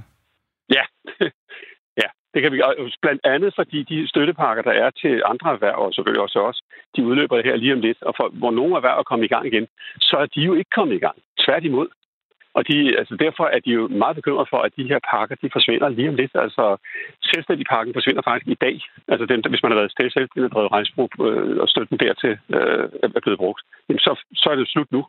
Ja, 0.77 0.85
det 2.37 2.43
kan 2.43 2.53
vi 2.53 2.63
blandt 3.03 3.23
andet, 3.35 3.51
fordi 3.55 3.79
de 3.83 4.09
støttepakker, 4.09 4.63
der 4.63 4.75
er 4.85 4.91
til 4.91 5.23
andre 5.33 5.49
erhverv, 5.57 5.79
og 5.85 5.95
selvfølgelig 5.95 6.23
også 6.23 6.39
os, 6.49 6.59
de 6.97 7.05
udløber 7.05 7.43
her 7.49 7.57
lige 7.57 7.73
om 7.73 7.81
lidt. 7.81 8.03
Og 8.03 8.15
for, 8.17 8.27
hvor 8.41 8.51
nogle 8.51 8.77
erhverv 8.77 8.99
er 8.99 9.11
kommet 9.11 9.25
i 9.25 9.35
gang 9.35 9.47
igen, 9.47 9.67
så 10.01 10.17
er 10.17 10.27
de 10.27 10.41
jo 10.41 10.55
ikke 10.55 10.71
kommet 10.79 10.95
i 10.95 11.05
gang. 11.07 11.17
Tværtimod. 11.45 11.89
Og 12.57 12.69
de, 12.69 12.77
altså 13.01 13.15
derfor 13.25 13.45
er 13.55 13.61
de 13.67 13.71
jo 13.79 13.89
meget 13.89 14.17
bekymrede 14.17 14.49
for, 14.51 14.61
at 14.67 14.77
de 14.79 14.89
her 14.91 15.01
pakker 15.11 15.37
de 15.43 15.51
forsvinder 15.57 15.89
lige 15.89 16.09
om 16.09 16.15
lidt. 16.15 16.35
Altså 16.35 16.65
selvstændigpakken 17.33 17.95
forsvinder 17.95 18.23
faktisk 18.23 18.49
i 18.49 18.63
dag. 18.67 18.77
Altså 19.09 19.27
den, 19.27 19.41
hvis 19.51 19.63
man 19.63 19.73
har 19.73 19.79
været 19.81 19.97
selvstændig 19.97 20.53
drevet 20.53 20.73
rejsebrug 20.73 21.11
øh, 21.27 21.57
og 21.63 21.69
støtten 21.69 21.99
dertil 22.05 22.35
øh, 22.57 22.85
er 23.17 23.23
blevet 23.25 23.43
brugt, 23.43 23.61
jamen 23.89 24.01
så, 24.07 24.13
så 24.41 24.47
er 24.51 24.57
det 24.57 24.69
slut 24.69 24.93
nu. 24.93 25.01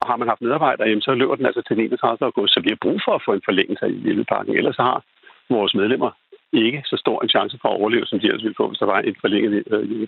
Og 0.00 0.04
har 0.10 0.16
man 0.16 0.28
haft 0.28 0.42
medarbejdere, 0.46 0.88
jamen 0.88 1.06
så 1.08 1.14
løber 1.14 1.36
den 1.36 1.46
altså 1.46 1.62
til 1.62 1.80
31. 1.80 2.26
august, 2.28 2.54
så 2.54 2.60
vi 2.60 2.68
har 2.68 2.84
brug 2.84 2.98
for 3.04 3.12
at 3.14 3.24
få 3.26 3.32
en 3.32 3.46
forlængelse 3.48 3.84
af 3.84 3.92
hjælpepakken. 3.92 4.56
Ellers 4.56 4.76
har 4.76 5.04
vores 5.50 5.74
medlemmer 5.74 6.10
ikke 6.52 6.82
så 6.84 6.96
stor 6.96 7.22
en 7.22 7.28
chance 7.28 7.58
for 7.62 7.68
at 7.68 7.76
overleve, 7.80 8.06
som 8.06 8.20
de 8.20 8.26
ellers 8.26 8.42
ville 8.42 8.54
få, 8.56 8.68
hvis 8.68 8.78
der 8.78 8.86
var 8.86 9.00
en 9.00 9.16
forlænget 9.20 9.64
øh, 9.70 10.06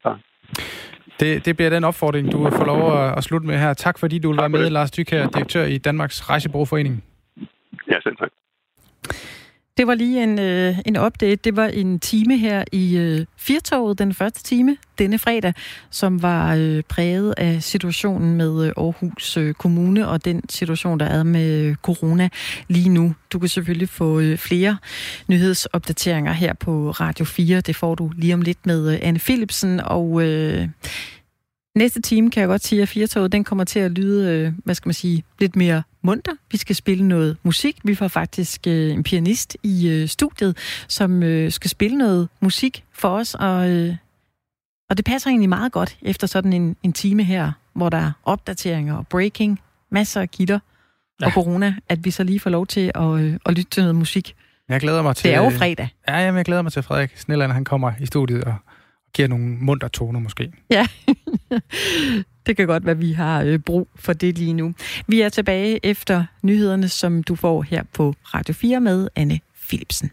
Det, 1.21 1.47
det 1.47 1.57
bliver 1.57 1.71
den 1.71 1.85
opfordring, 1.85 2.33
du 2.33 2.51
får 2.51 2.65
lov 2.65 2.83
at, 2.99 3.19
at 3.19 3.25
slutte 3.25 3.47
med 3.47 3.59
her. 3.59 3.75
Tak 3.75 3.99
fordi 3.99 4.19
du 4.19 4.29
vil 4.29 4.39
være 4.39 4.49
med, 4.49 4.71
Lars 4.71 4.91
Dyk 4.91 5.11
her, 5.11 5.29
direktør 5.29 5.65
i 5.65 5.79
Danmarks 5.79 6.31
Rejsebrugforening. 6.31 7.05
Ja, 7.91 8.01
selv 8.03 8.17
tak. 8.17 8.31
Det 9.77 9.87
var 9.87 9.95
lige 9.95 10.23
en, 10.23 10.39
øh, 10.39 10.79
en 10.87 10.97
update. 10.99 11.37
Det 11.37 11.57
var 11.57 11.67
en 11.67 12.01
time 12.01 12.39
her 12.39 12.65
i 12.73 12.97
øh, 12.97 13.27
Firtoget, 13.37 13.99
den 13.99 14.15
første 14.15 14.43
time 14.43 14.77
denne 14.99 15.19
fredag, 15.19 15.55
som 15.91 16.23
var 16.23 16.55
øh, 16.55 16.83
præget 16.83 17.35
af 17.37 17.63
situationen 17.63 18.37
med 18.37 18.67
øh, 18.67 18.73
Aarhus 18.77 19.37
øh, 19.37 19.55
Kommune 19.55 20.09
og 20.09 20.25
den 20.25 20.49
situation, 20.49 21.01
der 21.01 21.07
er 21.07 21.23
med 21.23 21.65
øh, 21.65 21.75
corona 21.75 22.29
lige 22.69 22.89
nu. 22.89 23.15
Du 23.33 23.39
kan 23.39 23.49
selvfølgelig 23.49 23.89
få 23.89 24.21
øh, 24.21 24.39
flere 24.39 24.77
nyhedsopdateringer 25.29 26.33
her 26.33 26.55
på 26.55 26.91
Radio 26.91 27.25
4. 27.25 27.61
Det 27.61 27.77
får 27.77 27.95
du 27.95 28.11
lige 28.17 28.35
om 28.35 28.43
lidt 28.43 28.67
med 28.67 28.93
øh, 28.93 28.99
Anne 29.03 29.19
Philipsen. 29.19 29.81
Og 29.81 30.23
øh, 30.23 30.69
næste 31.75 32.01
time 32.01 32.31
kan 32.31 32.41
jeg 32.41 32.49
godt 32.49 32.65
sige, 32.65 32.83
at 32.83 32.89
Firtoget 32.89 33.33
den 33.33 33.45
kommer 33.45 33.65
til 33.65 33.79
at 33.79 33.91
lyde, 33.91 34.31
øh, 34.31 34.53
hvad 34.65 34.75
skal 34.75 34.89
man 34.89 34.95
sige, 34.95 35.25
lidt 35.39 35.57
mere 35.57 35.83
munter. 36.03 36.33
Vi 36.51 36.57
skal 36.57 36.77
spille 36.77 37.09
noget 37.09 37.37
musik. 37.43 37.77
Vi 37.85 37.95
får 37.95 38.09
faktisk 38.09 38.67
øh, 38.67 38.93
en 38.93 39.03
pianist 39.03 39.57
i 39.63 39.89
øh, 39.89 40.09
studiet, 40.09 40.57
som 40.89 41.23
øh, 41.23 41.53
skal 41.53 41.71
spille 41.71 41.99
noget 41.99 42.29
musik 42.41 42.85
for 42.93 43.09
os, 43.09 43.35
og, 43.35 43.71
øh, 43.71 43.97
og 44.91 44.97
det 44.97 45.05
passer 45.05 45.31
egentlig 45.31 45.49
meget 45.49 45.73
godt 45.73 45.99
efter 46.03 46.27
sådan 46.27 46.53
en, 46.53 46.77
en 46.83 46.93
time 46.93 47.23
her, 47.23 47.53
hvor 47.73 47.89
der 47.89 47.99
er 47.99 48.13
opdateringer 48.25 48.97
og 48.97 49.07
breaking, 49.07 49.61
masser 49.91 50.21
af 50.21 50.31
gitter 50.31 50.59
ja. 51.21 51.27
og 51.27 51.33
corona, 51.33 51.75
at 51.89 52.05
vi 52.05 52.11
så 52.11 52.25
lige 52.25 52.41
får 52.41 52.51
lov 52.51 52.67
til 52.67 52.93
at, 52.95 53.21
øh, 53.21 53.39
at 53.47 53.55
lytte 53.55 53.71
til 53.71 53.83
noget 53.83 53.95
musik. 53.95 54.35
Jeg 54.69 54.81
glæder 54.81 55.03
mig 55.03 55.17
til... 55.17 55.25
Det 55.25 55.35
er 55.35 55.45
jo 55.45 55.51
fredag. 55.51 55.89
Ja, 56.09 56.19
jamen, 56.19 56.37
jeg 56.37 56.45
glæder 56.45 56.63
mig 56.63 56.73
til 56.73 56.83
Frederik 56.83 57.17
Snelland, 57.17 57.53
han 57.53 57.65
kommer 57.65 57.93
i 58.01 58.07
studiet 58.07 58.45
og 58.45 58.55
giver 59.15 59.29
nogle 59.29 59.47
munter 59.47 59.89
toner 59.89 60.21
måske. 60.21 60.53
Ja, 60.71 60.87
det 62.47 62.57
kan 62.57 62.67
godt 62.67 62.85
være, 62.85 62.91
at 62.91 63.01
vi 63.01 63.13
har 63.13 63.43
øh, 63.43 63.59
brug 63.59 63.89
for 63.97 64.13
det 64.13 64.39
lige 64.39 64.53
nu. 64.53 64.75
Vi 65.07 65.21
er 65.21 65.29
tilbage 65.29 65.87
efter 65.87 66.25
nyhederne, 66.43 66.89
som 66.89 67.23
du 67.23 67.35
får 67.35 67.63
her 67.63 67.83
på 67.93 68.15
Radio 68.35 68.55
4 68.55 68.81
med 68.81 69.09
Anne 69.17 69.41
Philipsen. 69.69 70.11